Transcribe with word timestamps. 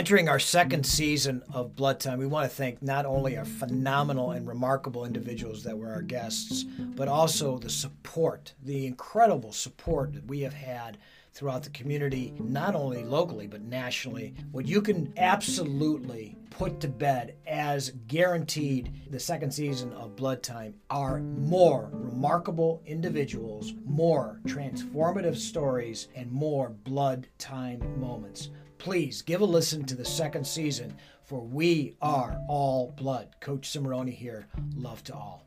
Entering 0.00 0.30
our 0.30 0.38
second 0.38 0.86
season 0.86 1.42
of 1.52 1.76
Blood 1.76 2.00
Time, 2.00 2.18
we 2.18 2.26
want 2.26 2.48
to 2.48 2.56
thank 2.56 2.80
not 2.80 3.04
only 3.04 3.36
our 3.36 3.44
phenomenal 3.44 4.30
and 4.30 4.48
remarkable 4.48 5.04
individuals 5.04 5.62
that 5.64 5.76
were 5.76 5.92
our 5.92 6.00
guests, 6.00 6.64
but 6.96 7.06
also 7.06 7.58
the 7.58 7.68
support, 7.68 8.54
the 8.62 8.86
incredible 8.86 9.52
support 9.52 10.14
that 10.14 10.24
we 10.24 10.40
have 10.40 10.54
had 10.54 10.96
throughout 11.34 11.64
the 11.64 11.70
community, 11.70 12.32
not 12.38 12.74
only 12.74 13.04
locally, 13.04 13.46
but 13.46 13.60
nationally. 13.60 14.32
What 14.52 14.64
you 14.64 14.80
can 14.80 15.12
absolutely 15.18 16.34
put 16.48 16.80
to 16.80 16.88
bed 16.88 17.34
as 17.46 17.90
guaranteed 18.06 18.90
the 19.10 19.20
second 19.20 19.50
season 19.50 19.92
of 19.92 20.16
Blood 20.16 20.42
Time 20.42 20.76
are 20.88 21.20
more 21.20 21.90
remarkable 21.92 22.80
individuals, 22.86 23.74
more 23.84 24.40
transformative 24.46 25.36
stories, 25.36 26.08
and 26.16 26.32
more 26.32 26.70
Blood 26.70 27.28
Time 27.36 28.00
moments 28.00 28.48
please 28.80 29.20
give 29.20 29.42
a 29.42 29.44
listen 29.44 29.84
to 29.84 29.94
the 29.94 30.04
second 30.04 30.44
season 30.44 30.96
for 31.22 31.42
We 31.42 31.96
Are 32.00 32.40
All 32.48 32.92
Blood. 32.96 33.28
Coach 33.38 33.70
Cimoroni 33.70 34.14
here. 34.14 34.46
Love 34.74 35.04
to 35.04 35.14
all. 35.14 35.46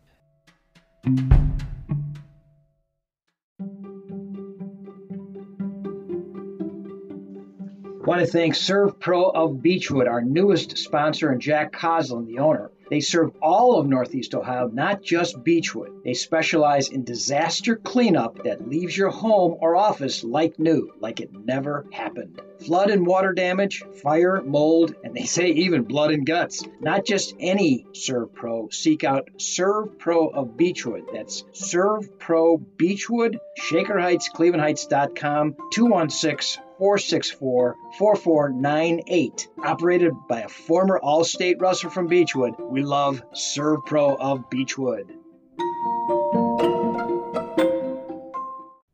I 1.06 1.10
want 8.06 8.22
to 8.22 8.28
thank 8.28 8.54
ServPro 8.54 9.34
of 9.34 9.64
Beechwood, 9.64 10.08
our 10.08 10.22
newest 10.22 10.78
sponsor, 10.78 11.30
and 11.30 11.42
Jack 11.42 11.74
Coslin, 11.74 12.28
the 12.28 12.38
owner. 12.38 12.70
They 12.90 13.00
serve 13.00 13.32
all 13.42 13.80
of 13.80 13.88
Northeast 13.88 14.36
Ohio, 14.36 14.68
not 14.68 15.02
just 15.02 15.44
Beechwood. 15.44 16.04
They 16.04 16.14
specialize 16.14 16.90
in 16.90 17.04
disaster 17.04 17.76
cleanup 17.76 18.44
that 18.44 18.68
leaves 18.68 18.98
your 18.98 19.10
home 19.10 19.58
or 19.60 19.76
office 19.76 20.24
like 20.24 20.60
new, 20.60 20.94
like 21.00 21.20
it 21.20 21.32
never 21.34 21.86
happened. 21.92 22.42
Flood 22.66 22.90
and 22.90 23.06
water 23.06 23.34
damage, 23.34 23.84
fire, 24.02 24.42
mold, 24.42 24.96
and 25.04 25.14
they 25.16 25.26
say 25.26 25.50
even 25.50 25.84
blood 25.84 26.12
and 26.12 26.26
guts. 26.26 26.64
Not 26.80 27.06
just 27.06 27.36
any 27.40 27.86
ServPro. 27.92 28.74
Seek 28.74 29.04
out 29.04 29.30
ServPro 29.38 30.34
of 30.34 30.56
Beechwood. 30.56 31.04
That's 31.14 31.44
ServPro 31.54 32.64
Beechwood, 32.78 33.40
Shaker 33.58 34.00
Heights, 34.00 34.30
ClevelandHeights.com, 34.34 35.56
216 35.72 36.63
464 36.78 37.76
4498. 37.98 39.48
Operated 39.64 40.14
by 40.28 40.42
a 40.42 40.50
former 40.50 41.00
All 41.00 41.24
State 41.24 41.58
wrestler 41.60 41.90
from 41.90 42.08
Beechwood, 42.08 42.56
we 42.60 42.84
love 42.84 43.24
ServPro 43.34 44.18
of 44.20 44.50
Beechwood. 44.50 45.14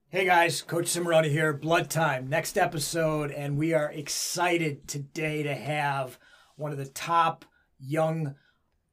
Hey 0.10 0.26
guys, 0.26 0.62
Coach 0.62 0.88
Cimoroni 0.88 1.30
here, 1.30 1.54
Blood 1.54 1.90
Time, 1.90 2.28
next 2.28 2.58
episode, 2.58 3.32
and 3.32 3.58
we 3.58 3.74
are 3.74 3.92
excited 3.92 4.88
today 4.88 5.44
to 5.44 5.56
have 5.56 6.20
one 6.58 6.72
of 6.72 6.78
the 6.78 6.88
top 6.88 7.46
young 7.80 8.36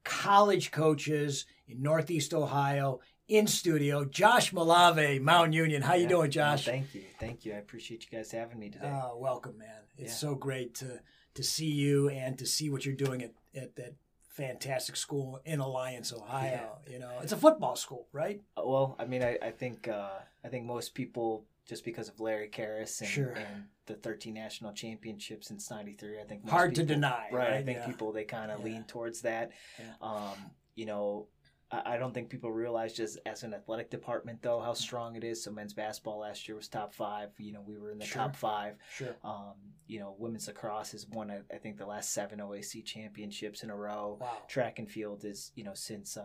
college 0.04 0.70
coaches 0.70 1.46
in 1.66 1.82
Northeast 1.82 2.32
Ohio 2.32 3.00
in 3.28 3.46
studio, 3.46 4.04
Josh 4.04 4.52
Malave, 4.52 5.20
Mount 5.20 5.52
Union. 5.52 5.82
How 5.82 5.94
you 5.94 6.04
Yeah. 6.04 6.08
doing, 6.08 6.30
Josh? 6.30 6.66
Well, 6.66 6.76
thank 6.76 6.94
you, 6.94 7.04
thank 7.18 7.44
you. 7.44 7.54
I 7.54 7.56
appreciate 7.56 8.04
you 8.04 8.16
guys 8.16 8.30
having 8.30 8.58
me 8.58 8.70
today. 8.70 8.86
Uh, 8.88 9.16
welcome, 9.16 9.58
man. 9.58 9.82
It's 9.96 10.12
Yeah. 10.12 10.16
so 10.16 10.34
great 10.34 10.74
to 10.76 11.00
to 11.34 11.42
see 11.42 11.70
you 11.70 12.08
and 12.08 12.38
to 12.38 12.46
see 12.46 12.70
what 12.70 12.86
you're 12.86 12.94
doing 12.96 13.22
at, 13.22 13.34
at 13.54 13.76
that 13.76 13.94
fantastic 14.22 14.96
school 14.96 15.38
in 15.44 15.60
Alliance, 15.60 16.10
Ohio. 16.10 16.78
You 16.88 16.98
know, 16.98 17.18
it's 17.20 17.32
a 17.32 17.36
football 17.36 17.76
school, 17.76 18.08
right? 18.10 18.40
Uh, 18.56 18.62
well, 18.64 18.96
I 18.98 19.04
mean, 19.04 19.22
I, 19.22 19.36
I 19.42 19.50
think 19.50 19.86
uh, 19.86 20.20
I 20.44 20.48
think 20.48 20.64
most 20.64 20.94
people 20.94 21.44
just 21.66 21.84
because 21.84 22.08
of 22.08 22.20
Larry 22.20 22.48
Kehres 22.48 23.00
and, 23.00 23.10
Sure. 23.10 23.32
and 23.32 23.68
the 23.86 23.96
13 23.96 24.32
national 24.32 24.72
championships 24.72 25.48
since 25.48 25.70
'93, 25.70 26.20
I 26.20 26.24
think 26.24 26.44
most 26.44 26.52
Hard 26.52 26.74
to 26.76 26.84
deny, 26.84 27.28
Right, 27.30 27.52
I 27.52 27.62
think 27.62 27.78
Yeah. 27.80 27.86
people 27.86 28.12
they 28.12 28.24
kind 28.24 28.50
of 28.50 28.60
Yeah. 28.60 28.64
lean 28.66 28.84
towards 28.84 29.20
that. 29.22 29.50
Yeah. 29.78 29.92
Um, 30.00 30.52
you 30.74 30.86
know. 30.86 31.28
I 31.72 31.96
don't 31.96 32.14
think 32.14 32.28
people 32.30 32.52
realize 32.52 32.92
just 32.92 33.18
as 33.26 33.42
an 33.42 33.52
athletic 33.52 33.90
department 33.90 34.40
though 34.40 34.60
how 34.60 34.72
strong 34.72 35.16
it 35.16 35.24
is. 35.24 35.42
So 35.42 35.50
men's 35.50 35.74
basketball 35.74 36.18
last 36.20 36.46
year 36.46 36.56
was 36.56 36.68
top 36.68 36.94
five. 36.94 37.30
You 37.38 37.52
know 37.52 37.62
we 37.66 37.76
were 37.76 37.90
in 37.90 37.98
the 37.98 38.04
Sure. 38.06 38.22
top 38.22 38.36
five. 38.36 38.76
Sure. 38.94 39.16
Um, 39.24 39.54
you 39.88 39.98
know 39.98 40.14
women's 40.18 40.46
lacrosse 40.46 40.92
has 40.92 41.06
won 41.08 41.30
I, 41.30 41.40
I 41.52 41.58
think 41.58 41.76
the 41.76 41.86
last 41.86 42.12
seven 42.12 42.38
OAC 42.38 42.84
championships 42.84 43.62
in 43.64 43.70
a 43.70 43.76
row. 43.76 44.18
Wow. 44.20 44.38
track 44.48 44.78
and 44.78 44.88
field 44.90 45.24
is 45.24 45.50
you 45.56 45.64
know 45.64 45.74
since 45.74 46.16
uh, 46.16 46.22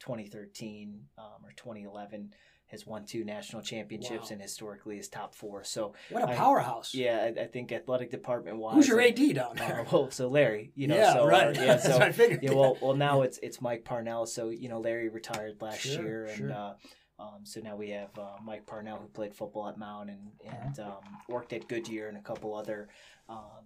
2013 0.00 1.00
um, 1.18 1.24
or 1.44 1.52
2011 1.56 2.32
has 2.72 2.86
won 2.86 3.04
two 3.04 3.22
national 3.24 3.62
championships 3.62 4.30
Wow. 4.30 4.32
and 4.32 4.42
historically 4.42 4.98
is 4.98 5.08
top 5.08 5.34
four 5.34 5.62
so 5.62 5.94
What 6.10 6.24
a 6.24 6.34
powerhouse. 6.34 6.92
yeah 6.94 7.30
i, 7.38 7.42
I 7.42 7.46
think 7.46 7.70
athletic 7.70 8.10
department 8.10 8.56
wise 8.58 8.74
Who's 8.74 8.88
your 8.88 9.00
AD 9.00 9.34
down 9.34 9.56
there? 9.56 9.80
uh, 9.80 9.84
well 9.92 10.10
so 10.10 10.28
larry 10.28 10.72
you 10.74 10.88
know 10.88 10.96
yeah, 10.96 11.12
so 11.12 11.22
uh, 11.24 11.26
right. 11.26 11.54
yeah 11.54 11.66
That's 11.66 11.84
so 11.84 11.98
I 11.98 12.10
figured. 12.10 12.42
yeah, 12.42 12.52
well, 12.52 12.76
well, 12.82 12.94
now 12.96 13.22
it's 13.22 13.38
it's 13.38 13.60
Mike 13.60 13.84
Parnell. 13.84 14.26
So 14.26 14.48
you 14.48 14.68
know, 14.68 14.80
Larry 14.80 15.08
retired 15.08 15.60
last 15.60 15.80
Sure, 15.80 16.02
year, 16.02 16.24
and 16.26 16.36
sure. 16.36 16.52
uh, 16.52 16.72
um, 17.18 17.40
so 17.44 17.60
now 17.60 17.76
we 17.76 17.90
have 17.90 18.10
uh, 18.18 18.36
Mike 18.42 18.66
Parnell 18.66 18.96
who 18.98 19.06
played 19.08 19.34
football 19.34 19.68
at 19.68 19.76
Mount 19.78 20.10
and 20.10 20.30
and 20.44 20.78
Uh-huh. 20.78 20.90
um, 20.92 21.04
worked 21.28 21.52
at 21.52 21.68
Goodyear 21.68 22.08
and 22.08 22.16
a 22.16 22.20
couple 22.22 22.54
other, 22.54 22.88
um, 23.28 23.64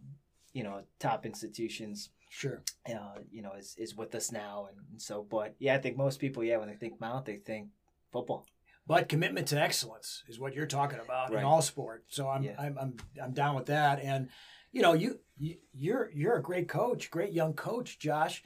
you 0.53 0.63
know, 0.65 0.83
top 0.99 1.25
institutions. 1.27 2.11
sure. 2.29 2.63
Uh, 2.89 3.19
you 3.31 3.41
know, 3.43 3.53
is 3.59 3.75
is 3.79 3.95
with 3.97 4.15
us 4.15 4.31
now, 4.33 4.67
and, 4.69 4.79
and 4.91 5.01
so. 5.01 5.23
But 5.23 5.55
yeah, 5.59 5.75
I 5.75 5.79
think 5.79 5.97
most 5.97 6.19
people, 6.21 6.43
yeah, 6.45 6.57
when 6.59 6.69
they 6.69 6.75
think 6.77 7.01
Mount, 7.01 7.25
they 7.25 7.37
think 7.37 7.69
football. 8.13 8.47
But 8.87 9.09
commitment 9.09 9.49
to 9.49 9.61
excellence 9.61 10.23
is 10.29 10.39
what 10.39 10.55
you're 10.55 10.67
talking 10.67 11.01
about 11.01 11.33
in 11.33 11.43
all 11.43 11.61
sport. 11.63 12.05
So 12.09 12.29
I'm, 12.29 12.43
Yeah. 12.45 12.55
I'm 12.59 12.79
I'm 12.79 12.97
I'm 13.23 13.33
down 13.33 13.57
with 13.57 13.67
that. 13.67 14.01
And 14.01 14.29
you 14.73 14.83
know, 14.83 14.93
you, 14.93 15.19
you 15.39 15.57
you're 15.73 16.11
you're 16.15 16.37
a 16.37 16.43
great 16.43 16.69
coach, 16.69 17.11
great 17.11 17.33
young 17.33 17.55
coach, 17.55 17.99
Josh. 17.99 18.43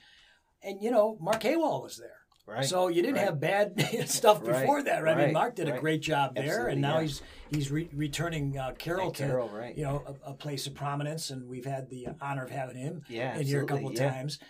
And 0.63 0.83
you 0.83 0.91
know, 0.91 1.19
Mark 1.21 1.43
Haywall 1.43 1.83
was 1.83 1.99
there. 1.99 2.21
Right. 2.47 2.65
So 2.65 2.89
you 2.89 3.01
didn't 3.03 3.17
right. 3.17 3.27
have 3.27 3.39
bad 3.41 3.81
stuff 4.09 4.41
Right, 4.43 4.63
before 4.63 4.83
that, 4.83 5.05
right? 5.05 5.17
I 5.17 5.25
mean, 5.27 5.33
Mark 5.33 5.55
did 5.55 5.69
a 5.69 5.79
great 5.79 6.01
job 6.01 6.35
there, 6.35 6.45
Absolutely, 6.45 6.73
and 6.73 6.81
now 6.81 6.97
yeah. 6.97 7.03
he's 7.03 7.23
he's 7.51 7.71
re- 7.71 7.91
returning 7.93 8.59
uh, 8.59 8.73
Carroll 8.77 9.13
to 9.13 9.27
right? 9.53 9.77
you 9.77 9.85
know 9.85 10.19
a, 10.25 10.31
a 10.31 10.35
place 10.35 10.67
of 10.67 10.75
prominence, 10.75 11.31
and 11.31 11.49
we've 11.49 11.65
had 11.65 11.89
the 11.91 12.09
honor 12.21 12.45
of 12.45 12.51
having 12.51 12.77
him 12.77 13.03
yeah, 13.09 13.37
in 13.37 13.47
here 13.47 13.63
a 13.63 13.67
couple 13.67 13.93
yeah. 13.93 14.11
times. 14.11 14.41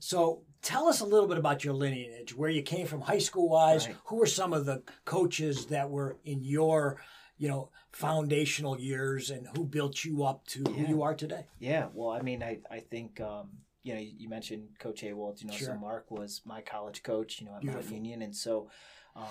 So 0.00 0.42
tell 0.64 0.88
us 0.88 1.00
a 1.00 1.04
little 1.06 1.28
bit 1.28 1.38
about 1.38 1.62
your 1.64 1.74
lineage, 1.74 2.34
where 2.34 2.50
you 2.50 2.62
came 2.62 2.86
from, 2.86 3.00
high 3.02 3.18
school 3.18 3.48
wise. 3.48 3.86
Right. 3.86 3.96
Who 4.06 4.16
were 4.16 4.26
some 4.26 4.52
of 4.52 4.64
the 4.66 4.82
coaches 5.04 5.66
that 5.66 5.88
were 5.90 6.16
in 6.24 6.42
your, 6.42 7.00
you 7.38 7.48
know, 7.48 7.70
foundational 7.92 8.78
years, 8.80 9.30
and 9.30 9.46
who 9.56 9.64
built 9.64 10.04
you 10.04 10.24
up 10.24 10.46
to 10.48 10.60
Yeah. 10.66 10.72
who 10.72 10.86
you 10.88 11.02
are 11.02 11.14
today? 11.14 11.46
Yeah, 11.60 11.88
well, 11.94 12.10
I 12.10 12.22
mean, 12.22 12.42
I, 12.42 12.58
I 12.70 12.80
think, 12.80 13.20
um, 13.20 13.50
you 13.82 13.94
know, 13.94 14.00
you, 14.00 14.28
mentioned 14.28 14.68
Coach 14.78 15.02
Haywald, 15.02 15.40
you 15.42 15.46
know, 15.48 15.52
Sure. 15.54 15.68
so 15.68 15.74
Mark 15.76 16.10
was 16.10 16.40
my 16.44 16.62
college 16.62 17.02
coach, 17.02 17.40
you 17.40 17.46
know, 17.46 17.54
at 17.56 17.62
Mount 17.62 17.90
Union. 17.90 18.22
And 18.22 18.34
so, 18.34 18.70
um, 19.14 19.26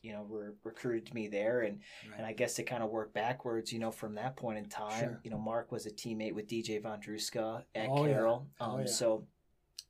you 0.00 0.12
know, 0.12 0.24
re- 0.28 0.54
recruited 0.64 1.12
me 1.12 1.28
there. 1.28 1.60
And, 1.60 1.80
and 2.16 2.24
I 2.24 2.32
guess 2.32 2.54
to 2.54 2.62
kind 2.62 2.82
of 2.82 2.90
work 2.90 3.12
backwards, 3.12 3.72
you 3.72 3.78
know, 3.80 3.90
from 3.90 4.14
that 4.14 4.36
point 4.36 4.56
in 4.58 4.68
time, 4.68 4.98
Sure. 4.98 5.20
you 5.24 5.30
know, 5.30 5.38
Mark 5.38 5.70
was 5.70 5.84
a 5.86 5.90
teammate 5.90 6.34
with 6.34 6.46
DJ 6.48 6.80
Vondruska 6.80 7.64
at 7.74 7.88
Oh, 7.90 8.04
yeah. 8.06 8.12
Carroll. 8.14 8.46
Oh, 8.60 8.64
Um, 8.64 8.80
yeah. 8.80 8.86
So, 8.86 9.26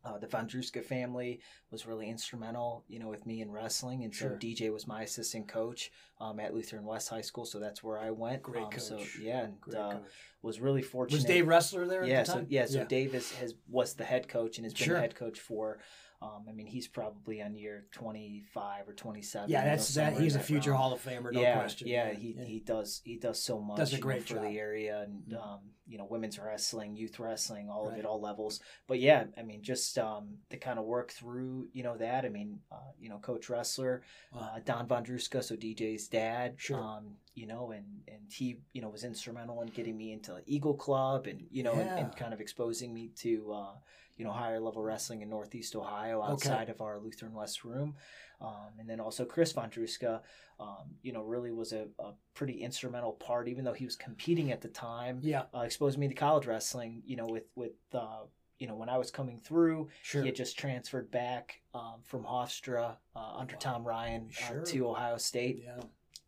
uh, 0.04 0.16
the 0.18 0.26
Vondruska 0.26 0.84
family 0.84 1.40
was 1.70 1.86
really 1.86 2.08
instrumental, 2.08 2.84
you 2.88 2.98
know, 2.98 3.08
with 3.08 3.26
me 3.26 3.40
in 3.40 3.50
wrestling. 3.50 4.04
And 4.04 4.14
Sure. 4.14 4.30
so 4.30 4.36
DJ 4.36 4.72
was 4.72 4.86
my 4.86 5.02
assistant 5.02 5.48
coach 5.48 5.90
um, 6.20 6.38
at 6.40 6.54
Lutheran 6.54 6.84
West 6.84 7.08
High 7.08 7.20
School. 7.20 7.44
So 7.44 7.58
that's 7.58 7.82
where 7.82 7.98
I 7.98 8.10
went. 8.10 8.42
Great 8.42 8.64
um, 8.64 8.78
So, 8.78 8.96
coach. 8.98 9.18
yeah, 9.20 9.44
and 9.44 9.54
uh, 9.74 9.92
coach. 9.92 10.02
was 10.42 10.60
really 10.60 10.82
fortunate 10.82 11.18
Was 11.18 11.24
Dave 11.24 11.46
Wrestler 11.46 11.86
there 11.86 12.02
at 12.02 12.08
yeah, 12.08 12.22
the 12.22 12.32
so 12.32 12.46
yeah, 12.48 12.66
so 12.66 12.84
Dave 12.84 13.14
is, 13.14 13.32
has 13.32 13.54
was 13.68 13.94
the 13.94 14.04
head 14.04 14.28
coach 14.28 14.58
and 14.58 14.64
has 14.64 14.72
been 14.72 14.84
Sure. 14.86 14.94
the 14.94 15.00
head 15.00 15.14
coach 15.14 15.38
for. 15.40 15.78
Um, 16.20 16.46
I 16.48 16.52
mean, 16.52 16.66
he's 16.66 16.88
probably 16.88 17.40
on 17.42 17.54
year 17.54 17.86
twenty 17.92 18.42
five 18.52 18.88
or 18.88 18.92
twenty 18.92 19.22
seven. 19.22 19.50
yeah, 19.50 19.64
that's 19.64 19.94
that. 19.94 20.18
He's 20.18 20.34
a 20.34 20.40
future 20.40 20.72
Hall 20.74 20.92
of 20.92 21.00
Famer, 21.04 21.32
no 21.32 21.40
yeah, 21.40 21.54
question. 21.58 21.86
Yeah, 21.86 22.12
he, 22.12 22.32
he 22.44 22.58
does 22.58 23.00
he 23.04 23.16
does 23.16 23.40
so 23.40 23.60
much. 23.60 23.76
Does 23.76 23.92
a 23.92 23.96
you 23.96 24.02
great 24.02 24.22
for 24.22 24.34
job. 24.34 24.42
the 24.42 24.58
area 24.58 25.02
and 25.02 25.22
Mhm. 25.28 25.40
um, 25.40 25.60
you 25.86 25.96
know 25.96 26.06
women's 26.10 26.36
wrestling, 26.38 26.96
youth 26.96 27.20
wrestling, 27.20 27.70
all 27.70 27.84
Right. 27.86 27.92
of 27.92 27.98
it, 28.00 28.04
all 28.04 28.20
levels. 28.20 28.60
But 28.88 28.98
yeah, 28.98 29.26
I 29.36 29.42
mean, 29.42 29.62
just 29.62 29.96
um, 29.96 30.38
to 30.50 30.56
kind 30.56 30.78
of 30.80 30.86
work 30.86 31.12
through 31.12 31.68
you 31.72 31.84
know 31.84 31.96
that. 31.98 32.24
I 32.24 32.30
mean, 32.30 32.58
uh, 32.72 32.76
you 32.98 33.08
know, 33.08 33.18
Coach 33.18 33.48
Wrestler, 33.48 34.02
Wow. 34.34 34.54
uh, 34.56 34.60
Don 34.64 34.88
Vondruska, 34.88 35.44
so 35.44 35.54
DJ's 35.54 36.08
dad. 36.08 36.54
Sure. 36.56 36.80
Um, 36.80 37.14
you 37.36 37.46
know, 37.46 37.70
and 37.70 37.84
and 38.08 38.22
he 38.28 38.58
you 38.72 38.82
know 38.82 38.88
was 38.88 39.04
instrumental 39.04 39.62
in 39.62 39.68
getting 39.68 39.96
me 39.96 40.10
into 40.12 40.42
Eagle 40.46 40.74
Club 40.74 41.28
and 41.28 41.46
you 41.52 41.62
know 41.62 41.74
and, 41.74 41.88
and 41.90 42.16
kind 42.16 42.34
of 42.34 42.40
exposing 42.40 42.92
me 42.92 43.10
to 43.18 43.52
uh, 43.52 43.74
you 44.18 44.24
know 44.24 44.32
higher 44.32 44.60
level 44.60 44.82
wrestling 44.82 45.22
in 45.22 45.30
Northeast 45.30 45.74
Ohio 45.74 46.20
Okay. 46.22 46.32
outside 46.32 46.68
of 46.68 46.80
our 46.82 46.98
Lutheran 46.98 47.32
West 47.32 47.64
room. 47.64 47.94
Um, 48.40 48.68
and 48.78 48.88
then 48.88 49.00
also 49.00 49.24
Chris 49.24 49.52
Vondruska, 49.52 50.20
um, 50.60 50.94
you 51.02 51.12
know, 51.12 51.22
really 51.22 51.50
was 51.50 51.72
a, 51.72 51.88
a 51.98 52.12
pretty 52.34 52.62
instrumental 52.62 53.12
part, 53.12 53.48
even 53.48 53.64
though 53.64 53.72
he 53.72 53.84
was 53.84 53.96
competing 53.96 54.52
at 54.52 54.60
the 54.60 54.68
time, 54.68 55.18
yeah, 55.22 55.44
uh, 55.54 55.60
exposed 55.60 55.98
me 55.98 56.06
to 56.06 56.14
college 56.14 56.46
wrestling, 56.46 57.02
you 57.04 57.16
know, 57.16 57.26
with, 57.26 57.46
with, 57.56 57.72
uh, 57.94 58.20
you 58.60 58.68
know, 58.68 58.76
when 58.76 58.88
I 58.88 58.96
was 58.96 59.10
coming 59.10 59.38
through, 59.40 59.88
sure. 60.02 60.22
he 60.22 60.28
had 60.28 60.36
just 60.36 60.56
transferred 60.56 61.10
back 61.10 61.62
um, 61.74 61.96
from 62.04 62.22
Hofstra 62.24 62.96
uh, 63.16 63.36
under 63.36 63.54
Wow. 63.54 63.60
Tom 63.60 63.84
Ryan 63.84 64.28
Sure. 64.30 64.62
uh, 64.62 64.64
to 64.66 64.88
Ohio 64.88 65.16
State. 65.16 65.62
yeah, 65.64 65.80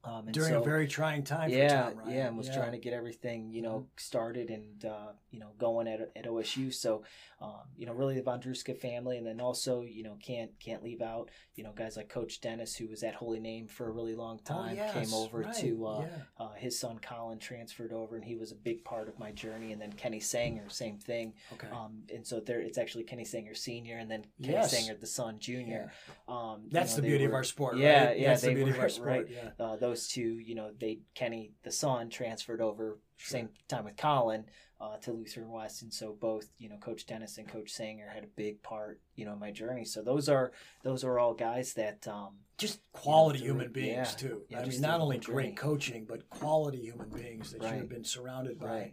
Um, 0.03 0.27
During 0.33 0.55
so, 0.55 0.63
a 0.63 0.65
very 0.65 0.87
trying 0.89 1.25
time 1.25 1.51
yeah, 1.51 1.85
for 1.89 1.91
Tom 1.91 1.99
Ryan. 2.05 2.17
yeah, 2.17 2.27
and 2.29 2.39
was 2.39 2.49
trying 2.49 2.73
to 2.73 2.79
get 2.79 2.95
everything 2.95 3.51
you 3.51 3.61
know 3.61 3.87
started 3.99 4.49
and 4.49 4.85
uh, 4.85 5.13
you 5.31 5.39
know 5.41 5.51
going 5.59 5.87
at 5.89 6.01
at 6.17 6.25
OSU. 6.27 6.73
So 6.73 7.03
um, 7.41 7.61
you 7.77 7.85
know 7.85 7.93
really 7.93 8.15
the 8.15 8.23
Vondruska 8.23 8.75
family, 8.77 9.19
and 9.19 9.27
then 9.27 9.41
also 9.43 9.83
you 9.83 10.03
know 10.03 10.17
can't 10.25 10.51
can't 10.59 10.83
leave 10.83 11.03
out 11.03 11.31
you 11.55 11.65
know 11.65 11.73
guys 11.73 11.99
like 11.99 12.09
Coach 12.09 12.41
Dennis, 12.41 12.75
who 12.75 12.89
was 12.89 13.03
at 13.03 13.15
Holy 13.15 13.41
Name 13.41 13.67
for 13.69 13.89
a 13.89 13.91
really 13.91 14.15
long 14.15 14.41
Oh, 14.49 14.55
time, 14.55 14.77
yes, 14.77 14.95
came 14.95 15.13
over 15.13 15.41
right, 15.41 15.55
to 15.57 15.87
uh, 15.87 16.01
yeah. 16.01 16.07
uh, 16.47 16.53
his 16.55 16.79
son 16.79 16.99
Colin 17.01 17.39
transferred 17.39 17.93
over, 17.93 18.17
and 18.17 18.25
he 18.25 18.37
was 18.37 18.53
a 18.53 18.57
big 18.57 18.83
part 18.85 19.07
of 19.07 19.19
my 19.19 19.33
journey. 19.33 19.73
And 19.73 19.83
then 19.83 19.93
Kenny 19.93 20.21
Sanger, 20.21 20.65
same 20.69 20.97
thing. 20.99 21.35
Okay. 21.53 21.69
Um, 21.71 22.05
and 22.15 22.27
so 22.27 22.41
there, 22.41 22.61
it's 22.61 22.79
actually 22.79 23.05
Kenny 23.05 23.25
Sanger 23.27 23.55
Senior, 23.55 23.99
and 23.99 24.11
then 24.11 24.25
Kenny 24.43 24.55
Yes. 24.55 24.71
Sanger 24.71 24.99
the 24.99 25.07
son 25.07 25.39
Junior. 25.41 25.93
Um, 26.27 26.63
you 26.65 26.71
That's 26.71 26.93
know, 26.93 27.03
the 27.03 27.09
beauty 27.09 27.25
of 27.25 27.35
our 27.35 27.45
sport, 27.45 27.77
Yeah, 27.77 28.07
right? 28.07 28.19
yeah, 28.19 28.29
That's 28.29 28.43
the 28.43 28.55
beauty 28.55 28.71
were 28.71 28.77
of 28.77 28.83
our 28.83 28.89
sport, 29.21 29.29
yeah. 29.31 29.51
Those 29.91 30.07
two, 30.09 30.39
you 30.39 30.55
know, 30.55 30.71
they 30.79 31.01
Kenny 31.15 31.53
the 31.65 31.73
son 31.73 32.11
transferred 32.11 32.61
over 32.61 32.99
Sure. 33.17 33.39
same 33.41 33.49
time 33.69 33.85
with 33.85 33.97
Colin 33.99 34.45
uh, 34.81 34.97
to 34.99 35.13
Lutheran 35.13 35.51
West, 35.51 35.83
and 35.83 35.93
so 35.93 36.17
both, 36.19 36.47
you 36.59 36.71
know, 36.71 36.77
Coach 36.77 37.05
Dennis 37.05 37.37
and 37.37 37.47
Coach 37.47 37.69
Sanger 37.71 38.09
had 38.09 38.25
a 38.25 38.29
big 38.29 38.63
part, 38.63 38.99
you 39.15 39.27
know, 39.27 39.35
in 39.35 39.39
my 39.39 39.51
journey. 39.51 39.85
So 39.85 40.01
those 40.01 40.29
are 40.29 40.53
those 40.85 41.03
are 41.05 41.19
all 41.19 41.35
guys 41.35 41.75
that 41.75 42.07
um, 42.09 42.37
Just 42.57 42.81
quality 42.93 43.41
through- 43.41 43.49
human 43.49 43.73
beings 43.73 44.15
yeah, 44.23 44.29
too. 44.29 44.43
yeah, 44.49 44.61
I 44.61 44.65
mean, 44.65 44.81
not 44.81 45.01
only 45.01 45.19
journey. 45.19 45.35
great 45.35 45.57
coaching, 45.57 46.07
but 46.09 46.31
quality 46.31 46.79
human 46.79 47.11
beings 47.11 47.51
that 47.53 47.61
you 47.63 47.69
have 47.69 47.89
been 47.91 48.05
surrounded 48.05 48.59
by. 48.59 48.67
Right. 48.67 48.93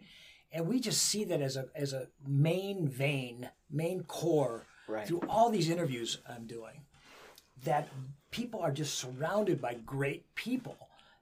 And 0.52 0.66
we 0.66 0.78
just 0.80 1.02
see 1.04 1.24
that 1.24 1.40
as 1.40 1.56
a 1.56 1.66
as 1.74 1.92
a 1.94 2.08
main 2.26 2.86
vein, 2.88 3.48
main 3.70 4.02
core 4.02 4.66
right, 4.88 5.06
through 5.06 5.22
all 5.28 5.48
these 5.48 5.70
interviews 5.70 6.18
I'm 6.28 6.46
doing. 6.46 6.82
That 7.64 7.88
people 8.30 8.60
are 8.60 8.70
just 8.72 8.98
surrounded 8.98 9.60
by 9.60 9.74
great 9.74 10.34
people 10.34 10.76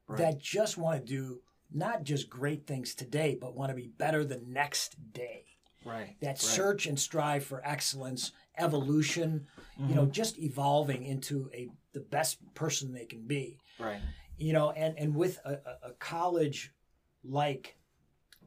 Right. 0.09 0.19
that 0.19 0.39
just 0.39 0.79
want 0.79 1.05
to 1.05 1.13
do 1.13 1.41
not 1.73 2.05
just 2.05 2.31
great 2.31 2.67
things 2.67 2.95
today, 2.95 3.37
but 3.41 3.57
want 3.57 3.71
to 3.71 3.75
be 3.75 3.89
better 3.89 4.25
the 4.25 4.41
next 4.47 4.97
day. 5.13 5.45
right, 5.85 6.17
that 6.21 6.29
right. 6.29 6.39
search 6.39 6.87
and 6.87 6.99
strive 6.99 7.45
for 7.45 7.61
excellence, 7.65 8.33
evolution, 8.59 9.47
you 9.79 9.95
know, 9.95 10.03
mm-hmm. 10.03 10.11
just 10.11 10.39
evolving 10.39 11.05
into 11.05 11.51
a 11.53 11.69
the 11.93 12.01
best 12.01 12.39
person 12.55 12.93
they 12.93 13.05
can 13.05 13.27
be. 13.27 13.59
right, 13.79 14.01
You 14.39 14.53
know, 14.53 14.71
and 14.71 14.99
and 14.99 15.15
with 15.15 15.39
a, 15.45 15.53
a- 15.53 15.89
a 15.89 15.93
college 15.99 16.73
like 17.25 17.77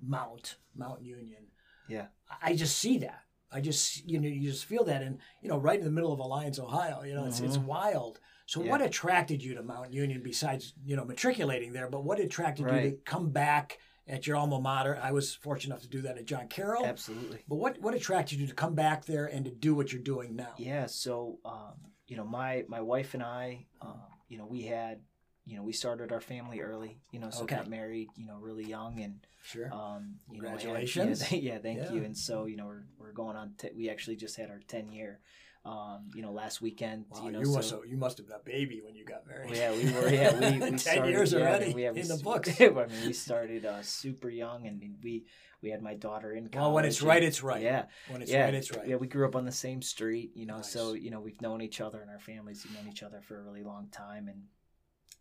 Mount 0.02 0.58
Mount 0.76 1.02
Union, 1.02 1.48
yeah, 1.88 2.08
I 2.42 2.56
just 2.56 2.78
see 2.78 3.00
that. 3.00 3.24
I 3.52 3.62
just 3.62 4.08
you 4.08 4.20
know 4.20 4.28
you 4.28 4.50
just 4.50 4.66
feel 4.66 4.84
that, 4.86 5.02
and 5.02 5.20
you 5.42 5.50
know, 5.50 5.58
right 5.58 5.80
in 5.80 5.86
the 5.86 5.92
middle 5.92 6.14
of 6.14 6.20
Alliance, 6.20 6.60
Ohio, 6.60 7.04
you 7.04 7.16
know, 7.16 7.26
it's 7.26 7.40
it's 7.40 7.58
mm-hmm. 7.58 7.68
wild. 7.68 8.20
So, 8.50 8.64
Yeah. 8.64 8.72
what 8.72 8.82
attracted 8.82 9.44
you 9.44 9.54
to 9.54 9.62
Mount 9.62 9.94
Union 9.94 10.24
besides 10.24 10.74
you 10.84 10.96
know 10.96 11.06
matriculating 11.06 11.72
there? 11.72 11.88
But 11.88 12.04
what 12.04 12.20
attracted 12.20 12.64
you 12.72 12.82
to 12.90 12.98
come 13.06 13.30
back 13.30 13.78
at 14.08 14.26
your 14.26 14.38
alma 14.38 14.60
mater? 14.60 14.98
I 15.00 15.12
was 15.12 15.36
fortunate 15.36 15.76
enough 15.76 15.84
to 15.84 15.88
do 15.88 16.02
that 16.02 16.18
at 16.18 16.26
John 16.26 16.48
Carroll. 16.48 16.84
absolutely. 16.84 17.44
But 17.48 17.58
what 17.58 17.80
what 17.80 17.94
attracted 17.94 18.40
you 18.40 18.48
to 18.48 18.56
come 18.56 18.74
back 18.74 19.06
there 19.06 19.28
and 19.28 19.46
to 19.46 19.52
do 19.52 19.76
what 19.76 19.94
you're 19.94 20.02
doing 20.02 20.36
now? 20.36 20.56
Yeah, 20.58 20.88
so 20.88 21.38
um, 21.46 21.76
you 22.08 22.18
know, 22.18 22.26
my 22.26 22.66
my 22.68 22.82
wife 22.82 23.14
and 23.14 23.22
I, 23.22 23.68
um, 23.82 24.02
you 24.28 24.40
know, 24.40 24.48
we 24.48 24.64
had, 24.64 25.02
you 25.46 25.56
know, 25.56 25.62
we 25.62 25.72
started 25.74 26.12
our 26.12 26.20
family 26.22 26.60
early. 26.62 27.04
You 27.12 27.20
know, 27.20 27.30
so 27.30 27.44
Okay. 27.44 27.58
got 27.58 27.68
married, 27.70 28.10
you 28.16 28.26
know, 28.26 28.40
really 28.40 28.66
young, 28.66 29.00
and 29.00 29.28
Sure. 29.44 29.72
um, 29.72 30.16
you 30.32 30.42
know, 30.42 30.48
Congratulations. 30.58 31.32
yeah, 31.32 31.38
yeah, 31.38 31.58
thank 31.60 31.78
Yeah. 31.82 31.92
you. 31.94 32.04
And 32.04 32.18
so, 32.18 32.46
you 32.46 32.58
know, 32.58 32.66
we're, 32.66 32.86
we're 32.98 33.14
going 33.14 33.36
on. 33.38 33.54
T- 33.60 33.70
we 33.76 33.92
actually 33.92 34.16
just 34.16 34.38
had 34.38 34.50
our 34.50 34.60
ten 34.68 34.90
year, 34.92 35.20
um, 35.66 36.10
you 36.16 36.22
know, 36.22 36.32
last 36.32 36.62
weekend. 36.62 37.06
Wow, 37.10 37.20
you 37.20 37.26
you, 37.26 37.32
know, 37.34 37.52
must 37.54 37.70
so, 37.70 37.82
have, 37.82 37.90
you 37.90 37.98
must 37.98 38.18
have 38.18 38.28
been 38.28 38.36
a 38.38 38.44
baby 38.44 38.82
when 38.84 38.96
you 38.96 39.06
got 39.06 39.28
married. 39.28 39.56
yeah, 39.56 39.72
we 39.72 39.92
were. 39.92 40.10
Yeah, 40.10 40.34
we, 40.34 40.60
we 40.60 40.60
ten 40.70 40.78
started, 40.78 41.10
years 41.12 41.34
yeah, 41.34 41.40
already 41.40 41.74
we 41.74 41.82
have- 41.84 41.98
in 41.98 42.08
the 42.08 42.18
books. 42.24 42.50
I 42.62 42.70
mean, 42.70 42.88
we 43.06 43.14
started 43.14 43.66
uh, 43.66 43.82
super 43.82 44.30
young, 44.30 44.66
and 44.68 44.82
we 45.04 45.26
we 45.62 45.70
had 45.70 45.82
my 45.82 45.96
daughter 45.96 46.32
in 46.34 46.48
college. 46.48 46.56
Well, 46.56 46.74
when 46.74 46.86
it's 46.86 47.00
and- 47.00 47.08
right, 47.10 47.22
it's 47.24 47.44
right. 47.44 47.62
Yeah, 47.62 47.86
When 48.10 48.22
it's 48.22 48.32
yeah, 48.32 48.46
right, 48.46 48.54
it's 48.54 48.72
right. 48.76 48.88
Yeah, 48.88 48.96
we 48.96 49.08
grew 49.08 49.28
up 49.28 49.36
on 49.36 49.46
the 49.46 49.52
same 49.52 49.82
street, 49.82 50.32
you 50.36 50.46
know, 50.46 50.58
Nice. 50.58 50.72
so 50.72 50.94
you 50.94 51.12
know 51.12 51.20
we've 51.20 51.42
known 51.42 51.62
each 51.62 51.82
other 51.82 52.02
and 52.02 52.10
our 52.10 52.20
families 52.20 52.64
have 52.64 52.74
known 52.74 52.88
each 52.88 53.04
other 53.04 53.22
for 53.22 53.38
a 53.40 53.44
really 53.44 53.64
long 53.64 53.88
time. 53.92 54.28
And 54.30 54.44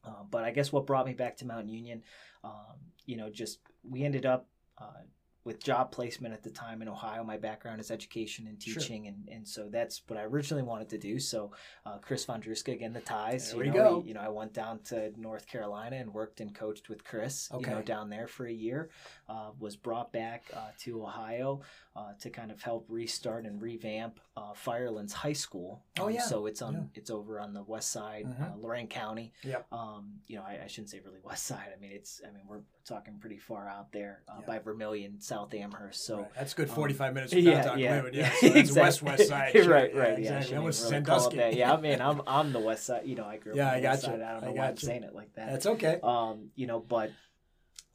uh, 0.05 0.23
but 0.31 0.44
I 0.44 0.52
guess 0.52 0.70
what 0.73 0.87
brought 0.87 1.06
me 1.06 1.12
back 1.14 1.37
to 1.38 1.46
Mount 1.46 1.69
Union, 1.69 2.02
um, 2.44 2.76
you 3.05 3.17
know, 3.17 3.29
just 3.29 3.58
we 3.82 4.05
ended 4.05 4.25
up 4.25 4.46
uh, 4.81 5.02
with 5.48 5.64
job 5.64 5.90
placement 5.90 6.34
at 6.34 6.42
the 6.42 6.50
time 6.50 6.82
in 6.82 6.88
Ohio. 6.88 7.24
My 7.24 7.38
background 7.38 7.80
is 7.80 7.90
education 7.90 8.46
and 8.46 8.62
Sure. 8.62 8.74
teaching, 8.80 9.06
and, 9.08 9.26
and 9.32 9.48
so 9.48 9.68
that's 9.70 10.02
what 10.06 10.18
I 10.18 10.24
originally 10.24 10.62
wanted 10.62 10.90
to 10.90 10.98
do. 10.98 11.18
So 11.18 11.52
uh, 11.86 11.96
Chris 11.98 12.26
Vondruska, 12.26 12.72
again, 12.74 12.92
the 12.92 13.00
ties. 13.00 13.52
There 13.52 13.64
you 13.64 13.72
we 13.72 13.76
know, 13.78 13.84
go. 13.96 14.00
he- 14.02 14.08
you 14.08 14.14
know, 14.14 14.20
I 14.20 14.28
went 14.28 14.52
down 14.52 14.80
to 14.90 15.10
North 15.18 15.46
Carolina 15.46 15.96
and 15.96 16.12
worked 16.12 16.40
and 16.42 16.54
coached 16.54 16.90
with 16.90 17.02
Chris. 17.02 17.48
You 17.52 17.60
know, 17.66 17.72
Okay. 17.76 17.82
down 17.84 18.10
there 18.10 18.28
for 18.28 18.46
a 18.46 18.52
year. 18.52 18.90
Uh, 19.26 19.50
was 19.58 19.74
brought 19.74 20.12
back 20.12 20.44
uh, 20.54 20.68
to 20.80 21.02
Ohio 21.02 21.60
uh, 21.96 22.12
to 22.20 22.28
kind 22.30 22.50
of 22.50 22.62
help 22.62 22.84
restart 22.88 23.44
and 23.46 23.60
revamp 23.62 24.20
uh, 24.36 24.52
Firelands 24.54 25.12
High 25.14 25.32
School. 25.32 25.82
Oh, 25.98 26.06
Um, 26.08 26.12
yeah. 26.12 26.22
So 26.22 26.44
it's 26.46 26.60
on 26.62 26.74
Yeah. 26.74 26.80
it's 26.94 27.10
over 27.10 27.40
on 27.40 27.54
the 27.54 27.62
west 27.62 27.90
side, 27.90 28.26
Mhm. 28.26 28.52
uh, 28.52 28.56
Lorain 28.58 28.86
County. 28.86 29.32
Yep. 29.42 29.66
Um, 29.72 30.20
you 30.26 30.36
know, 30.36 30.42
I, 30.42 30.60
I 30.64 30.66
shouldn't 30.66 30.90
say 30.90 31.00
really 31.00 31.20
west 31.24 31.44
side. 31.46 31.70
I 31.74 31.80
mean, 31.80 31.92
it's 31.92 32.20
I 32.26 32.30
mean 32.30 32.44
we're 32.46 32.60
talking 32.88 33.19
pretty 33.19 33.38
far 33.38 33.69
out 33.69 33.93
there 33.93 34.23
uh, 34.29 34.35
Yeah. 34.40 34.46
by 34.46 34.58
Vermilion, 34.58 35.20
South 35.20 35.52
Amherst. 35.55 36.05
So. 36.05 36.19
Right. 36.19 36.35
That's 36.35 36.55
good. 36.55 36.69
um, 36.69 36.75
Forty-five 36.75 37.14
minutes 37.14 37.32
from 37.32 37.43
Yeah, 37.44 37.55
downtown 37.62 37.79
yeah, 37.79 38.00
Cleveland. 38.00 38.17
Yeah, 38.17 38.31
so 38.40 38.49
that's 38.49 38.73
west 38.73 39.02
west 39.02 39.29
side. 39.29 39.55
Right, 39.55 39.94
right, 39.94 40.19
yeah. 40.19 40.38
Exactly. 40.38 40.55
That 40.56 40.62
was 40.62 40.81
even 40.81 40.93
really 40.93 41.05
Sandusky. 41.05 41.37
that. 41.37 41.55
Yeah, 41.55 41.73
I 41.75 41.81
mean, 41.81 42.00
I'm 42.00 42.23
I'm 42.26 42.52
the 42.52 42.61
west 42.61 42.87
side. 42.87 43.02
You 43.06 43.14
know, 43.17 43.25
I 43.26 43.37
grew 43.37 43.52
up 43.52 43.56
Yeah, 43.58 43.69
on 43.69 43.75
I 43.75 43.81
the 43.81 43.87
west 43.88 44.02
gotcha. 44.02 44.12
side. 44.19 44.23
I 44.23 44.32
don't 44.32 44.44
I 44.44 44.46
know 44.46 44.52
why 44.55 44.69
I'm 44.69 44.76
saying 44.76 45.02
it 45.05 45.14
like 45.14 45.35
that 45.35 45.50
That's 45.50 45.67
okay. 45.67 46.00
um, 46.02 46.49
you 46.56 46.67
know, 46.67 46.81
but 46.81 47.11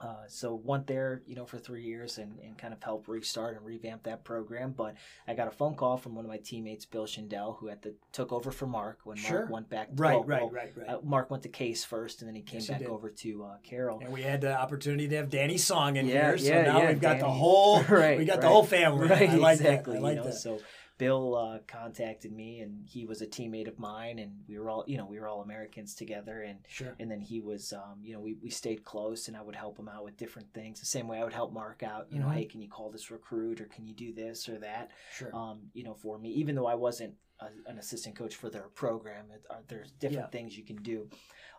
uh, 0.04 0.16
so 0.28 0.54
went 0.54 0.86
there, 0.86 1.22
you 1.26 1.34
know, 1.34 1.46
for 1.46 1.58
three 1.58 1.82
years 1.84 2.18
and, 2.18 2.38
and 2.44 2.58
kind 2.58 2.74
of 2.74 2.84
helped 2.84 3.08
restart 3.08 3.56
and 3.56 3.66
revamp 3.66 4.04
that 4.04 4.26
program. 4.26 4.74
But 4.76 4.96
I 5.26 5.34
got 5.34 5.48
a 5.48 5.52
phone 5.52 5.76
call 5.76 5.96
from 5.96 6.14
one 6.14 6.26
of 6.26 6.30
my 6.30 6.40
teammates, 6.40 6.84
Bill 6.86 7.06
Schindel, 7.06 7.58
who 7.60 7.68
had 7.68 7.82
to 7.84 7.94
took 8.12 8.34
over 8.34 8.52
for 8.52 8.68
Mark 8.68 9.00
when 9.06 9.16
Sure. 9.16 9.40
Mark 9.40 9.50
went 9.50 9.70
back. 9.70 9.88
Right, 9.96 10.16
well, 10.16 10.24
right, 10.26 10.42
well, 10.42 10.50
right, 10.52 10.74
right. 10.76 10.90
Uh, 10.90 11.00
Mark 11.04 11.32
went 11.32 11.44
to 11.44 11.50
Case 11.50 11.86
first, 11.86 12.22
and 12.22 12.28
then 12.28 12.36
he 12.36 12.42
came 12.42 12.60
Yes, 12.60 12.68
back 12.68 12.80
did. 12.80 12.90
over 12.90 13.10
to 13.10 13.44
uh, 13.46 13.58
Carroll. 13.64 14.00
And 14.04 14.12
we 14.12 14.24
had 14.24 14.42
the 14.42 14.54
opportunity 14.54 15.08
to 15.08 15.16
have 15.16 15.30
Danny 15.30 15.58
Song 15.58 15.96
in 15.96 16.06
Yeah, 16.06 16.32
here, 16.32 16.38
so 16.38 16.46
yeah, 16.48 16.62
now 16.64 16.82
yeah, 16.82 16.90
we've 16.90 17.02
got 17.02 17.20
the 17.20 17.30
whole 17.30 17.82
Right, 17.90 18.18
we 18.18 18.26
got 18.26 18.42
the 18.42 18.50
whole 18.50 18.66
family. 18.66 19.08
Right, 19.08 19.30
I 19.30 19.36
like 19.36 19.60
exactly. 19.60 19.94
that. 19.94 20.00
I 20.00 20.02
like 20.02 20.16
you 20.16 20.22
know, 20.22 20.28
that. 20.28 20.34
so 20.34 20.60
Bill 21.04 21.36
uh, 21.36 21.60
contacted 21.68 22.32
me, 22.32 22.60
and 22.62 22.88
he 22.88 23.06
was 23.06 23.22
a 23.22 23.28
teammate 23.28 23.68
of 23.68 23.78
mine, 23.80 24.20
and 24.20 24.32
we 24.48 24.58
were 24.60 24.70
all, 24.70 24.84
you 24.88 24.98
know, 24.98 25.06
we 25.06 25.20
were 25.20 25.28
all 25.28 25.42
Americans 25.42 25.96
together, 25.96 26.42
and 26.42 26.60
Sure. 26.68 26.96
and 27.00 27.10
then 27.12 27.20
he 27.22 27.42
was 27.42 27.74
um, 27.74 28.00
you 28.02 28.14
know 28.14 28.20
we, 28.20 28.36
we 28.42 28.50
stayed 28.50 28.84
close 28.84 29.28
and 29.28 29.36
i 29.38 29.42
would 29.42 29.56
help 29.56 29.78
him 29.78 29.88
out 29.90 30.04
with 30.04 30.18
different 30.18 30.52
things 30.54 30.80
the 30.80 30.86
same 30.86 31.08
way 31.08 31.18
i 31.20 31.24
would 31.24 31.34
help 31.34 31.52
mark 31.54 31.84
out 31.84 32.08
you 32.12 32.20
know 32.20 32.28
Mhm. 32.28 32.34
hey 32.34 32.46
can 32.46 32.62
you 32.62 32.68
call 32.70 32.90
this 32.92 33.12
recruit 33.12 33.60
or 33.62 33.66
can 33.66 33.86
you 33.86 33.94
do 33.94 34.14
this 34.14 34.48
or 34.50 34.58
that 34.60 34.92
Sure. 35.12 35.34
um, 35.36 35.58
you 35.74 35.84
know 35.84 35.94
for 35.94 36.18
me 36.18 36.30
even 36.30 36.56
though 36.56 36.66
i 36.66 36.76
wasn't 36.76 37.14
a, 37.40 37.48
an 37.70 37.78
assistant 37.80 38.16
coach 38.16 38.36
for 38.36 38.50
their 38.50 38.68
program 38.70 39.26
it, 39.32 39.44
uh, 39.50 39.56
there's 39.68 39.92
different 39.92 40.28
Yeah. 40.32 40.38
things 40.38 40.58
you 40.58 40.64
can 40.64 40.78
do 40.78 41.10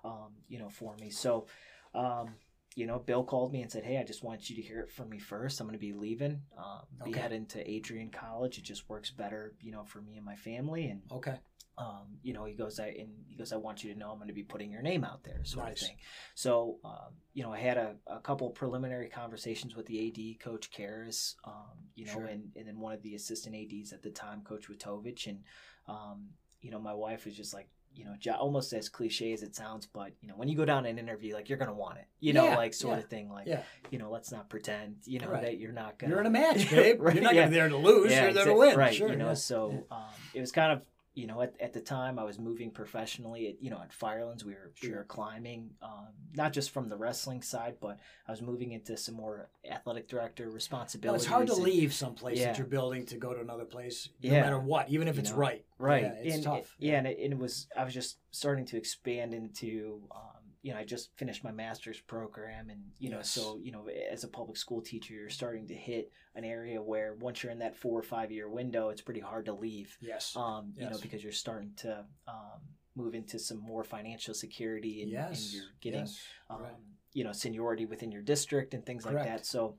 um, 0.04 0.30
you 0.48 0.58
know 0.58 0.68
for 0.68 0.96
me 0.96 1.10
so 1.10 1.46
um, 1.94 2.34
you 2.74 2.86
know 2.86 2.98
bill 2.98 3.24
called 3.24 3.52
me 3.52 3.62
and 3.62 3.70
said 3.70 3.84
hey 3.84 3.98
i 3.98 4.02
just 4.04 4.22
want 4.24 4.48
you 4.50 4.56
to 4.56 4.62
hear 4.62 4.80
it 4.80 4.90
from 4.90 5.08
me 5.08 5.18
first 5.18 5.60
i'm 5.60 5.66
going 5.66 5.74
to 5.74 5.78
be 5.78 5.92
leaving 5.92 6.40
um, 6.58 6.80
be 7.04 7.10
Okay. 7.10 7.20
heading 7.20 7.46
to 7.46 7.70
adrian 7.70 8.10
college 8.10 8.58
it 8.58 8.64
just 8.64 8.88
works 8.88 9.10
better 9.10 9.54
you 9.60 9.70
know 9.72 9.84
for 9.84 10.00
me 10.00 10.16
and 10.16 10.24
my 10.26 10.36
family 10.36 10.88
and 10.88 11.02
Okay. 11.10 11.38
um, 11.76 12.18
you 12.22 12.32
know, 12.32 12.44
he 12.44 12.54
goes, 12.54 12.78
I 12.78 12.86
and 13.00 13.08
he 13.26 13.34
goes, 13.34 13.52
I 13.52 13.56
want 13.56 13.82
you 13.82 13.92
to 13.92 13.98
know 13.98 14.10
I'm 14.10 14.18
going 14.18 14.28
to 14.28 14.32
be 14.32 14.44
putting 14.44 14.70
your 14.70 14.80
name 14.80 15.02
out 15.02 15.24
there, 15.24 15.40
sort 15.44 15.66
Nice. 15.66 15.82
of 15.82 15.88
thing. 15.88 15.96
So, 16.36 16.78
um, 16.84 17.14
you 17.32 17.42
know, 17.42 17.52
I 17.52 17.58
had 17.58 17.76
a, 17.76 17.96
a 18.06 18.20
couple 18.20 18.48
preliminary 18.50 19.08
conversations 19.08 19.74
with 19.74 19.86
the 19.86 20.06
AD, 20.06 20.38
Coach 20.44 20.70
Kehres, 20.70 21.34
um, 21.44 21.74
you 21.96 22.04
know, 22.06 22.12
Sure. 22.12 22.26
and, 22.26 22.52
and 22.54 22.68
then 22.68 22.78
one 22.78 22.92
of 22.94 23.02
the 23.02 23.16
assistant 23.16 23.56
ADs 23.56 23.92
at 23.92 24.04
the 24.04 24.10
time, 24.10 24.42
Coach 24.42 24.68
Witovich, 24.68 25.26
and 25.26 25.40
um, 25.88 26.28
you 26.60 26.70
know, 26.70 26.78
my 26.78 26.94
wife 26.94 27.24
was 27.24 27.36
just 27.36 27.52
like, 27.52 27.68
you 27.94 28.04
know, 28.04 28.14
almost 28.38 28.72
as 28.72 28.88
cliche 28.88 29.32
as 29.32 29.42
it 29.42 29.54
sounds, 29.54 29.86
but 29.86 30.12
you 30.20 30.28
know, 30.28 30.34
when 30.34 30.48
you 30.48 30.56
go 30.56 30.64
down 30.64 30.86
an 30.86 30.98
interview, 30.98 31.34
like 31.34 31.48
you're 31.48 31.58
going 31.58 31.68
to 31.68 31.74
want 31.74 31.98
it, 31.98 32.06
you 32.20 32.32
know, 32.32 32.44
Yeah, 32.44 32.56
like 32.56 32.74
sort 32.74 32.98
yeah, 32.98 33.04
of 33.04 33.08
thing, 33.10 33.30
like, 33.30 33.46
Yeah. 33.46 33.62
you 33.90 33.98
know, 33.98 34.10
let's 34.10 34.32
not 34.32 34.48
pretend, 34.48 34.96
you 35.04 35.18
know, 35.20 35.28
Right. 35.28 35.42
that 35.42 35.58
you're 35.58 35.72
not. 35.72 35.98
To. 36.00 36.08
You're 36.08 36.20
in 36.20 36.26
a 36.26 36.30
match, 36.30 36.70
babe. 36.70 37.00
Right, 37.00 37.14
You're 37.14 37.24
not 37.24 37.34
yeah 37.34 37.42
gonna 37.42 37.50
be 37.50 37.56
there 37.56 37.68
to 37.68 37.76
lose. 37.76 38.12
You're 38.12 38.32
there 38.32 38.44
to 38.46 38.54
win. 38.54 38.76
Right. 38.76 38.94
Sure. 38.94 39.08
you 39.08 39.16
know, 39.16 39.34
so 39.34 39.84
um, 39.90 40.02
it 40.34 40.40
was 40.40 40.52
kind 40.52 40.72
of 40.72 40.82
you 41.14 41.26
know 41.26 41.42
at, 41.42 41.54
at 41.60 41.72
the 41.72 41.80
time 41.80 42.18
I 42.18 42.24
was 42.24 42.38
moving 42.38 42.70
professionally. 42.70 43.48
At, 43.48 43.62
you 43.62 43.70
know, 43.70 43.80
at 43.80 43.92
Firelands 43.92 44.44
we 44.44 44.52
were 44.52 44.72
we 44.82 44.90
were 44.90 45.04
climbing, 45.04 45.70
um, 45.82 46.08
not 46.34 46.52
just 46.52 46.70
from 46.70 46.88
the 46.88 46.96
wrestling 46.96 47.42
side, 47.42 47.76
but 47.80 47.98
I 48.26 48.32
was 48.32 48.42
moving 48.42 48.72
into 48.72 48.96
some 48.96 49.14
more 49.14 49.48
athletic 49.70 50.08
director 50.08 50.44
Well, 50.46 50.54
responsibilities. 50.54 51.22
it's 51.22 51.30
hard 51.30 51.46
to 51.48 51.54
and- 51.54 51.62
leave 51.62 51.94
someplace 51.94 52.38
Yeah. 52.38 52.46
that 52.46 52.58
you're 52.58 52.66
building 52.66 53.06
to 53.06 53.16
go 53.16 53.32
to 53.32 53.40
another 53.40 53.64
place, 53.64 54.08
no 54.22 54.30
Yeah. 54.32 54.40
matter 54.42 54.58
what, 54.58 54.88
even 54.90 55.08
if 55.08 55.16
You 55.16 55.20
it's 55.22 55.30
know, 55.30 55.36
right. 55.36 55.64
Right. 55.78 56.02
Yeah, 56.02 56.12
it's 56.22 56.34
and, 56.36 56.44
tough. 56.44 56.74
Yeah, 56.78 56.98
and 56.98 57.06
it, 57.06 57.18
and 57.20 57.32
it 57.32 57.38
was 57.38 57.68
I 57.76 57.84
was 57.84 57.94
just 57.94 58.18
starting 58.30 58.64
to 58.66 58.76
expand 58.76 59.34
into 59.34 60.02
um, 60.10 60.33
you 60.64 60.72
know, 60.72 60.78
I 60.78 60.84
just 60.84 61.10
finished 61.16 61.44
my 61.44 61.52
master's 61.52 62.00
program 62.00 62.70
and 62.70 62.80
you 62.98 63.10
know, 63.10 63.18
Yes. 63.18 63.30
so, 63.30 63.58
you 63.62 63.70
know, 63.70 63.86
as 64.10 64.24
a 64.24 64.28
public 64.28 64.56
school 64.56 64.80
teacher, 64.80 65.12
you're 65.12 65.28
starting 65.28 65.66
to 65.68 65.74
hit 65.74 66.10
an 66.34 66.42
area 66.42 66.80
where 66.82 67.14
once 67.20 67.42
you're 67.42 67.52
in 67.52 67.58
that 67.58 67.76
4 67.76 67.98
or 68.00 68.02
5 68.02 68.32
year 68.32 68.48
window, 68.48 68.88
it's 68.88 69.02
pretty 69.02 69.20
hard 69.20 69.44
to 69.44 69.52
leave. 69.52 69.96
Yes. 70.00 70.34
Um, 70.34 70.72
you 70.78 70.88
know, 70.88 70.96
because 71.02 71.22
you're 71.22 71.32
starting 71.32 71.72
to 71.76 72.06
um, 72.26 72.60
move 72.96 73.14
into 73.14 73.38
some 73.38 73.58
more 73.58 73.84
financial 73.84 74.32
security 74.32 75.02
and, 75.02 75.10
yes. 75.10 75.28
and 75.44 75.52
you're 75.52 75.70
getting 75.82 76.00
yes. 76.00 76.18
um, 76.48 76.62
right. 76.62 76.72
you 77.12 77.24
know 77.24 77.32
seniority 77.32 77.84
within 77.84 78.10
your 78.10 78.22
district 78.22 78.72
and 78.72 78.86
things 78.86 79.04
like 79.04 79.16
that 79.16 79.44
so 79.44 79.76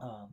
um, 0.00 0.28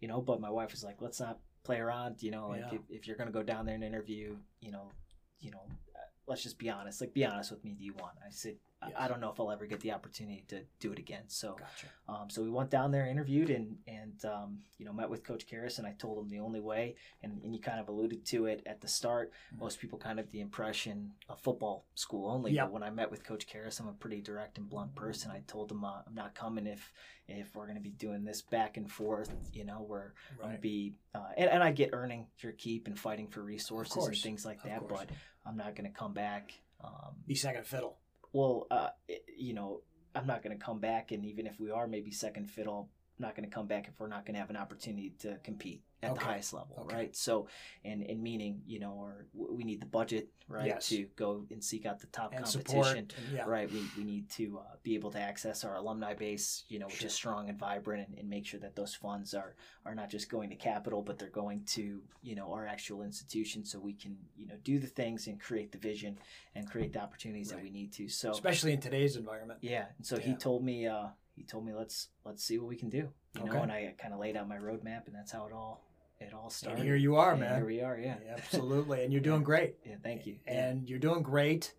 you 0.00 0.08
know 0.08 0.20
but 0.20 0.40
my 0.40 0.50
wife 0.50 0.70
was 0.70 0.84
like 0.84 1.02
let's 1.02 1.20
not 1.20 1.38
play 1.64 1.78
around 1.78 2.22
you 2.22 2.30
know 2.30 2.48
like 2.48 2.60
Yeah. 2.72 2.78
if, 2.78 2.80
if 2.88 3.06
you're 3.06 3.16
going 3.16 3.26
to 3.26 3.32
go 3.32 3.42
down 3.42 3.66
there 3.66 3.74
and 3.74 3.84
interview 3.84 4.36
you 4.60 4.70
know 4.70 4.92
you 5.40 5.50
know 5.50 5.66
uh, 5.96 5.98
let's 6.28 6.42
just 6.42 6.58
be 6.58 6.70
honest 6.70 7.00
like 7.00 7.12
be 7.12 7.24
honest 7.26 7.50
with 7.50 7.64
me 7.64 7.74
do 7.74 7.84
you 7.84 7.94
want 7.94 8.14
i 8.24 8.30
said 8.30 8.56
Yes. 8.82 8.92
I 8.98 9.08
don't 9.08 9.20
know 9.20 9.30
if 9.30 9.40
I'll 9.40 9.50
ever 9.50 9.66
get 9.66 9.80
the 9.80 9.92
opportunity 9.92 10.44
to 10.48 10.60
do 10.80 10.92
it 10.92 10.98
again. 10.98 11.22
So, 11.28 11.56
Gotcha. 11.58 11.86
um, 12.08 12.28
so 12.28 12.42
we 12.42 12.50
went 12.50 12.70
down 12.70 12.90
there, 12.92 13.06
interviewed, 13.06 13.48
and 13.50 13.78
and 13.88 14.22
um, 14.26 14.58
you 14.78 14.84
know 14.84 14.92
met 14.92 15.08
with 15.08 15.24
Coach 15.24 15.46
Kehres, 15.46 15.78
and 15.78 15.86
I 15.86 15.92
told 15.98 16.18
him 16.18 16.28
the 16.28 16.40
only 16.40 16.60
way, 16.60 16.94
and, 17.22 17.40
and 17.42 17.54
you 17.54 17.60
kind 17.60 17.80
of 17.80 17.88
alluded 17.88 18.24
to 18.26 18.46
it 18.46 18.62
at 18.66 18.80
the 18.82 18.86
start. 18.88 19.32
Mhm. 19.54 19.60
Most 19.60 19.80
people 19.80 19.98
kind 19.98 20.20
of 20.20 20.30
the 20.30 20.40
impression 20.40 21.12
of 21.28 21.40
football 21.40 21.86
school 21.94 22.30
only. 22.30 22.52
Yep. 22.52 22.66
But 22.66 22.72
when 22.72 22.82
I 22.82 22.90
met 22.90 23.10
with 23.10 23.24
Coach 23.24 23.46
Kehres, 23.46 23.80
I'm 23.80 23.88
a 23.88 23.92
pretty 23.92 24.20
direct 24.20 24.58
and 24.58 24.68
blunt 24.68 24.94
person. 24.94 25.30
I 25.30 25.40
told 25.46 25.72
him 25.72 25.82
uh, 25.84 26.02
I'm 26.06 26.14
not 26.14 26.34
coming 26.34 26.66
if 26.66 26.92
if 27.28 27.56
we're 27.56 27.64
going 27.66 27.76
to 27.76 27.82
be 27.82 27.90
doing 27.90 28.24
this 28.24 28.42
back 28.42 28.76
and 28.76 28.88
forth. 28.90 29.34
You 29.52 29.64
know, 29.64 29.84
where 29.86 30.12
I'm 30.42 30.48
gonna 30.50 30.58
be 30.58 30.94
uh, 31.14 31.30
and, 31.36 31.48
and 31.50 31.62
I 31.62 31.72
get 31.72 31.90
earning 31.94 32.26
your 32.40 32.52
keep 32.52 32.86
and 32.88 32.98
fighting 32.98 33.26
for 33.28 33.40
resources 33.42 34.06
and 34.06 34.16
things 34.16 34.44
like 34.44 34.58
Of 34.58 34.64
that, 34.70 34.80
course. 34.80 34.92
but 35.00 35.10
I'm 35.46 35.56
not 35.56 35.74
going 35.74 35.90
to 35.90 35.96
come 35.98 36.12
back. 36.12 36.52
Um, 36.84 37.14
Be 37.26 37.34
second 37.34 37.66
fiddle. 37.66 37.96
Well, 38.32 38.66
uh, 38.70 38.88
you 39.36 39.54
know, 39.54 39.82
I'm 40.14 40.26
not 40.26 40.42
going 40.42 40.56
to 40.56 40.64
come 40.64 40.80
back, 40.80 41.12
and 41.12 41.24
even 41.24 41.46
if 41.46 41.60
we 41.60 41.70
are 41.70 41.86
maybe 41.86 42.10
second 42.10 42.50
fiddle, 42.50 42.90
not 43.18 43.34
going 43.34 43.48
to 43.48 43.54
come 43.54 43.66
back 43.66 43.88
if 43.88 43.98
we're 43.98 44.08
not 44.08 44.26
going 44.26 44.34
to 44.34 44.40
have 44.40 44.50
an 44.50 44.56
opportunity 44.56 45.12
to 45.20 45.36
compete 45.42 45.82
at 46.02 46.14
the 46.14 46.20
highest 46.20 46.52
level, 46.52 46.76
Okay. 46.82 46.94
right? 46.94 47.16
So, 47.16 47.48
and 47.84 48.02
and 48.02 48.22
meaning, 48.22 48.60
you 48.66 48.78
know, 48.78 48.92
or 48.92 49.26
we 49.32 49.64
need 49.64 49.80
the 49.80 49.86
budget, 49.86 50.28
right, 50.46 50.66
Yes. 50.66 50.88
to 50.90 51.06
go 51.16 51.46
and 51.50 51.64
seek 51.64 51.86
out 51.86 51.98
the 52.00 52.06
top 52.08 52.34
And 52.34 52.44
competition. 52.44 53.08
yeah. 53.32 53.44
Right, 53.46 53.68
we, 53.72 53.80
we 53.96 54.04
need 54.04 54.28
to 54.32 54.58
uh, 54.58 54.76
be 54.82 54.94
able 54.94 55.10
to 55.12 55.18
access 55.18 55.64
our 55.64 55.76
alumni 55.76 56.12
base, 56.14 56.64
you 56.68 56.78
know, 56.78 56.86
which 56.86 56.98
Sure. 56.98 57.06
is 57.06 57.14
strong 57.14 57.48
and 57.48 57.58
vibrant, 57.58 58.06
and, 58.08 58.18
and 58.18 58.28
make 58.28 58.44
sure 58.46 58.60
that 58.60 58.76
those 58.76 58.94
funds 58.94 59.32
are 59.34 59.56
are 59.86 59.94
not 59.94 60.10
just 60.10 60.28
going 60.28 60.50
to 60.50 60.56
capital, 60.56 61.00
but 61.02 61.18
they're 61.18 61.30
going 61.30 61.64
to 61.76 62.02
you 62.22 62.34
know 62.34 62.52
our 62.52 62.66
actual 62.66 63.02
institution, 63.02 63.64
so 63.64 63.78
we 63.80 63.94
can 63.94 64.16
you 64.36 64.46
know 64.46 64.56
do 64.62 64.78
the 64.78 64.86
things 64.86 65.26
and 65.28 65.40
create 65.40 65.72
the 65.72 65.78
vision 65.78 66.18
and 66.54 66.70
create 66.70 66.92
the 66.92 67.00
opportunities 67.00 67.48
that 67.48 67.62
we 67.62 67.70
need 67.70 67.92
to. 67.94 68.08
So 68.08 68.30
Especially 68.30 68.74
in 68.74 68.80
today's 68.80 69.16
environment. 69.16 69.60
yeah, 69.62 69.86
and 69.96 70.06
so 70.06 70.18
he 70.18 70.34
told 70.34 70.62
me 70.62 70.86
uh, 70.86 71.06
he 71.36 71.44
told 71.44 71.64
me 71.64 71.72
let's 71.72 72.08
let's 72.24 72.42
see 72.42 72.58
what 72.58 72.68
we 72.68 72.76
can 72.76 72.88
do, 72.90 73.08
you 73.38 73.44
know, 73.44 73.62
and 73.62 73.70
I 73.70 73.94
kind 73.98 74.12
of 74.12 74.18
laid 74.20 74.36
out 74.36 74.48
my 74.48 74.56
roadmap, 74.56 75.06
and 75.06 75.14
that's 75.14 75.30
how 75.30 75.46
it 75.46 75.52
all 75.52 75.84
it 76.18 76.32
all 76.32 76.48
started. 76.50 76.78
And 76.80 76.86
here 76.88 76.96
you 76.96 77.16
are, 77.16 77.32
And 77.32 77.40
man. 77.40 77.56
Here 77.56 77.66
we 77.66 77.82
are, 77.82 77.98
yeah, 77.98 78.16
Absolutely. 78.34 79.04
And 79.04 79.12
you're 79.12 79.20
doing 79.30 79.42
great. 79.42 79.76
yeah. 79.84 79.96
Thank 80.02 80.26
you. 80.26 80.36
Yeah, 80.46 80.68
And 80.68 80.88
you're 80.88 80.98
doing 80.98 81.22
great. 81.22 81.74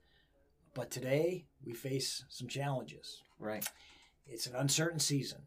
But 0.76 0.92
today 0.92 1.48
we 1.66 1.74
face 1.74 2.24
some 2.30 2.48
challenges. 2.48 3.24
right, 3.40 3.68
It's 4.28 4.46
an 4.46 4.56
uncertain 4.56 5.00
season. 5.00 5.40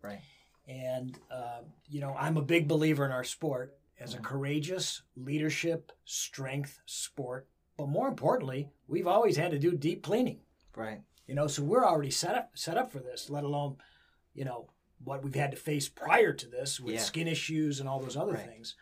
right, 0.00 0.20
And, 0.68 1.18
uh, 1.28 1.62
you 1.88 2.00
know, 2.00 2.14
I'm 2.16 2.36
a 2.36 2.42
big 2.42 2.68
believer 2.68 3.04
in 3.04 3.10
our 3.10 3.24
sport 3.24 3.76
as 3.98 4.14
a 4.14 4.18
Mhm. 4.18 4.22
courageous 4.22 5.02
leadership, 5.16 5.90
strength 6.04 6.78
sport. 6.86 7.48
But 7.76 7.88
more 7.88 8.06
importantly, 8.06 8.70
we've 8.86 9.08
always 9.08 9.36
had 9.36 9.50
to 9.50 9.58
do 9.58 9.72
deep 9.76 10.04
cleaning. 10.04 10.40
right. 10.76 11.00
You 11.26 11.34
know, 11.34 11.46
so 11.46 11.62
we're 11.62 11.84
already 11.84 12.10
set 12.10 12.34
up 12.36 12.50
set 12.54 12.76
up 12.76 12.90
for 12.90 12.98
this, 13.00 13.28
let 13.30 13.44
alone, 13.44 13.76
you 14.34 14.44
know, 14.44 14.68
what 15.04 15.22
we've 15.22 15.34
had 15.34 15.50
to 15.50 15.56
face 15.56 15.88
prior 15.88 16.32
to 16.32 16.46
this 16.48 16.80
with 16.80 16.94
Yeah. 16.94 17.00
skin 17.00 17.28
issues 17.28 17.80
and 17.80 17.88
all 17.88 18.00
those 18.00 18.16
other 18.16 18.32
Right. 18.34 18.46
things. 18.48 18.76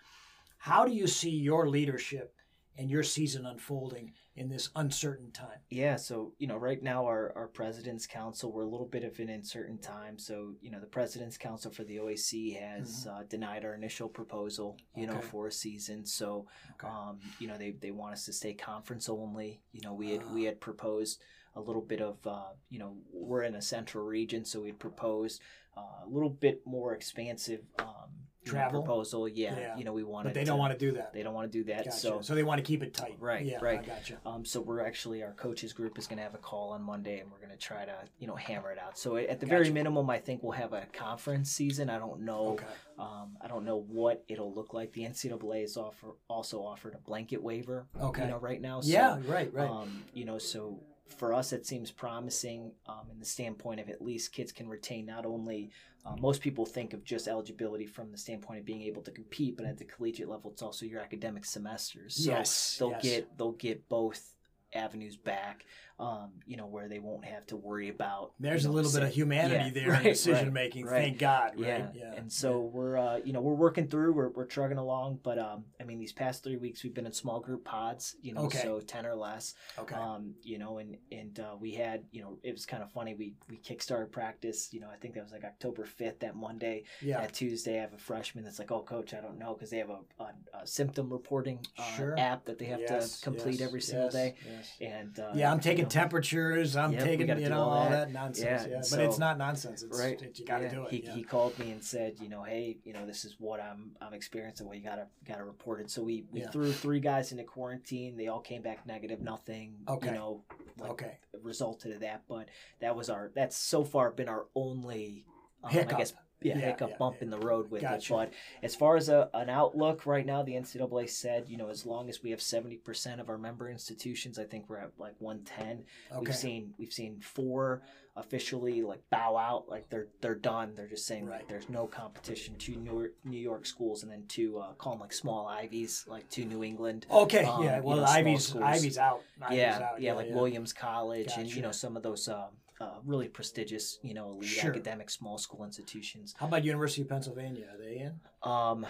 How 0.58 0.84
do 0.84 0.92
you 0.92 1.06
see 1.06 1.30
your 1.30 1.68
leadership 1.68 2.34
and 2.76 2.90
your 2.90 3.02
season 3.02 3.46
unfolding 3.46 4.12
in 4.36 4.48
this 4.48 4.68
uncertain 4.74 5.30
time? 5.30 5.58
Yeah, 5.70 5.96
so 5.96 6.32
you 6.38 6.46
know, 6.46 6.56
right 6.56 6.82
now 6.82 7.04
our, 7.06 7.32
our 7.36 7.46
president's 7.48 8.06
council 8.06 8.52
we're 8.52 8.62
a 8.62 8.68
little 8.68 8.86
bit 8.86 9.04
of 9.04 9.18
an 9.20 9.28
uncertain 9.28 9.78
time. 9.78 10.18
So 10.18 10.54
you 10.60 10.70
know, 10.70 10.80
the 10.80 10.86
president's 10.86 11.36
council 11.38 11.70
for 11.70 11.84
the 11.84 11.96
OAC 11.98 12.58
has 12.60 13.06
uh, 13.10 13.22
denied 13.28 13.64
our 13.64 13.74
initial 13.74 14.08
proposal, 14.08 14.76
you 14.96 15.06
know, 15.06 15.14
Mm-hmm. 15.14 15.28
For 15.28 15.46
a 15.46 15.52
season. 15.52 16.04
So 16.04 16.46
Okay. 16.74 16.88
um, 16.92 17.18
you 17.38 17.46
know, 17.48 17.56
they, 17.56 17.70
they 17.72 17.90
want 17.92 18.14
us 18.14 18.24
to 18.26 18.32
stay 18.32 18.54
conference 18.54 19.08
only. 19.08 19.60
You 19.72 19.80
know, 19.82 19.94
we 19.94 20.10
had 20.10 20.32
we 20.34 20.42
Ah. 20.46 20.50
had 20.50 20.60
proposed 20.60 21.20
a 21.56 21.60
little 21.60 21.82
bit 21.82 22.00
of 22.00 22.18
uh, 22.26 22.52
you 22.68 22.80
know 22.80 22.96
we're 23.12 23.42
in 23.44 23.54
a 23.54 23.62
central 23.62 24.04
region, 24.04 24.44
so 24.44 24.60
we 24.62 24.68
had 24.68 24.78
proposed 24.80 25.40
uh, 25.76 26.04
a 26.04 26.08
little 26.08 26.30
bit 26.30 26.60
more 26.66 26.92
expansive 26.94 27.60
um, 27.78 28.10
you 28.44 28.52
know, 28.52 28.58
Travel? 28.58 28.82
proposal. 28.82 29.28
Yeah, 29.28 29.58
Yeah. 29.58 29.76
you 29.76 29.84
know, 29.84 29.92
we 29.92 30.02
want. 30.02 30.24
but 30.24 30.34
they 30.34 30.44
don't 30.44 30.56
to- 30.56 30.60
want 30.60 30.72
to 30.72 30.78
do 30.78 30.92
that. 30.92 31.12
They 31.12 31.22
don't 31.22 31.34
want 31.34 31.50
to 31.50 31.58
do 31.58 31.64
that. 31.64 31.84
Gotcha. 31.84 31.92
So 31.96 32.20
So, 32.20 32.34
they 32.34 32.42
want 32.42 32.58
to 32.58 32.62
keep 32.62 32.82
it 32.82 32.92
tight. 32.94 33.16
Right, 33.18 33.44
Yeah, 33.44 33.58
right. 33.62 33.80
I 33.80 33.82
gotcha. 33.82 34.18
um, 34.26 34.44
so 34.44 34.60
we're 34.60 34.80
actually 34.84 35.22
our 35.22 35.32
coaches 35.32 35.72
group 35.72 35.98
is 35.98 36.06
going 36.06 36.18
to 36.18 36.22
have 36.22 36.34
a 36.34 36.38
call 36.38 36.70
on 36.70 36.82
Monday, 36.82 37.20
and 37.20 37.30
we're 37.30 37.38
going 37.38 37.50
to 37.50 37.56
try 37.56 37.84
to 37.84 37.94
you 38.18 38.26
know 38.26 38.34
hammer 38.36 38.70
it 38.70 38.78
out. 38.78 38.98
So 38.98 39.16
at 39.16 39.40
the 39.40 39.46
very 39.46 39.70
minimum, 39.70 40.08
I 40.10 40.18
think 40.18 40.42
we'll 40.42 40.52
have 40.52 40.72
a 40.72 40.86
conference 40.92 41.50
season. 41.50 41.88
I 41.90 41.98
don't 41.98 42.20
know. 42.20 42.48
Okay. 42.54 42.64
Um, 42.98 43.36
I 43.40 43.48
don't 43.48 43.64
know 43.64 43.78
what 43.80 44.24
it'll 44.28 44.52
look 44.54 44.72
like. 44.74 44.92
The 44.92 45.04
NCAA 45.04 45.64
is 45.64 45.76
offer 45.76 46.08
also 46.28 46.60
offered 46.62 46.94
a 46.94 46.98
blanket 46.98 47.42
waiver. 47.42 47.86
Okay. 48.00 48.22
You 48.22 48.28
know, 48.30 48.38
right 48.38 48.60
now. 48.60 48.80
So, 48.80 48.90
yeah, 48.92 49.18
right, 49.26 49.52
right. 49.52 49.68
Um, 49.68 50.04
you 50.12 50.24
know, 50.24 50.38
so 50.38 50.80
for 51.08 51.34
us, 51.34 51.52
it 51.52 51.66
seems 51.66 51.90
promising 51.90 52.72
um, 52.86 53.06
in 53.10 53.18
the 53.18 53.26
standpoint 53.26 53.80
of 53.80 53.88
at 53.88 54.02
least 54.02 54.32
kids 54.32 54.52
can 54.52 54.68
retain 54.68 55.06
not 55.06 55.26
only. 55.26 55.70
Uh, 56.06 56.16
most 56.20 56.42
people 56.42 56.66
think 56.66 56.92
of 56.92 57.02
just 57.02 57.28
eligibility 57.28 57.86
from 57.86 58.10
the 58.10 58.18
standpoint 58.18 58.58
of 58.58 58.66
being 58.66 58.82
able 58.82 59.00
to 59.00 59.10
compete, 59.10 59.56
but 59.56 59.64
at 59.64 59.78
the 59.78 59.84
collegiate 59.84 60.28
level, 60.28 60.50
it's 60.50 60.60
also 60.60 60.84
your 60.84 61.00
academic 61.00 61.46
semesters. 61.46 62.16
So 62.24 62.30
yes. 62.30 62.76
they'll 62.78 62.90
yes. 62.90 63.02
get 63.02 63.38
they'll 63.38 63.52
get 63.52 63.88
both 63.88 64.34
avenues 64.74 65.16
back. 65.16 65.64
Um, 65.96 66.32
you 66.44 66.56
know, 66.56 66.66
where 66.66 66.88
they 66.88 66.98
won't 66.98 67.24
have 67.24 67.46
to 67.46 67.56
worry 67.56 67.88
about. 67.88 68.32
There's 68.40 68.64
you 68.64 68.68
a 68.70 68.72
know, 68.72 68.76
little 68.76 68.90
bit 68.92 69.04
of 69.04 69.14
humanity 69.14 69.66
yeah, 69.78 69.82
there 69.84 69.92
right, 69.92 70.04
in 70.04 70.12
decision 70.12 70.52
making. 70.52 70.86
right. 70.86 71.02
Thank 71.02 71.18
God. 71.18 71.52
Right? 71.56 71.68
Yeah. 71.68 71.86
Yeah. 71.94 72.12
and 72.16 72.32
so 72.32 72.62
we're 72.62 72.96
uh, 72.98 73.18
you 73.24 73.32
know 73.32 73.40
we're 73.40 73.54
working 73.54 73.86
through 73.86 74.12
we're, 74.12 74.30
we're 74.30 74.44
trugging 74.44 74.78
along 74.78 75.20
but 75.22 75.38
um 75.38 75.64
i 75.80 75.84
mean 75.84 76.00
these 76.00 76.12
past 76.12 76.42
three 76.42 76.56
weeks 76.56 76.82
we've 76.82 76.94
been 76.94 77.06
in 77.06 77.12
small 77.12 77.38
group 77.38 77.64
pods 77.64 78.16
you 78.22 78.32
know 78.34 78.40
Okay. 78.46 78.58
so 78.58 78.80
10 78.80 79.06
or 79.06 79.14
less 79.14 79.54
okay. 79.78 79.94
um 79.94 80.34
you 80.42 80.58
know 80.58 80.78
and 80.78 80.96
and 81.12 81.38
uh, 81.38 81.54
we 81.60 81.72
had 81.72 82.02
you 82.10 82.22
know 82.22 82.38
it 82.42 82.52
was 82.52 82.66
kind 82.66 82.82
of 82.82 82.90
funny 82.90 83.14
we 83.14 83.34
we 83.48 83.56
kickstarted 83.58 84.10
practice 84.10 84.70
you 84.72 84.80
know 84.80 84.88
i 84.92 84.96
think 84.96 85.14
that 85.14 85.22
was 85.22 85.32
like 85.32 85.44
october 85.44 85.84
5th 86.00 86.18
that 86.18 86.34
monday 86.34 86.82
yeah. 87.02 87.20
that 87.20 87.32
tuesday 87.32 87.78
i 87.78 87.82
have 87.82 87.92
a 87.94 87.98
freshman 87.98 88.42
that's 88.42 88.58
like 88.58 88.72
oh 88.72 88.82
coach 88.82 89.14
i 89.14 89.20
don't 89.20 89.38
know 89.38 89.54
because 89.54 89.70
they 89.70 89.78
have 89.78 89.90
a, 89.90 90.00
a, 90.22 90.60
a 90.62 90.66
symptom 90.66 91.08
reporting 91.12 91.60
uh, 91.78 91.82
Sure. 91.96 92.18
app 92.18 92.44
that 92.46 92.58
they 92.58 92.64
have 92.66 92.80
Yes, 92.80 93.20
to 93.20 93.24
complete 93.24 93.60
yes, 93.60 93.68
every 93.68 93.80
single 93.80 94.06
yes, 94.06 94.12
day 94.14 94.34
yes. 94.50 94.72
and 94.80 95.18
uh, 95.20 95.30
Yeah, 95.34 95.52
I'm 95.52 95.60
taking 95.60 95.83
know, 95.84 95.88
temperatures. 95.88 96.76
I'm 96.76 96.92
Yep, 96.92 97.02
taking 97.04 97.28
you 97.38 97.48
know 97.48 97.62
all 97.62 97.70
all 97.70 97.90
that. 97.90 98.06
that, 98.08 98.12
nonsense. 98.12 98.66
Yeah, 98.68 98.82
but 98.90 99.04
it's 99.04 99.18
not 99.18 99.38
nonsense. 99.38 99.82
It's 99.82 99.98
right 99.98 100.20
it- 100.20 100.38
you 100.38 100.44
got 100.44 100.58
to 100.58 100.68
do 100.68 100.84
it. 100.86 100.90
He, 100.90 101.00
he 101.00 101.22
called 101.22 101.58
me 101.58 101.70
and 101.70 101.82
said, 101.82 102.16
you 102.20 102.28
know, 102.28 102.42
hey, 102.42 102.78
you 102.84 102.92
know, 102.92 103.06
this 103.06 103.24
is 103.24 103.36
what 103.38 103.60
I'm 103.60 103.92
I'm 104.00 104.14
experiencing. 104.14 104.66
Well, 104.66 104.76
you 104.76 104.82
gotta 104.82 105.06
gotta 105.26 105.44
report 105.44 105.80
it. 105.80 105.90
So 105.90 106.02
we, 106.02 106.24
we 106.30 106.42
threw 106.42 106.72
three 106.72 107.00
guys 107.00 107.32
into 107.32 107.44
quarantine. 107.44 108.16
They 108.16 108.28
all 108.28 108.40
came 108.40 108.62
back 108.62 108.86
negative. 108.86 109.20
Nothing, 109.20 109.76
Okay. 109.88 110.08
you 110.08 110.12
know, 110.14 110.42
like 110.78 110.90
okay. 110.92 111.18
resulted 111.42 111.92
of 111.92 112.00
that. 112.00 112.22
But 112.28 112.48
that 112.80 112.96
was 112.96 113.10
our 113.10 113.30
that's 113.34 113.56
so 113.56 113.84
far 113.84 114.10
been 114.10 114.28
our 114.28 114.46
only 114.54 115.24
um, 115.62 115.70
I 115.72 115.82
guess 115.84 116.12
yeah, 116.44 116.58
hiccup 116.58 116.90
yeah, 116.90 116.96
bump 116.98 117.16
yeah. 117.18 117.24
in 117.24 117.30
the 117.30 117.38
road 117.38 117.70
with 117.70 117.82
Gotcha. 117.82 118.12
it. 118.12 118.16
But 118.16 118.32
as 118.62 118.74
far 118.74 118.96
as 118.96 119.08
a, 119.08 119.28
an 119.34 119.48
outlook 119.50 120.06
right 120.06 120.24
now, 120.26 120.42
the 120.42 120.52
NCAA 120.52 121.08
said, 121.08 121.44
you 121.48 121.56
know, 121.56 121.68
as 121.68 121.84
long 121.86 122.08
as 122.08 122.22
we 122.22 122.30
have 122.30 122.40
seventy 122.42 122.76
percent 122.76 123.20
of 123.20 123.28
our 123.28 123.38
member 123.38 123.68
institutions, 123.68 124.38
I 124.38 124.44
think 124.44 124.68
we're 124.68 124.78
at 124.78 124.90
like 124.98 125.14
one 125.18 125.40
ten. 125.44 125.84
Okay. 126.12 126.20
We've 126.20 126.36
seen 126.36 126.74
we've 126.78 126.92
seen 126.92 127.20
four 127.20 127.82
officially 128.16 128.80
like 128.82 129.00
bow 129.10 129.36
out, 129.36 129.68
like 129.68 129.88
they're 129.90 130.06
they're 130.20 130.34
done. 130.36 130.72
They're 130.76 130.86
just 130.86 131.06
saying 131.06 131.26
Right. 131.26 131.40
like 131.40 131.48
there's 131.48 131.68
no 131.68 131.86
competition. 131.86 132.54
Two 132.58 132.76
New 132.76 132.92
York, 133.00 133.12
New 133.24 133.38
York 133.40 133.66
schools, 133.66 134.02
and 134.02 134.12
then 134.12 134.24
two 134.28 134.58
uh, 134.58 134.72
call 134.74 134.92
them 134.92 135.00
like 135.00 135.12
small 135.12 135.48
Ivies, 135.48 136.04
like 136.06 136.28
two 136.30 136.44
New 136.44 136.62
England. 136.62 137.06
Okay. 137.10 137.44
um, 137.44 137.64
yeah. 137.64 137.78
you 137.78 137.82
Well, 137.82 137.96
know, 137.98 138.04
small 138.38 138.62
Ivy's 138.64 138.98
out. 138.98 139.22
Ivy's 139.42 139.56
yeah, 139.58 139.88
out. 139.92 140.00
yeah, 140.00 140.12
like 140.12 140.30
Williams 140.30 140.72
College, 140.72 141.30
and 141.36 141.52
you 141.52 141.60
know 141.62 141.72
some 141.72 141.96
of 141.96 142.02
those 142.02 142.28
um, 142.28 142.50
uh, 142.84 142.98
really 143.04 143.28
prestigious, 143.28 143.98
you 144.02 144.14
know, 144.14 144.30
elite 144.32 144.48
Sure. 144.48 144.70
academic 144.70 145.10
small 145.10 145.38
school 145.38 145.64
institutions. 145.64 146.34
How 146.38 146.46
about 146.46 146.64
University 146.64 147.02
of 147.02 147.08
Pennsylvania? 147.08 147.66
Are 147.72 147.78
they 147.78 147.98
in? 147.98 148.20
Um, 148.42 148.86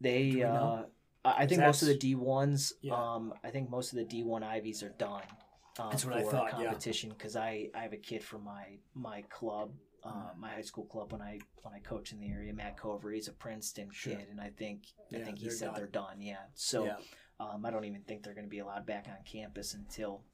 they, 0.00 0.42
uh? 0.42 0.84
I 1.24 1.46
think 1.46 1.60
most 1.60 1.82
of 1.82 1.88
the 1.88 1.96
D 1.96 2.14
ones, 2.14 2.72
Yeah. 2.80 2.94
um, 2.94 3.34
I 3.44 3.50
think 3.50 3.68
most 3.70 3.92
of 3.92 3.96
the 3.98 4.04
D 4.04 4.22
one 4.22 4.42
Ivies 4.42 4.82
are 4.82 4.90
done. 4.90 5.22
Um, 5.78 5.90
That's 5.90 6.04
what 6.04 6.14
I 6.14 6.22
thought, 6.22 6.46
yeah. 6.58 6.64
competition 6.64 7.10
because 7.10 7.36
I, 7.36 7.70
I 7.74 7.80
have 7.82 7.92
a 7.92 7.98
kid 7.98 8.22
from 8.24 8.42
my 8.44 8.78
my 8.94 9.22
club, 9.22 9.72
uh, 10.02 10.10
Mhm. 10.12 10.36
my 10.36 10.50
high 10.50 10.62
school 10.62 10.86
club 10.86 11.12
when 11.12 11.22
I 11.22 11.38
when 11.62 11.74
I 11.74 11.80
coach 11.80 12.12
in 12.12 12.18
the 12.20 12.28
area. 12.30 12.52
Matt 12.52 12.76
Cover, 12.76 13.10
he's 13.12 13.28
a 13.28 13.32
Princeton 13.32 13.90
Sure. 13.92 14.16
kid, 14.16 14.28
and 14.30 14.40
I 14.40 14.50
think 14.50 14.86
I 15.14 15.18
think 15.20 15.38
he 15.38 15.50
said 15.50 15.66
done. 15.66 15.74
they're 15.76 15.86
done. 15.86 16.20
Yeah, 16.20 16.44
so 16.54 16.84
yeah. 16.86 16.96
um, 17.38 17.64
I 17.66 17.70
don't 17.70 17.84
even 17.84 18.02
think 18.02 18.22
they're 18.24 18.34
going 18.34 18.46
to 18.46 18.50
be 18.50 18.58
allowed 18.60 18.86
back 18.86 19.06
on 19.08 19.22
campus 19.24 19.74
until 19.74 20.24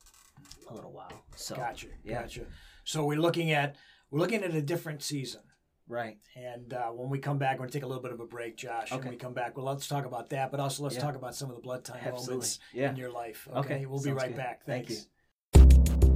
a 0.70 0.75
little 0.75 0.92
while. 0.92 1.12
So 1.37 1.56
Gotcha. 1.56 1.88
yeah. 2.04 2.23
Gotcha. 2.23 2.46
So 2.84 3.04
we're 3.04 3.18
looking 3.20 3.50
at 3.50 3.76
we're 4.10 4.20
looking 4.20 4.42
at 4.44 4.54
a 4.54 4.62
different 4.62 5.02
season. 5.02 5.40
right, 5.88 6.18
And 6.36 6.72
uh, 6.72 6.86
when 6.90 7.10
we 7.10 7.18
come 7.18 7.36
back, 7.38 7.54
we're 7.56 7.64
going 7.64 7.70
to 7.70 7.72
take 7.78 7.82
a 7.82 7.86
little 7.86 8.02
bit 8.02 8.12
of 8.12 8.20
a 8.20 8.26
break, 8.26 8.56
Josh. 8.56 8.92
Okay. 8.92 9.00
When 9.02 9.10
we 9.10 9.16
come 9.16 9.34
back, 9.34 9.56
well, 9.56 9.66
let's 9.66 9.86
talk 9.88 10.06
about 10.06 10.30
that, 10.30 10.50
but 10.50 10.60
also 10.60 10.82
let's 10.84 10.94
Yeah. 10.94 11.02
talk 11.02 11.16
about 11.16 11.34
some 11.34 11.50
of 11.50 11.56
the 11.56 11.62
blood 11.62 11.84
time 11.84 11.98
Absolutely. 12.00 12.32
moments 12.34 12.58
Yeah. 12.72 12.90
in 12.90 12.96
your 12.96 13.10
life. 13.10 13.48
Okay. 13.50 13.58
Okay. 13.74 13.86
We'll 13.86 14.02
be 14.02 14.12
right 14.12 14.28
good. 14.28 14.36
back. 14.36 14.64
Thank 14.64 14.86
Thanks. 14.88 15.02
you. 15.02 16.14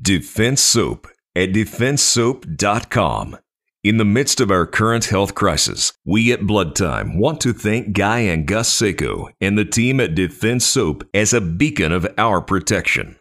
Defense 0.00 0.60
Soap 0.60 1.08
at 1.36 1.50
defensesoap.com. 1.50 3.38
In 3.84 3.98
the 3.98 4.04
midst 4.06 4.40
of 4.40 4.50
our 4.50 4.64
current 4.64 5.04
health 5.04 5.34
crisis, 5.34 5.92
we 6.06 6.32
at 6.32 6.46
Blood 6.46 6.74
Time 6.74 7.18
want 7.18 7.38
to 7.42 7.52
thank 7.52 7.92
Guy 7.92 8.20
and 8.20 8.46
Gus 8.46 8.74
Seiko 8.74 9.28
and 9.42 9.58
the 9.58 9.66
team 9.66 10.00
at 10.00 10.14
Defense 10.14 10.64
Soap 10.64 11.06
as 11.12 11.34
a 11.34 11.40
beacon 11.42 11.92
of 11.92 12.06
our 12.16 12.40
protection. 12.40 13.18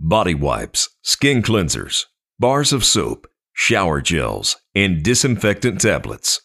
Body 0.00 0.34
wipes, 0.34 0.88
skin 1.02 1.42
cleansers, 1.42 2.06
bars 2.38 2.72
of 2.72 2.86
soap, 2.86 3.26
shower 3.52 4.00
gels, 4.00 4.56
and 4.74 5.02
disinfectant 5.02 5.82
tablets. 5.82 6.40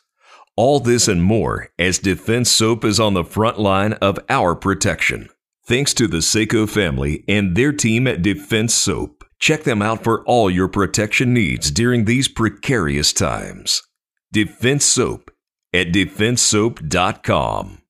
All 0.58 0.82
this 0.82 1.08
and 1.08 1.24
more 1.24 1.70
as 1.80 2.00
Defense 2.00 2.52
Soap 2.52 2.84
is 2.84 3.00
on 3.00 3.14
the 3.14 3.24
front 3.24 3.58
line 3.58 3.94
of 3.94 4.20
our 4.28 4.56
protection. 4.56 5.30
Thanks 5.66 5.94
to 5.94 6.08
the 6.10 6.18
Seiko 6.18 6.68
family 6.68 7.24
and 7.30 7.56
their 7.56 7.72
team 7.72 8.08
at 8.08 8.22
Defense 8.22 8.74
Soap. 8.74 9.17
Check 9.40 9.64
them 9.64 9.82
out 9.82 10.04
for 10.04 10.24
all 10.26 10.50
your 10.50 10.68
protection 10.68 11.34
needs 11.34 11.72
during 11.72 12.06
these 12.06 12.28
precarious 12.28 13.14
times. 13.14 13.84
Defense 14.32 14.86
Soap 14.86 15.32
at 15.74 15.88
defensesoap.com. 15.88 17.82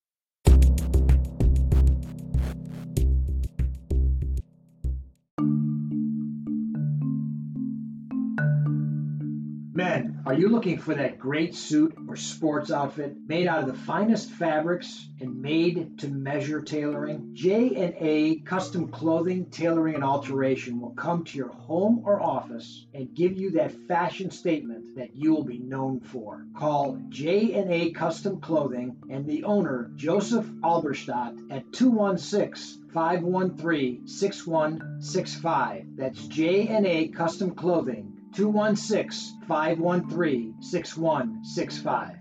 Men, 9.77 10.24
are 10.25 10.34
you 10.34 10.50
looking 10.50 10.79
for 10.79 10.96
that 10.96 11.19
great 11.19 11.53
suit 11.53 11.96
or 12.07 12.15
sports 12.15 12.72
outfit 12.72 13.15
made 13.27 13.46
out 13.46 13.60
of 13.60 13.67
the 13.67 13.79
finest 13.84 14.31
fabrics 14.31 15.07
and 15.22 15.39
made 15.39 16.00
to 16.00 16.07
measure 16.07 16.63
tailoring? 16.63 17.36
J&A 17.36 18.38
Custom 18.38 18.88
Clothing, 18.88 19.51
Tailoring 19.51 19.93
and 19.93 20.03
Alteration 20.03 20.81
will 20.81 20.96
come 20.96 21.25
to 21.25 21.38
your 21.38 21.50
home 21.50 22.01
or 22.05 22.19
office 22.19 22.88
and 22.96 23.13
give 23.13 23.38
you 23.38 23.51
that 23.51 23.88
fashion 23.88 24.31
statement 24.31 24.96
that 24.96 25.15
you 25.15 25.31
will 25.36 25.43
be 25.43 25.60
known 25.60 26.00
for. 26.00 26.43
Call 26.57 27.00
J&A 27.10 27.91
Custom 27.91 28.41
Clothing 28.41 28.98
and 29.12 29.27
the 29.27 29.43
owner, 29.43 29.91
Joseph 29.96 30.48
Alberstadt 30.63 31.51
at 31.51 31.72
216 31.72 32.89
513 32.91 34.07
6165. 34.07 35.86
That's 35.98 36.27
J&A 36.29 37.10
Custom 37.10 37.51
Clothing. 37.53 38.16
216 38.38 39.41
513 39.48 40.62
6165. 40.62 42.17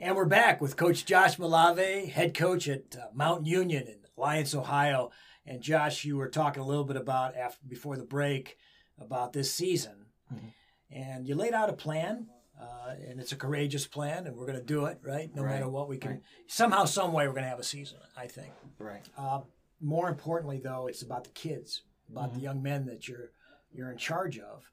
And 0.00 0.16
we're 0.16 0.24
back 0.24 0.60
with 0.60 0.76
Coach 0.76 1.04
Josh 1.04 1.36
Malave, 1.36 2.08
head 2.10 2.34
coach 2.34 2.66
at 2.68 2.96
uh, 2.96 3.06
Mount 3.14 3.46
Union 3.46 3.86
in 3.86 3.98
Alliance, 4.18 4.56
Ohio. 4.56 5.12
And 5.46 5.62
Josh, 5.62 6.04
you 6.04 6.16
were 6.16 6.26
talking 6.28 6.60
a 6.60 6.66
little 6.66 6.82
bit 6.82 6.96
about 6.96 7.36
after 7.36 7.64
before 7.68 7.96
the 7.96 8.02
break 8.02 8.56
about 8.98 9.32
this 9.32 9.54
season, 9.54 10.06
Mhm. 10.34 10.52
and 10.90 11.28
you 11.28 11.36
laid 11.36 11.54
out 11.54 11.70
a 11.70 11.74
plan, 11.74 12.26
uh, 12.60 12.94
and 13.06 13.20
it's 13.20 13.30
a 13.30 13.36
courageous 13.36 13.86
plan, 13.86 14.26
and 14.26 14.36
we're 14.36 14.46
going 14.46 14.58
to 14.58 14.64
do 14.64 14.86
it, 14.86 14.98
right? 15.04 15.32
No 15.32 15.44
Right, 15.44 15.52
matter 15.52 15.68
what, 15.68 15.88
we 15.88 15.96
can 15.96 16.10
right. 16.10 16.22
somehow, 16.48 16.86
some 16.86 17.12
way, 17.12 17.24
we're 17.28 17.34
going 17.34 17.44
to 17.44 17.48
have 17.50 17.60
a 17.60 17.64
season. 17.64 18.00
I 18.16 18.26
think. 18.26 18.52
Right. 18.80 19.08
Uh, 19.16 19.42
more 19.80 20.08
importantly, 20.08 20.58
though, 20.58 20.88
it's 20.88 21.02
about 21.02 21.22
the 21.22 21.30
kids, 21.30 21.82
about 22.12 22.32
the 22.34 22.38
Mhm. 22.40 22.42
young 22.42 22.62
men 22.62 22.86
that 22.86 23.08
you're 23.08 23.32
you're 23.74 23.90
in 23.90 23.96
charge 23.96 24.38
of, 24.38 24.70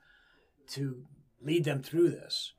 to 0.68 1.06
lead 1.42 1.64
them 1.64 1.82
through 1.82 2.10
this, 2.10 2.52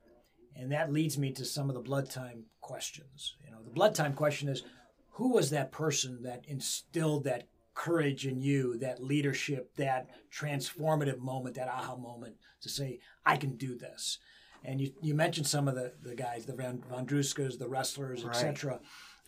and 0.56 0.72
that 0.72 0.90
leads 0.90 1.18
me 1.18 1.30
to 1.32 1.44
some 1.44 1.68
of 1.68 1.74
the 1.74 1.82
blood 1.82 2.08
time 2.08 2.46
questions. 2.62 3.36
You 3.44 3.50
know, 3.50 3.62
the 3.62 3.70
blood 3.70 3.94
time 3.94 4.14
question 4.14 4.48
is, 4.48 4.62
who 5.10 5.28
was 5.32 5.50
that 5.50 5.70
person 5.70 6.22
that 6.22 6.46
instilled 6.48 7.24
that 7.24 7.46
courage 7.74 8.26
in 8.26 8.40
you, 8.40 8.78
that 8.78 9.02
leadership, 9.02 9.74
that 9.76 10.08
transformative 10.32 11.18
moment, 11.18 11.56
that 11.56 11.68
aha 11.68 11.94
moment 11.96 12.36
to 12.62 12.70
say, 12.70 13.00
I 13.26 13.36
can 13.36 13.56
do 13.56 13.76
this. 13.76 14.18
And 14.64 14.80
you, 14.80 14.94
you 15.02 15.14
mentioned 15.14 15.46
some 15.46 15.68
of 15.68 15.74
the, 15.74 15.92
the 16.02 16.14
guys, 16.14 16.46
the 16.46 16.54
Van, 16.54 16.82
Vondruskas, 16.90 17.58
the 17.58 17.68
wrestlers, 17.68 18.24
Right. 18.24 18.34
etc., 18.34 18.80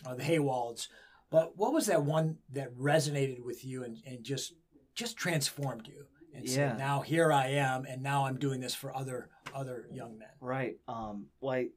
uh, 0.06 0.14
the 0.14 0.22
Haywalds. 0.24 0.88
But 1.30 1.56
what 1.58 1.72
was 1.74 1.86
that 1.86 2.04
one 2.04 2.38
that 2.52 2.74
resonated 2.74 3.40
with 3.44 3.64
you 3.64 3.84
and, 3.84 3.98
and 4.06 4.22
just 4.24 4.54
just 4.94 5.16
transformed 5.16 5.88
you? 5.88 6.06
And 6.34 6.48
Yeah. 6.48 6.54
said, 6.70 6.78
now 6.78 7.00
here 7.00 7.32
I 7.32 7.48
am, 7.48 7.84
and 7.84 8.02
now 8.02 8.24
I'm 8.24 8.38
doing 8.38 8.60
this 8.60 8.74
for 8.74 8.94
other 8.96 9.28
other 9.54 9.86
young 9.92 10.18
men. 10.18 10.30
Right. 10.40 10.78
Um, 10.88 11.26
I, 11.40 11.72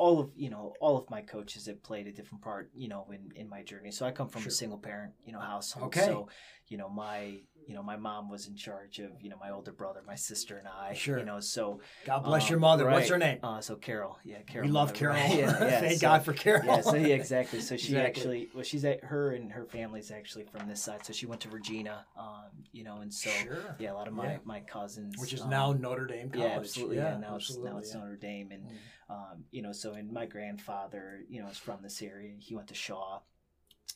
all 0.00 0.18
of 0.18 0.30
you 0.34 0.48
know, 0.48 0.72
all 0.80 0.96
of 0.96 1.10
my 1.10 1.20
coaches 1.20 1.66
have 1.66 1.82
played 1.82 2.06
a 2.06 2.12
different 2.12 2.42
part, 2.42 2.70
you 2.74 2.88
know, 2.88 3.06
in, 3.12 3.30
in 3.40 3.48
my 3.50 3.62
journey. 3.62 3.90
So 3.90 4.06
I 4.06 4.12
come 4.12 4.28
from 4.28 4.40
Sure. 4.42 4.48
a 4.48 4.52
single 4.52 4.78
parent, 4.78 5.12
you 5.26 5.32
know, 5.34 5.40
household. 5.40 5.88
Okay. 5.88 6.06
So, 6.06 6.28
you 6.68 6.78
know, 6.78 6.88
my 6.88 7.40
you 7.66 7.76
know, 7.76 7.82
my 7.84 7.96
mom 7.96 8.28
was 8.28 8.48
in 8.48 8.56
charge 8.56 8.98
of, 8.98 9.10
you 9.20 9.28
know, 9.30 9.36
my 9.38 9.50
older 9.50 9.70
brother, 9.70 10.00
my 10.04 10.16
sister, 10.16 10.56
and 10.56 10.66
I. 10.66 10.92
Sure. 10.94 11.18
You 11.20 11.24
know, 11.24 11.38
so 11.38 11.80
God 12.04 12.24
bless 12.24 12.44
um, 12.44 12.50
your 12.50 12.58
mother. 12.58 12.84
What's 12.88 13.08
her 13.10 13.18
name? 13.18 13.38
Uh, 13.44 13.60
so 13.60 13.76
Carol. 13.76 14.18
Yeah, 14.24 14.38
Carol. 14.42 14.66
we 14.66 14.72
love 14.72 14.92
Carol. 14.92 15.14
right? 15.14 15.38
Yeah, 15.38 15.50
yeah. 15.60 15.80
Thank 15.80 16.00
so- 16.00 16.06
God 16.08 16.24
for 16.24 16.32
Carol. 16.32 16.64
Yeah, 16.66 16.80
so 16.80 16.96
yeah, 16.96 17.14
exactly. 17.14 17.60
So 17.60 17.76
she 17.84 17.88
Exactly. 17.94 18.00
actually, 18.08 18.48
well, 18.54 18.64
she's 18.64 18.84
at 18.84 19.04
her 19.04 19.32
and 19.32 19.52
her 19.52 19.66
family's 19.66 20.10
actually 20.10 20.46
from 20.46 20.66
this 20.68 20.82
side. 20.82 21.04
So 21.06 21.12
she 21.12 21.26
went 21.26 21.42
to 21.42 21.48
Regina, 21.50 22.06
um, 22.18 22.50
you 22.72 22.82
know, 22.82 23.02
and 23.02 23.12
so 23.14 23.30
Sure. 23.30 23.76
yeah, 23.78 23.92
a 23.92 23.94
lot 23.94 24.08
of 24.08 24.14
my 24.14 24.32
Yeah. 24.32 24.38
my 24.44 24.60
cousins, 24.60 25.14
Which 25.18 25.32
is 25.34 25.42
um, 25.42 25.50
now 25.50 25.72
Notre 25.72 26.06
Dame 26.06 26.30
College. 26.30 26.48
yeah, 26.50 26.56
absolutely. 26.56 26.96
Yeah, 26.96 27.18
now 27.18 27.34
absolutely, 27.36 27.68
it's 27.68 27.74
now 27.74 27.78
it's. 27.78 27.94
Notre 27.94 28.16
Dame, 28.16 28.50
and 28.52 28.64
Mm. 28.64 28.74
um, 29.14 29.44
you 29.52 29.62
know, 29.62 29.72
so 29.72 29.89
and 29.92 30.12
my 30.12 30.26
grandfather, 30.26 31.20
you 31.28 31.42
know, 31.42 31.48
is 31.48 31.58
from 31.58 31.82
this 31.82 32.02
area. 32.02 32.34
He 32.38 32.54
went 32.54 32.68
to 32.68 32.74
Shaw. 32.74 33.20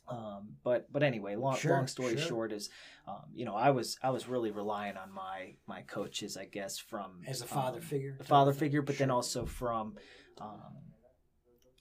Um, 0.07 0.57
but 0.63 0.93
but 0.93 1.03
anyway, 1.03 1.35
long 1.35 1.57
Sure, 1.57 1.73
long 1.73 1.87
story 1.87 2.17
sure. 2.17 2.27
short 2.27 2.53
is, 2.53 2.69
um, 3.09 3.23
you 3.35 3.47
know, 3.47 3.55
I 3.55 3.71
was 3.71 3.97
I 4.03 4.11
was 4.11 4.29
really 4.29 4.51
relying 4.51 4.97
on 4.99 5.11
my 5.13 5.55
my 5.67 5.81
coaches, 5.83 6.37
I 6.37 6.45
guess, 6.45 6.79
from 6.79 7.23
As 7.27 7.41
a 7.41 7.47
father 7.47 7.79
um, 7.79 7.85
figure. 7.85 8.17
a 8.21 8.25
father 8.25 8.53
figure, 8.53 8.83
but 8.83 8.99
then 8.99 9.11
also 9.11 9.47
from, 9.47 9.95
um, 10.39 10.75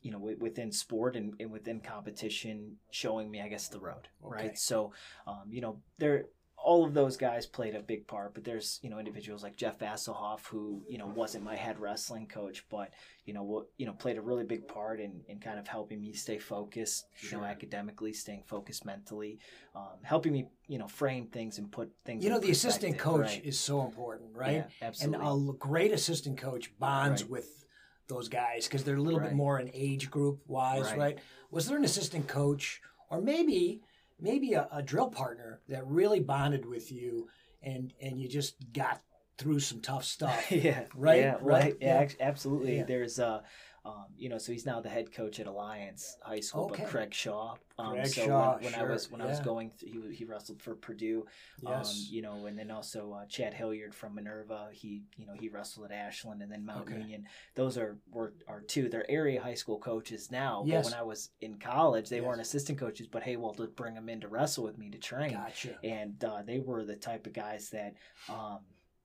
you 0.02 0.12
know, 0.12 0.20
wi- 0.20 0.38
within 0.40 0.72
sport 0.72 1.16
and, 1.18 1.34
and 1.40 1.52
within 1.52 1.82
competition, 1.82 2.78
showing 2.92 3.30
me, 3.30 3.42
I 3.42 3.50
guess, 3.50 3.68
the 3.68 3.80
road, 3.80 4.08
Okay. 4.26 4.36
right? 4.48 4.58
So, 4.58 4.94
um, 5.28 5.44
you 5.50 5.60
know, 5.62 5.82
there, 5.98 6.26
all 6.64 6.86
of 6.86 6.94
those 6.94 7.18
guys 7.18 7.46
played 7.46 7.76
a 7.76 7.82
big 7.82 8.08
part, 8.08 8.34
but 8.34 8.46
there's, 8.46 8.80
you 8.82 8.90
know, 8.90 8.98
individuals 8.98 9.44
like 9.44 9.58
Jeff 9.58 9.80
Vasselhoff, 9.80 10.46
who, 10.46 10.82
you 10.88 10.98
know, 10.98 11.08
wasn't 11.08 11.44
my 11.44 11.56
head 11.56 11.78
wrestling 11.78 12.26
coach, 12.26 12.66
but, 12.70 12.92
you 13.26 13.34
know, 13.34 13.44
what, 13.44 13.66
you 13.78 13.86
know, 13.86 13.92
played 13.92 14.18
a 14.18 14.22
really 14.22 14.46
big 14.46 14.66
part 14.68 15.02
in, 15.02 15.22
in 15.28 15.40
kind 15.40 15.60
of 15.60 15.68
helping 15.68 16.00
me 16.00 16.14
stay 16.14 16.40
focused, 16.40 17.06
you 17.22 17.38
know, 17.38 17.44
academically, 17.44 18.14
staying 18.14 18.44
focused 18.48 18.86
mentally, 18.86 19.40
um, 19.76 19.98
helping 20.04 20.32
me, 20.32 20.48
you 20.68 20.80
know, 20.80 20.88
frame 20.88 21.28
things 21.28 21.58
and 21.58 21.70
put 21.70 21.92
things 22.06 22.24
You 22.24 22.30
know, 22.30 22.40
the 22.40 22.52
assistant 22.52 22.98
coach 22.98 23.26
right? 23.26 23.46
is 23.46 23.60
so 23.60 23.84
important, 23.84 24.30
right? 24.34 24.66
Yeah, 24.82 24.92
and 25.02 25.16
a 25.16 25.54
great 25.60 25.92
assistant 25.92 26.38
coach 26.38 26.72
bonds 26.80 27.24
Right. 27.24 27.32
with 27.32 27.66
those 28.08 28.30
guys 28.30 28.68
because 28.68 28.86
they're 28.86 28.96
a 28.96 29.02
little 29.02 29.20
bit 29.20 29.34
more 29.34 29.60
in 29.60 29.70
age 29.74 30.10
group 30.10 30.40
wise, 30.48 30.84
right. 30.84 30.98
Right. 30.98 31.20
Was 31.52 31.68
there 31.68 31.78
an 31.78 31.84
assistant 31.86 32.28
coach 32.28 32.82
or 33.10 33.22
maybe 33.22 33.82
maybe 34.24 34.54
a, 34.54 34.68
a 34.72 34.82
drill 34.82 35.10
partner 35.10 35.62
that 35.68 35.86
really 35.86 36.20
bonded 36.20 36.66
with 36.66 36.92
you 36.92 37.28
and 37.62 37.94
and 38.02 38.20
you 38.20 38.28
just 38.28 38.56
got 38.74 39.02
through 39.38 39.60
some 39.60 39.82
tough 39.82 40.06
stuff? 40.06 40.52
yeah, 40.52 40.86
Right, 40.96 41.20
yeah, 41.20 41.34
right, 41.34 41.42
right, 41.42 41.78
yeah. 41.80 42.02
yeah, 42.02 42.10
absolutely. 42.22 42.78
Yeah. 42.78 42.86
There's 42.86 43.20
uh, 43.20 43.42
um, 43.86 44.06
you 44.18 44.30
know, 44.30 44.38
so 44.38 44.54
he's 44.54 44.66
now 44.66 44.80
the 44.80 44.88
head 44.90 45.12
coach 45.12 45.42
at 45.42 45.48
Alliance 45.48 46.16
High 46.22 46.40
School, 46.40 46.66
Okay. 46.72 46.84
but 46.84 46.90
Craig 46.92 47.14
Shaw. 47.14 47.56
Um, 47.78 47.92
Craig 47.96 48.08
so 48.08 48.26
Shaw, 48.26 48.54
when, 48.56 48.64
when 48.72 48.76
I 48.76 48.84
was 48.84 49.12
when 49.12 49.20
I 49.20 49.26
was 49.26 49.40
going, 49.42 49.72
through, 49.72 50.10
he 50.10 50.16
he 50.16 50.26
wrestled 50.26 50.62
for 50.62 50.74
Purdue. 50.76 51.26
Yes. 51.62 51.90
Um, 51.90 51.96
you 52.10 52.22
know, 52.22 52.46
and 52.46 52.58
then 52.58 52.72
also 52.72 53.12
uh, 53.12 53.26
Chad 53.26 53.54
Hilliard 53.54 53.94
from 53.94 54.16
Minerva. 54.16 54.70
He 54.72 55.04
you 55.18 55.26
know 55.26 55.34
he 55.34 55.50
wrestled 55.50 55.88
at 55.88 55.92
Ashland 55.92 56.42
and 56.42 56.50
then 56.52 56.64
Mount 56.66 56.88
Okay. 56.88 57.00
Union. 57.00 57.26
Those 57.56 57.78
are 57.78 57.98
were 58.10 58.34
are 58.48 58.62
two. 58.62 58.88
They're 58.88 59.10
area 59.12 59.42
high 59.42 59.56
school 59.56 59.80
coaches 59.80 60.32
now. 60.32 60.64
Yes. 60.66 60.86
But 60.86 60.92
when 60.94 61.00
I 61.02 61.04
was 61.04 61.32
in 61.42 61.56
college, 61.60 62.08
they 62.10 62.18
Yes. 62.18 62.26
weren't 62.26 62.42
assistant 62.42 62.78
coaches, 62.80 63.08
but 63.08 63.24
hey, 63.24 63.36
well, 63.36 63.54
to 63.56 63.68
bring 63.68 63.96
them 63.96 64.08
in 64.08 64.22
to 64.22 64.28
wrestle 64.30 64.64
with 64.64 64.78
me 64.78 64.90
to 64.92 64.98
train 64.98 65.32
gotcha. 65.34 65.76
and 65.84 66.24
uh, 66.24 66.42
they 66.44 66.60
were 66.60 66.86
the 66.86 66.96
type 66.96 67.26
of 67.28 67.34
guys 67.34 67.70
that, 67.72 67.96
um, 68.30 68.60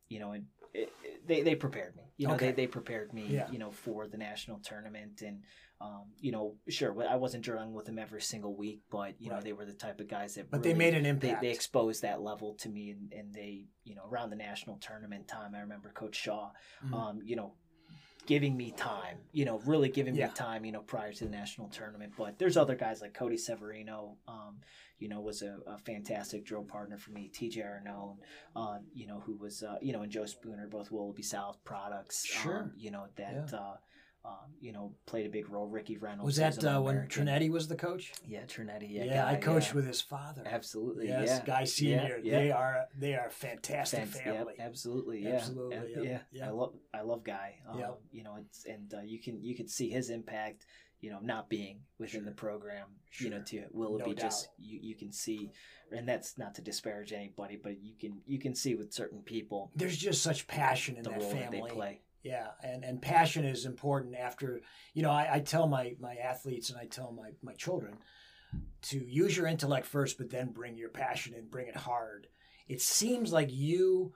you 0.09 0.21
know, 0.21 0.33
and 0.33 0.45
it, 0.73 0.93
it- 1.03 1.27
they 1.27 1.43
they 1.43 1.55
prepared 1.57 1.97
me. 1.97 2.05
You 2.19 2.27
know, 2.27 2.35
Okay. 2.35 2.47
they 2.47 2.53
they 2.53 2.67
prepared 2.67 3.15
me. 3.15 3.27
Yeah. 3.29 3.49
You 3.51 3.59
know, 3.61 3.71
for 3.71 4.09
the 4.09 4.19
national 4.19 4.59
tournament, 4.59 5.23
and 5.23 5.45
um, 5.81 6.07
you 6.19 6.33
know, 6.33 6.57
sure, 6.69 6.93
I 7.09 7.15
wasn't 7.15 7.45
drilling 7.45 7.73
with 7.73 7.87
them 7.87 7.97
every 7.99 8.21
single 8.21 8.55
week, 8.57 8.81
but 8.91 9.15
you 9.21 9.31
know, 9.31 9.41
they 9.41 9.53
were 9.53 9.65
the 9.65 9.73
type 9.73 10.01
of 10.01 10.09
guys 10.09 10.35
that. 10.35 10.51
But 10.51 10.65
they 10.65 10.75
made 10.75 10.95
an 10.95 11.07
impact. 11.07 11.41
they 11.41 11.51
exposed 11.51 12.03
that 12.03 12.21
level 12.21 12.55
to 12.57 12.69
me, 12.69 12.91
and, 12.91 13.13
and 13.13 13.33
they, 13.33 13.69
you 13.85 13.95
know, 13.95 14.03
around 14.11 14.31
the 14.31 14.37
national 14.37 14.77
tournament 14.79 15.29
time, 15.29 15.55
I 15.55 15.61
remember 15.61 15.91
Coach 15.91 16.17
Shaw, 16.17 16.51
Mhm. 16.85 16.93
um, 16.93 17.21
you 17.25 17.37
know, 17.37 17.55
giving 18.29 18.55
me 18.59 18.71
time, 18.73 19.17
you 19.33 19.47
know, 19.47 19.59
really 19.61 19.89
giving 19.89 20.15
Yeah. 20.15 20.27
me 20.27 20.33
time, 20.35 20.67
you 20.67 20.71
know, 20.71 20.83
prior 20.83 21.15
to 21.15 21.25
the 21.25 21.31
national 21.31 21.69
tournament. 21.71 22.13
But 22.15 22.39
there's 22.39 22.59
other 22.59 22.75
guys 22.77 23.01
like 23.01 23.15
Cody 23.15 23.39
Severino, 23.39 24.19
um, 24.29 24.61
you 24.99 25.09
know, 25.09 25.23
was 25.23 25.41
a, 25.41 25.57
a 25.67 25.79
fantastic 25.79 26.45
drill 26.45 26.65
partner 26.65 26.99
for 26.99 27.11
me. 27.13 27.31
TJ 27.33 27.57
Arnone, 27.65 28.19
um, 28.55 28.81
you 28.93 29.07
know, 29.07 29.21
who 29.21 29.35
was, 29.39 29.63
uh, 29.63 29.79
you 29.81 29.95
know, 29.95 30.03
and 30.03 30.13
Joe 30.13 30.27
Spooner, 30.27 30.69
both 30.69 30.93
Willoughby 30.93 31.23
South 31.23 31.57
products. 31.65 32.27
Sure. 32.27 32.65
Um, 32.65 32.73
you 32.77 32.91
know, 32.91 33.07
that, 33.17 33.51
uh, 33.55 33.77
um, 34.29 34.35
you 34.61 34.73
know, 34.73 34.93
played 35.07 35.25
a 35.27 35.29
big 35.29 35.49
role. 35.49 35.67
Ricky 35.67 35.97
Reynolds 35.97 36.25
Was 36.27 36.37
that 36.37 36.65
uh, 36.65 36.81
when. 36.81 37.07
Trinetti 37.09 37.51
was 37.51 37.69
the 37.69 37.77
coach? 37.77 38.13
Yeah, 38.27 38.43
Trinetti. 38.45 38.89
Yeah, 38.91 39.05
Yeah, 39.05 39.27
I 39.27 39.37
coached 39.37 39.69
yeah. 39.71 39.75
with 39.77 39.87
his 39.87 40.01
father. 40.01 40.43
Absolutely. 40.45 41.09
Yes, 41.09 41.29
yeah. 41.29 41.45
Guy 41.47 41.65
Senior. 41.65 42.21
Yeah, 42.23 42.39
They 42.39 42.51
are 42.51 42.87
they 42.99 43.15
are 43.15 43.31
fantastic 43.31 44.01
Fans- 44.01 44.17
yep, 44.17 44.35
family. 44.37 44.55
absolutely, 44.61 45.23
yeah, 45.25 45.31
Absolutely, 45.37 45.95
yeah. 46.05 46.19
yep. 46.33 46.47
I 46.49 46.51
love, 46.51 46.75
I 46.93 47.01
love 47.03 47.25
Guy. 47.25 47.55
Um, 47.69 47.79
Yep. 47.79 48.01
You 48.13 48.23
know, 48.25 48.37
it's 48.41 48.65
and 48.67 48.93
uh, 48.95 49.01
you 49.03 49.21
can 49.21 49.43
you 49.43 49.55
can 49.57 49.69
see 49.69 49.89
his 49.91 50.11
impact. 50.11 50.67
You 51.01 51.11
know, 51.11 51.21
not 51.23 51.49
being 51.49 51.83
within 52.01 52.23
Sure. 52.23 52.25
the 52.29 52.33
program. 52.35 52.89
You 53.21 53.31
know, 53.31 53.37
Sure. 53.47 53.63
to 53.63 53.67
Willoughby, 53.71 54.11
No 54.11 54.15
just 54.15 54.49
you 54.59 54.81
you 54.83 54.97
can 54.97 55.13
see, 55.13 55.53
and 55.93 56.09
that's 56.09 56.37
not 56.37 56.57
to 56.57 56.61
disparage 56.63 57.13
anybody, 57.13 57.57
but 57.57 57.81
you 57.81 57.95
can 58.01 58.21
you 58.27 58.41
can 58.41 58.53
see 58.53 58.75
with 58.75 58.93
certain 58.93 59.21
people 59.23 59.71
There's 59.77 59.97
just 59.97 60.23
such 60.25 60.49
passion 60.49 60.97
in 60.97 61.05
the 61.05 61.11
that 61.11 61.21
role 61.21 61.31
that 61.31 61.39
family. 61.53 61.61
they 61.69 61.73
play. 61.73 62.01
Yeah, 62.29 62.49
and, 62.63 62.85
and 62.85 63.01
passion 63.01 63.47
is 63.47 63.65
important 63.65 64.15
after, 64.15 64.61
you 64.93 65.03
know, 65.03 65.11
I, 65.11 65.37
I 65.37 65.41
tell 65.41 65.67
my, 65.67 65.95
my 65.99 66.17
athletes 66.17 66.69
and 66.69 66.79
I 66.79 66.85
tell 66.85 67.11
my, 67.11 67.31
my 67.43 67.55
children 67.55 67.95
to 68.83 68.99
use 68.99 69.35
your 69.35 69.47
intellect 69.47 69.87
first, 69.87 70.19
but 70.19 70.29
then 70.29 70.53
bring 70.53 70.77
your 70.77 70.91
passion 70.91 71.33
and 71.35 71.51
bring 71.51 71.69
it 71.69 71.77
hard. 71.77 72.27
It 72.69 72.83
seems 72.83 73.33
like 73.33 73.49
you 73.51 74.13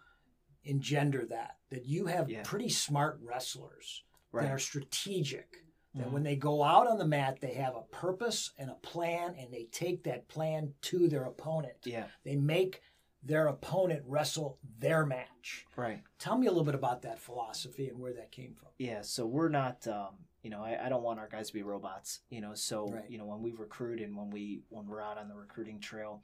engender 0.64 1.25
that, 1.31 1.57
that 1.70 1.87
you 1.87 2.05
have 2.05 2.29
Yeah. 2.29 2.42
pretty 2.44 2.68
smart 2.68 3.18
wrestlers 3.22 4.05
Right. 4.31 4.42
that 4.42 4.53
are 4.53 4.59
strategic. 4.59 5.64
That 5.94 6.09
Mhm. 6.09 6.12
when 6.12 6.22
they 6.22 6.37
go 6.37 6.62
out 6.62 6.87
on 6.87 6.98
the 6.98 7.07
mat, 7.07 7.40
they 7.40 7.55
have 7.55 7.75
a 7.77 7.83
purpose 7.83 8.53
and 8.59 8.70
a 8.70 8.75
plan, 8.75 9.35
and 9.38 9.53
they 9.53 9.64
take 9.72 10.05
that 10.05 10.29
plan 10.29 10.75
to 10.83 11.09
their 11.09 11.25
opponent. 11.25 11.79
Yeah. 11.85 12.09
They 12.25 12.37
make 12.37 12.83
their 13.24 13.46
opponent 13.46 14.02
wrestle 14.06 14.58
their 14.78 15.06
match. 15.06 15.66
Right. 15.76 16.02
Tell 16.18 16.37
me 16.37 16.46
a 16.46 16.50
little 16.50 16.64
bit 16.64 16.74
about 16.74 17.02
that 17.02 17.18
philosophy 17.20 17.88
and 17.88 17.98
where 17.98 18.12
that 18.14 18.32
came 18.32 18.54
from. 18.54 18.68
Yeah, 18.78 19.02
so 19.02 19.26
we're 19.26 19.48
not, 19.48 19.87
um, 19.87 20.14
you 20.42 20.50
know, 20.50 20.62
I, 20.62 20.87
I 20.87 20.88
don't 20.88 21.02
want 21.04 21.20
our 21.20 21.28
guys 21.28 21.48
to 21.48 21.52
be 21.54 21.62
robots, 21.62 22.20
you 22.30 22.40
know. 22.40 22.54
So 22.54 22.88
Right. 22.88 23.04
you 23.08 23.18
know, 23.18 23.26
when 23.26 23.42
we 23.42 23.52
recruit 23.52 24.00
and 24.00 24.16
when 24.16 24.30
we 24.30 24.62
when 24.70 24.87
we're 24.87 25.00
out 25.02 25.18
on 25.18 25.28
the 25.28 25.35
recruiting 25.37 25.78
trail, 25.78 26.22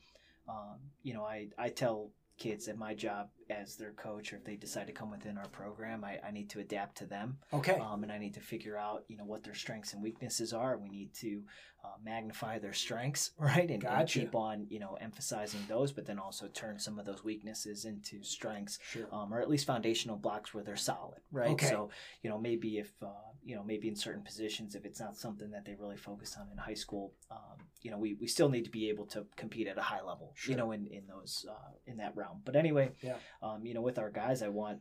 um, 0.48 0.78
you 1.02 1.14
know, 1.14 1.22
I 1.24 1.48
I 1.56 1.68
tell 1.68 2.10
kids 2.38 2.68
at 2.68 2.78
my 2.78 2.94
job 2.94 3.28
as 3.50 3.76
their 3.76 3.92
coach, 3.92 4.32
or 4.32 4.36
if 4.36 4.44
they 4.44 4.56
decide 4.56 4.86
to 4.86 4.92
come 4.92 5.10
within 5.10 5.36
our 5.36 5.48
program, 5.48 6.04
I, 6.04 6.18
I 6.26 6.30
need 6.30 6.50
to 6.50 6.60
adapt 6.60 6.98
to 6.98 7.06
them, 7.06 7.38
Okay. 7.52 7.78
um, 7.78 8.02
and 8.02 8.12
I 8.12 8.18
need 8.18 8.34
to 8.34 8.40
figure 8.40 8.76
out, 8.76 9.04
you 9.08 9.16
know, 9.16 9.24
what 9.24 9.42
their 9.42 9.54
strengths 9.54 9.92
and 9.92 10.02
weaknesses 10.02 10.52
are. 10.52 10.76
We 10.78 10.88
need 10.88 11.14
to 11.14 11.42
uh, 11.84 11.96
magnify 12.04 12.58
their 12.58 12.72
strengths, 12.72 13.32
right, 13.38 13.68
and, 13.70 13.82
and 13.84 14.08
keep 14.08 14.34
on, 14.34 14.66
you 14.70 14.78
know, 14.78 14.96
emphasizing 15.00 15.60
those, 15.68 15.92
but 15.92 16.06
then 16.06 16.18
also 16.18 16.46
turn 16.48 16.78
some 16.78 16.98
of 16.98 17.06
those 17.06 17.24
weaknesses 17.24 17.84
into 17.84 18.22
strengths 18.22 18.78
sure. 18.90 19.06
um, 19.12 19.32
or 19.32 19.40
at 19.40 19.48
least 19.48 19.66
foundational 19.66 20.16
blocks 20.16 20.54
where 20.54 20.62
they're 20.64 20.76
solid, 20.76 21.20
right? 21.32 21.50
Okay. 21.50 21.66
So 21.68 21.90
you 22.22 22.30
know 22.30 22.38
maybe 22.38 22.78
if 22.78 22.92
uh, 23.02 23.06
you 23.48 23.54
know 23.56 23.64
maybe 23.72 23.88
in 23.88 23.96
certain 23.96 24.22
positions 24.30 24.74
if 24.74 24.84
it's 24.84 25.00
not 25.00 25.16
something 25.16 25.50
that 25.54 25.64
they 25.64 25.74
really 25.82 25.96
focus 25.96 26.36
on 26.38 26.46
in 26.52 26.58
high 26.58 26.74
school, 26.84 27.04
um, 27.30 27.56
you 27.84 27.90
know 27.90 27.98
we, 28.04 28.10
we 28.22 28.26
still 28.36 28.50
need 28.54 28.64
to 28.64 28.70
be 28.70 28.84
able 28.92 29.06
to 29.06 29.20
compete 29.42 29.66
at 29.72 29.78
a 29.78 29.86
high 29.92 30.02
level, 30.10 30.32
Sure. 30.34 30.50
you 30.52 30.56
know 30.58 30.72
in 30.72 30.86
in 30.98 31.04
those 31.06 31.46
uh, 31.54 31.72
in 31.90 31.96
that 31.96 32.12
realm. 32.14 32.42
But 32.44 32.54
anyway, 32.56 32.86
Yeah. 33.08 33.16
um, 33.42 33.64
you 33.66 33.72
know 33.74 33.80
with 33.88 33.98
our 33.98 34.10
guys, 34.10 34.42
I 34.42 34.48
want. 34.48 34.80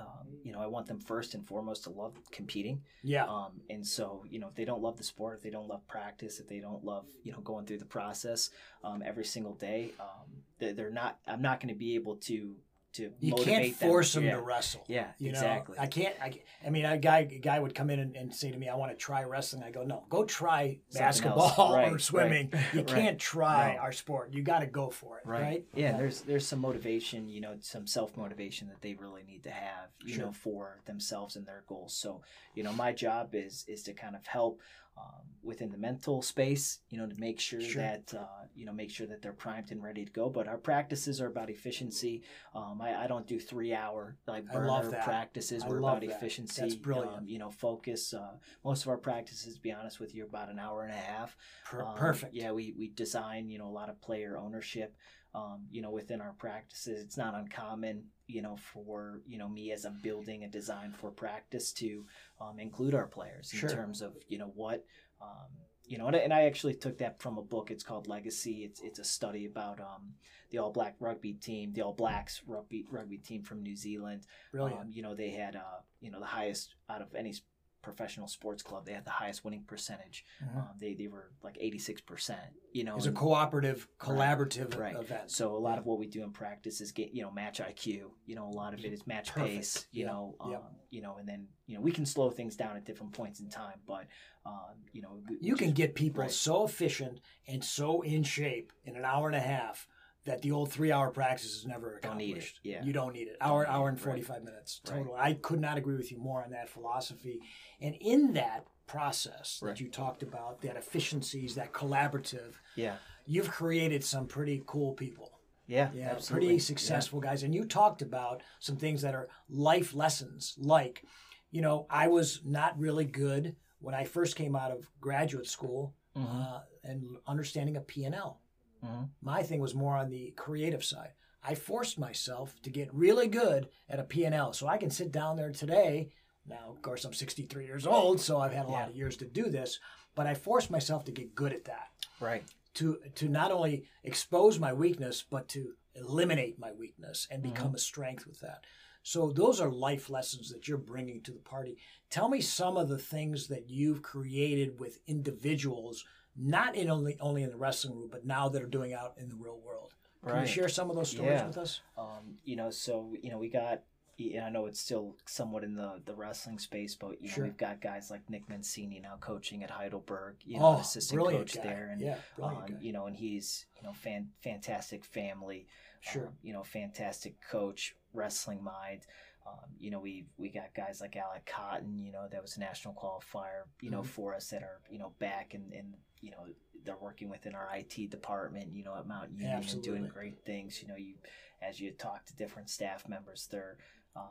Um, 0.00 0.28
you 0.44 0.52
know, 0.52 0.60
I 0.60 0.68
want 0.68 0.86
them 0.86 1.00
first 1.00 1.34
and 1.34 1.44
foremost 1.44 1.82
to 1.84 1.90
love 1.90 2.14
competing. 2.30 2.82
yeah. 3.02 3.24
Um, 3.24 3.52
and 3.68 3.84
so, 3.84 4.24
you 4.30 4.38
know, 4.38 4.46
if 4.46 4.54
they 4.54 4.64
don't 4.64 4.80
love 4.80 4.96
the 4.96 5.02
sport, 5.02 5.38
if 5.38 5.42
they 5.42 5.50
don't 5.50 5.66
love 5.66 5.84
practice, 5.88 6.38
if 6.38 6.46
they 6.46 6.60
don't 6.60 6.84
love, 6.84 7.06
you 7.24 7.32
know, 7.32 7.40
going 7.40 7.66
through 7.66 7.78
the 7.78 7.84
process 7.98 8.50
um, 8.84 9.02
every 9.04 9.24
single 9.24 9.54
day, 9.56 9.90
um, 9.98 10.26
they're, 10.60 10.72
they're 10.72 10.90
not. 10.92 11.18
I'm 11.26 11.42
not 11.42 11.58
going 11.60 11.74
to 11.74 11.78
be 11.86 11.96
able 11.96 12.14
to 12.30 12.54
to 12.94 13.12
you 13.20 13.30
motivate 13.32 13.54
can't 13.54 13.76
force 13.76 14.14
them, 14.14 14.24
yeah. 14.24 14.36
to 14.36 14.40
wrestle. 14.40 14.84
Yeah, 14.88 15.08
You 15.18 15.32
know, 15.32 15.38
exactly. 15.38 15.78
I 15.78 15.86
can't. 15.86 16.14
I, 16.22 16.40
I 16.66 16.70
mean, 16.70 16.84
a 16.84 16.96
guy 16.98 17.18
a 17.20 17.38
guy 17.38 17.58
would 17.60 17.74
come 17.74 17.90
in 17.90 17.98
and, 18.00 18.16
and 18.16 18.34
say 18.34 18.50
to 18.50 18.56
me, 18.56 18.68
"I 18.68 18.74
want 18.76 18.92
to 18.92 18.96
try 18.96 19.24
wrestling." 19.24 19.62
I 19.62 19.70
go, 19.70 19.82
"No, 19.84 20.04
go 20.08 20.24
try 20.24 20.78
Something 20.88 21.06
basketball 21.06 21.76
else. 21.76 21.92
or 21.92 21.98
swimming. 21.98 22.50
right, 22.52 22.62
You 22.72 22.80
right. 22.80 22.86
can't 22.88 23.18
try 23.18 23.76
our 23.76 23.92
sport. 23.92 24.32
You 24.32 24.42
got 24.42 24.60
to 24.60 24.66
go 24.66 24.90
for 24.90 25.18
it, 25.18 25.26
right?" 25.26 25.64
Yeah, 25.74 25.96
there's 25.96 26.22
there's 26.22 26.46
some 26.46 26.60
motivation, 26.60 27.28
you 27.28 27.40
know, 27.40 27.56
some 27.60 27.86
self 27.86 28.16
motivation 28.16 28.68
that 28.68 28.80
they 28.80 28.94
really 28.94 29.22
need 29.24 29.42
to 29.44 29.50
have, 29.50 29.90
you 30.04 30.14
Sure. 30.14 30.26
know, 30.26 30.32
for 30.32 30.80
themselves 30.86 31.36
and 31.36 31.46
their 31.46 31.64
goals. 31.68 31.94
So, 31.94 32.22
you 32.54 32.62
know, 32.62 32.72
my 32.72 32.92
job 32.92 33.34
is 33.34 33.64
is 33.68 33.82
to 33.84 33.92
kind 33.92 34.16
of 34.16 34.26
help 34.26 34.60
um, 34.98 35.24
within 35.42 35.70
the 35.70 35.78
mental 35.78 36.20
space, 36.22 36.80
you 36.90 36.98
know, 36.98 37.06
to 37.06 37.14
make 37.18 37.38
sure, 37.40 37.60
Sure. 37.60 37.82
that 37.82 38.12
uh, 38.14 38.26
you 38.54 38.66
know 38.66 38.72
make 38.72 38.90
sure 38.90 39.06
that 39.06 39.22
they're 39.22 39.32
primed 39.32 39.70
and 39.70 39.82
ready 39.82 40.04
to 40.04 40.10
go. 40.12 40.28
But 40.28 40.48
our 40.48 40.58
practices 40.58 41.20
are 41.20 41.28
about 41.28 41.48
efficiency. 41.48 42.22
Um, 42.54 42.80
I, 42.82 43.04
I 43.04 43.06
don't 43.06 43.26
do 43.26 43.38
three 43.38 43.72
hour 43.72 44.16
like 44.26 44.44
I 44.52 44.58
love 44.58 44.90
burner 44.90 45.02
practices. 45.04 45.62
I 45.62 45.68
We're 45.68 45.80
love 45.80 45.98
about 45.98 46.08
that. 46.08 46.16
efficiency. 46.16 46.60
That's 46.60 46.74
brilliant. 46.74 47.18
Um, 47.18 47.28
you 47.28 47.38
know, 47.38 47.50
focus. 47.50 48.12
Uh, 48.12 48.32
most 48.64 48.82
of 48.82 48.88
our 48.88 48.98
practices, 48.98 49.54
to 49.54 49.60
be 49.60 49.72
honest 49.72 50.00
with 50.00 50.14
you, 50.14 50.24
are 50.24 50.26
about 50.26 50.50
an 50.50 50.58
hour 50.58 50.82
and 50.82 50.92
a 50.92 50.96
half. 50.96 51.36
Per- 51.66 51.84
Um, 51.84 51.96
perfect. 51.96 52.34
Yeah, 52.34 52.50
we, 52.52 52.74
we 52.76 52.88
design, 52.88 53.48
you 53.48 53.58
know, 53.58 53.66
a 53.68 53.76
lot 53.80 53.88
of 53.88 54.00
player 54.02 54.36
ownership, 54.36 54.96
um, 55.34 55.66
you 55.70 55.82
know, 55.82 55.90
within 55.90 56.20
our 56.20 56.32
practices. 56.38 57.02
It's 57.02 57.16
not 57.16 57.34
uncommon, 57.34 58.04
you 58.26 58.42
know, 58.42 58.56
for, 58.56 59.20
you 59.26 59.38
know, 59.38 59.48
me 59.48 59.72
as 59.72 59.84
I'm 59.84 59.98
building 60.02 60.44
a 60.44 60.48
design 60.48 60.92
for 60.92 61.10
practice 61.10 61.72
to 61.74 62.06
um, 62.40 62.58
include 62.58 62.94
our 62.94 63.06
players 63.06 63.52
in 63.52 63.58
Sure. 63.60 63.68
terms 63.70 64.00
of, 64.02 64.16
you 64.28 64.38
know, 64.38 64.52
what, 64.54 64.84
um, 65.20 65.48
you 65.84 65.96
know, 65.98 66.06
and, 66.06 66.16
I- 66.16 66.20
and 66.20 66.32
I 66.34 66.42
actually 66.44 66.74
took 66.74 66.98
that 66.98 67.20
from 67.20 67.38
a 67.38 67.42
book. 67.42 67.70
It's 67.70 67.84
called 67.84 68.06
Legacy. 68.08 68.64
It's, 68.64 68.80
it's 68.80 68.98
a 68.98 69.04
study 69.04 69.46
about 69.46 69.80
um, 69.80 70.14
the 70.50 70.58
All 70.58 70.70
Black 70.72 70.96
rugby 71.00 71.32
team, 71.34 71.72
the 71.72 71.82
All 71.82 71.94
Blacks 71.94 72.42
rugby, 72.46 72.84
rugby 72.90 73.18
team 73.18 73.42
from 73.42 73.62
New 73.62 73.76
Zealand. 73.76 74.22
Brilliant. 74.52 74.80
Um, 74.80 74.86
you 74.92 75.02
know, 75.02 75.14
they 75.14 75.30
had, 75.30 75.56
uh, 75.56 75.80
you 76.00 76.10
know, 76.10 76.20
the 76.20 76.26
highest 76.26 76.74
out 76.90 77.00
of 77.02 77.14
any 77.14 77.34
professional 77.82 78.26
sports 78.28 78.62
club. 78.62 78.84
They 78.84 78.92
had 78.92 79.04
the 79.04 79.10
highest 79.10 79.44
winning 79.44 79.62
percentage. 79.64 80.24
Mhm. 80.42 80.56
Um, 80.56 80.68
they, 80.78 80.94
they 80.94 81.06
were 81.06 81.30
like 81.42 81.56
86%, 81.58 82.36
you 82.72 82.84
know. 82.84 82.96
It's 82.96 83.06
a 83.06 83.12
cooperative, 83.12 83.86
collaborative 83.98 84.76
right. 84.78 84.96
event. 84.96 85.30
So 85.30 85.54
a 85.56 85.58
lot 85.58 85.78
of 85.78 85.86
what 85.86 85.98
we 85.98 86.06
do 86.06 86.22
in 86.22 86.30
practice 86.32 86.80
is 86.80 86.92
get, 86.92 87.12
you 87.14 87.22
know, 87.22 87.30
match 87.30 87.60
IQ, 87.60 88.10
you 88.26 88.34
know, 88.34 88.46
a 88.48 88.50
lot 88.50 88.74
of 88.74 88.84
it 88.84 88.92
is 88.92 89.06
match 89.06 89.28
Perfect. 89.32 89.48
pace, 89.56 89.86
you 89.92 90.02
Yeah. 90.04 90.10
know, 90.12 90.36
um, 90.40 90.50
Yep. 90.52 90.62
you 90.90 91.02
know, 91.02 91.16
and 91.16 91.28
then, 91.28 91.48
you 91.66 91.74
know, 91.76 91.80
we 91.80 91.92
can 91.92 92.04
slow 92.06 92.30
things 92.30 92.56
down 92.56 92.76
at 92.76 92.84
different 92.84 93.12
points 93.12 93.40
in 93.40 93.48
time, 93.48 93.80
but, 93.86 94.06
um, 94.44 94.74
you 94.92 95.02
know, 95.02 95.22
we 95.28 95.38
you 95.40 95.54
can 95.56 95.68
just- 95.68 95.76
get 95.76 95.94
people 95.94 96.22
right. 96.22 96.30
so 96.30 96.64
efficient 96.64 97.20
and 97.46 97.64
so 97.64 98.02
in 98.02 98.22
shape 98.22 98.72
in 98.84 98.96
an 98.96 99.04
hour 99.04 99.26
and 99.28 99.36
a 99.36 99.40
half 99.40 99.86
that 100.28 100.42
the 100.42 100.52
old 100.52 100.72
three-hour 100.72 101.10
practice 101.10 101.54
is 101.56 101.66
never 101.66 101.98
Don't 102.02 102.12
accomplished. 102.20 102.60
yeah. 102.62 102.82
you 102.84 102.92
don't 102.92 103.12
need 103.12 103.28
it. 103.28 103.36
Hour, 103.40 103.64
need 103.64 103.70
hour 103.70 103.88
and 103.88 103.98
right. 103.98 104.04
forty-five 104.04 104.42
minutes 104.44 104.80
Right. 104.90 105.04
I 105.16 105.32
could 105.34 105.60
not 105.60 105.76
agree 105.78 105.96
with 105.96 106.10
you 106.12 106.18
more 106.18 106.42
on 106.44 106.50
that 106.50 106.68
philosophy. 106.68 107.40
And 107.80 107.94
in 108.00 108.34
that 108.34 108.66
process 108.86 109.60
Right. 109.62 109.70
that 109.76 109.80
you 109.80 109.88
talked 109.90 110.22
about, 110.22 110.60
that 110.62 110.76
efficiencies, 110.76 111.54
that 111.56 111.72
collaborative, 111.72 112.54
yeah, 112.76 112.96
you've 113.26 113.50
created 113.50 114.02
some 114.04 114.26
pretty 114.26 114.62
cool 114.66 114.92
people. 114.94 115.32
yeah, 115.66 115.90
Yeah, 115.92 116.10
absolutely. 116.12 116.46
pretty 116.48 116.58
successful 116.60 117.20
guys. 117.20 117.42
And 117.42 117.54
you 117.54 117.64
talked 117.66 118.00
about 118.00 118.42
some 118.58 118.76
things 118.76 119.02
that 119.02 119.14
are 119.14 119.28
life 119.50 119.92
lessons, 119.94 120.54
like, 120.58 121.04
you 121.50 121.60
know, 121.60 121.86
I 121.90 122.08
was 122.08 122.40
not 122.44 122.78
really 122.78 123.04
good 123.04 123.54
when 123.80 123.94
I 123.94 124.04
first 124.04 124.34
came 124.36 124.56
out 124.56 124.70
of 124.72 124.88
graduate 125.00 125.46
school 125.46 125.94
Yeah. 126.16 126.22
Mhm. 126.22 126.46
uh, 126.54 126.60
and 126.84 127.16
understanding 127.26 127.76
a 127.76 127.80
P&L. 127.82 128.40
Mhm. 128.82 129.10
My 129.20 129.42
thing 129.42 129.60
was 129.60 129.74
more 129.74 129.96
on 129.96 130.08
the 130.10 130.32
creative 130.32 130.84
side. 130.84 131.12
I 131.42 131.54
forced 131.54 131.98
myself 131.98 132.60
to 132.62 132.70
get 132.70 132.92
really 132.92 133.28
good 133.28 133.68
at 133.88 134.00
a 134.00 134.04
P&L. 134.04 134.52
So 134.52 134.66
I 134.66 134.76
can 134.78 134.90
sit 134.90 135.12
down 135.12 135.36
there 135.36 135.52
today. 135.52 136.10
Now, 136.46 136.70
of 136.70 136.82
course, 136.82 137.04
I'm 137.04 137.12
63 137.12 137.64
years 137.66 137.86
old, 137.86 138.20
so 138.20 138.38
I've 138.40 138.52
had 138.52 138.66
a 138.66 138.70
lot 138.70 138.88
of 138.88 138.96
years 138.96 139.16
to 139.18 139.26
do 139.26 139.50
this, 139.50 139.78
but 140.14 140.26
I 140.26 140.34
forced 140.34 140.70
myself 140.70 141.04
to 141.04 141.12
get 141.12 141.34
good 141.34 141.52
at 141.52 141.64
that 141.64 141.88
Right. 142.20 142.44
to 142.74 142.98
to 143.16 143.28
not 143.28 143.50
only 143.52 143.84
expose 144.02 144.58
my 144.58 144.72
weakness 144.72 145.22
but 145.22 145.48
to 145.48 145.74
eliminate 145.94 146.58
my 146.58 146.72
weakness 146.72 147.26
and 147.30 147.42
Mm-hmm. 147.42 147.52
become 147.54 147.74
a 147.74 147.78
strength 147.78 148.26
with 148.26 148.40
that 148.40 148.64
so 149.02 149.30
those 149.32 149.60
are 149.60 149.70
life 149.70 150.10
lessons 150.10 150.50
that 150.50 150.68
you're 150.68 150.76
bringing 150.78 151.22
to 151.22 151.32
the 151.32 151.40
party 151.40 151.76
tell 152.10 152.28
me 152.28 152.40
some 152.40 152.76
of 152.76 152.88
the 152.88 152.98
things 152.98 153.48
that 153.48 153.68
you've 153.70 154.02
created 154.02 154.78
with 154.78 155.00
individuals 155.06 156.04
not 156.38 156.74
in 156.76 156.88
only 156.88 157.16
only 157.20 157.42
in 157.42 157.50
the 157.50 157.56
wrestling 157.56 157.96
room 157.96 158.08
but 158.10 158.24
now 158.24 158.48
that 158.48 158.62
are 158.62 158.66
doing 158.66 158.94
out 158.94 159.14
in 159.18 159.28
the 159.28 159.34
real 159.36 159.58
world 159.64 159.94
can 160.22 160.36
Right. 160.36 160.40
you 160.46 160.52
share 160.52 160.68
some 160.68 160.90
of 160.90 160.96
those 160.96 161.10
stories 161.10 161.40
Yeah. 161.40 161.46
with 161.46 161.58
us 161.58 161.80
Um, 161.96 162.38
you 162.44 162.56
know, 162.56 162.70
so 162.70 163.14
you 163.20 163.30
know, 163.30 163.38
we 163.38 163.48
got. 163.48 163.82
And 164.20 164.44
I 164.44 164.50
know 164.50 164.66
it's 164.66 164.80
still 164.80 165.14
somewhat 165.26 165.62
in 165.62 165.76
the, 165.76 166.02
the 166.04 166.12
wrestling 166.12 166.58
space, 166.58 166.96
but 166.96 167.22
you 167.22 167.28
know 167.28 167.44
we've 167.44 167.56
got 167.56 167.80
guys 167.80 168.10
like 168.10 168.28
Nick 168.28 168.48
Mancini 168.48 168.98
now 168.98 169.14
coaching 169.20 169.62
at 169.62 169.70
Heidelberg, 169.70 170.34
you 170.44 170.58
know, 170.58 170.72
an 170.72 170.80
assistant 170.80 171.20
Oh, 171.22 171.30
coach 171.30 171.54
guy. 171.54 171.62
there, 171.62 171.90
and 171.92 172.02
yeah 172.02 172.16
um, 172.42 172.64
you 172.80 172.92
know, 172.92 173.06
and 173.06 173.16
he's 173.16 173.66
you 173.76 173.82
know 173.84 173.92
fan, 173.92 174.28
fantastic 174.42 175.04
family, 175.04 175.68
Sure. 176.00 176.26
um, 176.26 176.32
you 176.42 176.52
know, 176.52 176.64
fantastic 176.64 177.36
coach, 177.48 177.94
wrestling 178.12 178.60
mind. 178.60 179.02
Um, 179.46 179.70
you 179.78 179.92
know, 179.92 180.00
we 180.00 180.26
we 180.36 180.48
got 180.48 180.74
guys 180.74 181.00
like 181.00 181.14
Alec 181.16 181.46
Cotton, 181.46 182.00
you 182.00 182.10
know, 182.10 182.26
that 182.28 182.42
was 182.42 182.56
a 182.56 182.60
national 182.60 182.94
qualifier, 182.94 183.66
you 183.80 183.90
know, 183.90 184.02
Mhm. 184.02 184.06
for 184.06 184.34
us 184.34 184.48
that 184.50 184.64
are 184.64 184.80
you 184.90 184.98
know 184.98 185.12
back 185.20 185.54
and 185.54 185.72
and 185.72 185.94
you 186.20 186.30
know 186.30 186.46
they're 186.84 186.96
working 187.00 187.28
within 187.28 187.54
our 187.54 187.68
IT 187.74 188.10
department, 188.10 188.72
you 188.72 188.84
know, 188.84 188.94
at 188.96 189.06
Mount 189.06 189.30
Union 189.32 189.62
and 189.72 189.82
doing 189.82 190.06
great 190.06 190.44
things. 190.44 190.80
You 190.82 190.88
know, 190.88 190.96
you 190.96 191.14
as 191.60 191.80
you 191.80 191.90
talk 191.90 192.24
to 192.26 192.36
different 192.36 192.70
staff 192.70 193.08
members, 193.08 193.48
they're 193.50 193.76
um, 194.16 194.24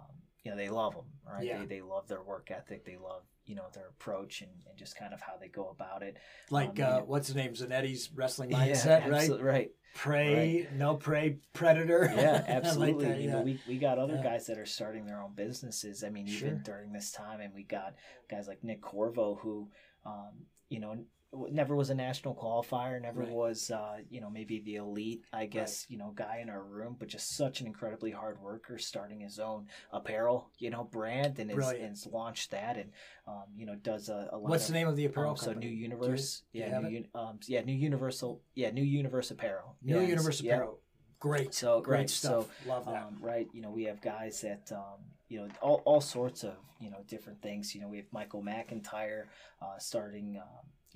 you 0.43 0.51
know 0.51 0.57
they 0.57 0.69
love 0.69 0.93
them, 0.93 1.05
right? 1.27 1.45
Yeah. 1.45 1.59
They, 1.59 1.65
they 1.65 1.81
love 1.81 2.07
their 2.07 2.21
work 2.23 2.49
ethic. 2.51 2.85
They 2.85 2.97
love 2.97 3.23
you 3.45 3.55
know 3.55 3.65
their 3.73 3.87
approach 3.89 4.41
and, 4.41 4.51
and 4.67 4.77
just 4.77 4.97
kind 4.97 5.13
of 5.13 5.21
how 5.21 5.33
they 5.39 5.47
go 5.49 5.69
about 5.69 6.03
it. 6.03 6.17
Like 6.49 6.79
Um, 6.79 6.85
uh, 6.85 6.97
yeah. 6.97 6.99
what's 7.01 7.27
his 7.27 7.35
name? 7.35 7.53
Zanetti's 7.53 8.09
wrestling 8.13 8.51
Yeah, 8.51 8.57
mindset, 8.57 9.01
right? 9.09 9.13
absolute- 9.21 9.41
right? 9.41 9.71
Prey, 9.95 10.67
no 10.75 10.95
prey, 10.95 11.37
predator. 11.53 12.11
Yeah, 12.15 12.21
I 12.33 12.33
like 12.37 12.49
absolutely. 12.49 13.05
that, 13.07 13.19
you 13.19 13.31
know, 13.31 13.41
we, 13.41 13.59
we 13.67 13.77
got 13.79 13.97
other 13.97 14.13
Yeah. 14.15 14.21
guys 14.23 14.45
that 14.45 14.59
are 14.59 14.65
starting 14.65 15.07
their 15.07 15.19
own 15.19 15.33
businesses. 15.33 16.03
I 16.03 16.09
mean, 16.09 16.27
Sure. 16.27 16.49
even 16.49 16.61
during 16.61 16.91
this 16.93 17.11
time, 17.11 17.39
and 17.41 17.51
we 17.51 17.63
got 17.63 17.95
guys 18.29 18.47
like 18.47 18.63
Nick 18.63 18.79
Corvo, 18.81 19.39
who, 19.41 19.69
um, 20.05 20.45
you 20.69 20.79
know, 20.79 20.97
never 21.33 21.75
was 21.75 21.89
a 21.89 21.95
national 21.95 22.35
qualifier, 22.35 23.01
never 23.01 23.21
Right. 23.21 23.29
was, 23.29 23.69
uh, 23.69 23.97
you 24.09 24.21
know, 24.21 24.29
maybe 24.29 24.59
the 24.61 24.75
elite, 24.75 25.23
I 25.33 25.45
guess, 25.45 25.85
you 25.89 25.97
know, 25.97 26.11
guy 26.11 26.39
in 26.41 26.49
our 26.49 26.63
room, 26.63 26.95
but 26.97 27.09
just 27.09 27.35
such 27.35 27.59
an 27.61 27.67
incredibly 27.67 28.11
hard 28.11 28.41
worker, 28.41 28.77
starting 28.77 29.19
his 29.19 29.37
own 29.39 29.67
apparel, 29.91 30.49
you 30.57 30.69
know, 30.69 30.85
brand, 30.85 31.37
and 31.39 31.51
has, 31.51 31.69
and 31.71 31.89
has 31.89 32.07
launched 32.07 32.51
that, 32.51 32.77
and 32.77 32.91
um, 33.27 33.43
you 33.55 33.65
know, 33.65 33.75
does 33.75 34.09
a, 34.09 34.29
a 34.31 34.37
lot. 34.37 34.49
What's 34.49 34.63
of, 34.63 34.73
the 34.73 34.79
name 34.79 34.87
of 34.87 34.95
the 34.95 35.05
um, 35.05 35.11
apparel 35.11 35.35
so? 35.35 35.53
New 35.53 35.67
Universe, 35.69 36.43
you 36.53 36.61
yeah, 36.61 36.79
new? 36.79 37.03
Um, 37.13 37.39
yeah, 37.47 37.61
New 37.61 37.73
Universal, 37.73 38.41
yeah, 38.55 38.71
New 38.71 38.83
Universe 38.83 39.29
Apparel, 39.31 39.75
New 39.81 39.99
Yeah, 39.99 40.07
Universe 40.07 40.41
yeah. 40.41 40.53
Apparel. 40.53 40.79
Great. 41.19 41.53
So 41.53 41.81
Great 41.81 41.97
right, 41.97 42.09
stuff. 42.09 42.43
So 42.45 42.69
Love 42.69 42.85
that. 42.85 43.03
um, 43.03 43.17
right, 43.19 43.47
you 43.51 43.61
know, 43.61 43.71
we 43.71 43.83
have 43.85 43.99
guys 44.01 44.39
that 44.41 44.71
um, 44.71 44.99
you 45.27 45.39
know 45.39 45.47
all, 45.61 45.81
all 45.85 45.99
sorts 45.99 46.43
of 46.43 46.53
you 46.79 46.89
know 46.89 46.99
different 47.07 47.41
things. 47.41 47.75
You 47.75 47.81
know, 47.81 47.87
we 47.87 47.97
have 47.97 48.05
Michael 48.13 48.43
McIntyre 48.43 49.23
uh, 49.61 49.77
starting. 49.79 50.39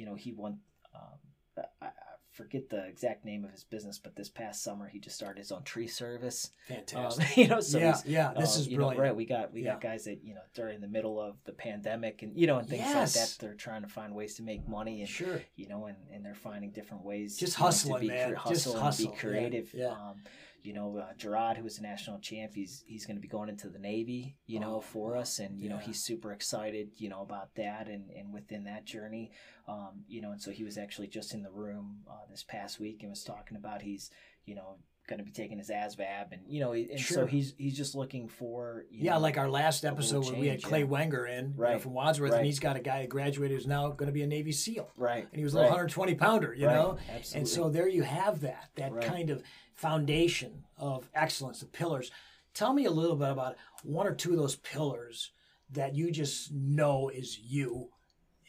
Um, 0.01 0.05
you 0.05 0.05
know, 0.07 0.15
he 0.15 0.33
won. 0.33 0.59
Um, 0.95 1.63
I, 1.81 1.85
I 1.85 1.89
forget 2.31 2.69
the 2.69 2.85
exact 2.87 3.25
name 3.25 3.43
of 3.43 3.51
his 3.51 3.63
business, 3.65 3.99
but 3.99 4.15
this 4.15 4.29
past 4.29 4.63
summer 4.63 4.87
he 4.87 4.99
just 4.99 5.15
started 5.17 5.37
his 5.39 5.51
own 5.51 5.63
tree 5.63 5.87
service. 5.87 6.49
Um, 6.69 6.75
Fantastic. 6.77 7.37
you 7.37 7.47
know, 7.47 7.59
so 7.59 7.77
yeah, 7.77 7.97
yeah. 8.05 8.33
This 8.37 8.55
um, 8.55 8.61
is 8.61 8.67
you 8.69 8.77
know, 8.77 8.85
brilliant. 8.85 9.01
right. 9.01 9.15
We 9.15 9.25
got 9.25 9.53
we 9.53 9.63
Yeah. 9.63 9.71
got 9.73 9.81
guys 9.81 10.05
that 10.05 10.23
you 10.23 10.33
know 10.33 10.41
during 10.53 10.79
the 10.81 10.87
middle 10.87 11.19
of 11.19 11.35
the 11.43 11.51
pandemic 11.51 12.23
and 12.23 12.37
you 12.37 12.47
know 12.47 12.57
and 12.57 12.67
things 12.69 12.85
like 12.85 13.11
that. 13.11 13.35
They're 13.39 13.53
trying 13.53 13.81
to 13.83 13.89
find 13.89 14.15
ways 14.15 14.35
to 14.35 14.43
make 14.43 14.67
money 14.67 15.01
and 15.01 15.09
Sure. 15.09 15.41
you 15.55 15.67
know, 15.67 15.85
and, 15.87 15.97
and 16.13 16.25
they're 16.25 16.33
finding 16.33 16.71
different 16.71 17.03
ways 17.03 17.37
Just 17.37 17.57
you 17.57 17.61
know, 17.61 17.65
hustling, 17.67 17.95
to 17.95 17.99
be 18.01 18.07
man. 18.07 18.35
cre- 18.35 18.49
Just 18.49 18.65
hustle 18.65 18.73
and 18.75 18.81
hustle. 18.83 19.05
be 19.07 19.11
Yeah, 19.13 19.19
creative. 19.19 19.73
yeah. 19.73 19.87
Um, 19.87 20.15
you 20.63 20.73
know, 20.73 20.97
uh, 20.97 21.13
Gerard, 21.17 21.57
who 21.57 21.63
was 21.63 21.77
a 21.79 21.81
national 21.81 22.19
champ, 22.19 22.53
he's 22.55 22.83
he's 22.85 23.05
going 23.05 23.15
to 23.17 23.21
be 23.21 23.27
going 23.27 23.49
into 23.49 23.67
the 23.69 23.79
Navy, 23.79 24.35
you 24.45 24.59
know, 24.59 24.75
Oh, 24.77 24.81
for 24.81 25.15
us, 25.17 25.39
and 25.39 25.59
you 25.59 25.69
know 25.69 25.77
he's 25.77 26.03
super 26.03 26.31
excited, 26.31 26.89
you 26.97 27.09
know, 27.09 27.21
about 27.21 27.55
that, 27.55 27.87
and 27.87 28.09
and 28.11 28.33
within 28.33 28.63
that 28.65 28.85
journey, 28.85 29.31
um, 29.67 30.03
you 30.07 30.21
know, 30.21 30.31
and 30.31 30.41
so 30.41 30.51
he 30.51 30.63
was 30.63 30.77
actually 30.77 31.07
just 31.07 31.33
in 31.33 31.41
the 31.43 31.51
room 31.51 32.01
uh, 32.09 32.13
this 32.29 32.43
past 32.43 32.79
week 32.79 33.01
and 33.01 33.09
was 33.09 33.23
talking 33.23 33.57
about 33.57 33.81
he's, 33.81 34.09
you 34.45 34.55
know, 34.55 34.77
going 35.07 35.17
to 35.17 35.25
be 35.25 35.31
taking 35.31 35.57
his 35.57 35.69
ASVAB, 35.69 36.31
and 36.31 36.41
you 36.47 36.59
know, 36.61 36.73
and 36.73 36.97
Sure. 36.99 37.15
so 37.17 37.25
he's 37.25 37.53
he's 37.57 37.75
just 37.75 37.95
looking 37.95 38.27
for, 38.29 38.85
you 38.91 39.05
Yeah, 39.05 39.13
know, 39.15 39.19
like 39.19 39.37
our 39.37 39.49
last 39.49 39.83
episode 39.83 40.25
where 40.25 40.35
we 40.35 40.47
had 40.47 40.61
Clay 40.63 40.79
yeah. 40.79 40.85
Wenger 40.85 41.25
in 41.25 41.45
you 41.45 41.51
know, 41.57 41.63
Right, 41.63 41.81
from 41.81 41.93
Wadsworth, 41.93 42.31
right. 42.31 42.37
and 42.37 42.45
he's 42.45 42.59
got 42.59 42.75
a 42.77 42.79
guy 42.81 43.01
who 43.01 43.07
graduated 43.07 43.57
who's 43.57 43.67
now 43.67 43.89
going 43.89 44.07
to 44.07 44.13
be 44.13 44.21
a 44.21 44.27
Navy 44.27 44.51
SEAL. 44.51 44.89
right, 44.95 45.23
And 45.29 45.37
he 45.37 45.43
was 45.43 45.53
a 45.53 45.57
little 45.57 45.69
right, 45.71 45.75
120 45.75 46.15
pounder, 46.15 46.53
you 46.53 46.67
right, 46.67 46.75
know? 46.75 46.97
absolutely. 47.09 47.39
And 47.39 47.47
so 47.47 47.69
there 47.69 47.87
you 47.89 48.03
have 48.03 48.41
that, 48.41 48.69
that 48.75 48.93
Right. 48.93 49.03
kind 49.03 49.29
of 49.31 49.43
foundation 49.81 50.63
of 50.77 51.09
excellence, 51.15 51.59
the 51.59 51.65
pillars. 51.65 52.11
Tell 52.53 52.73
me 52.73 52.85
a 52.85 52.91
little 52.91 53.15
bit 53.15 53.29
about 53.31 53.55
one 53.83 54.05
or 54.05 54.13
two 54.13 54.31
of 54.31 54.37
those 54.37 54.55
pillars 54.57 55.31
that 55.71 55.95
you 55.95 56.11
just 56.11 56.51
know 56.53 57.09
is 57.09 57.39
you 57.39 57.89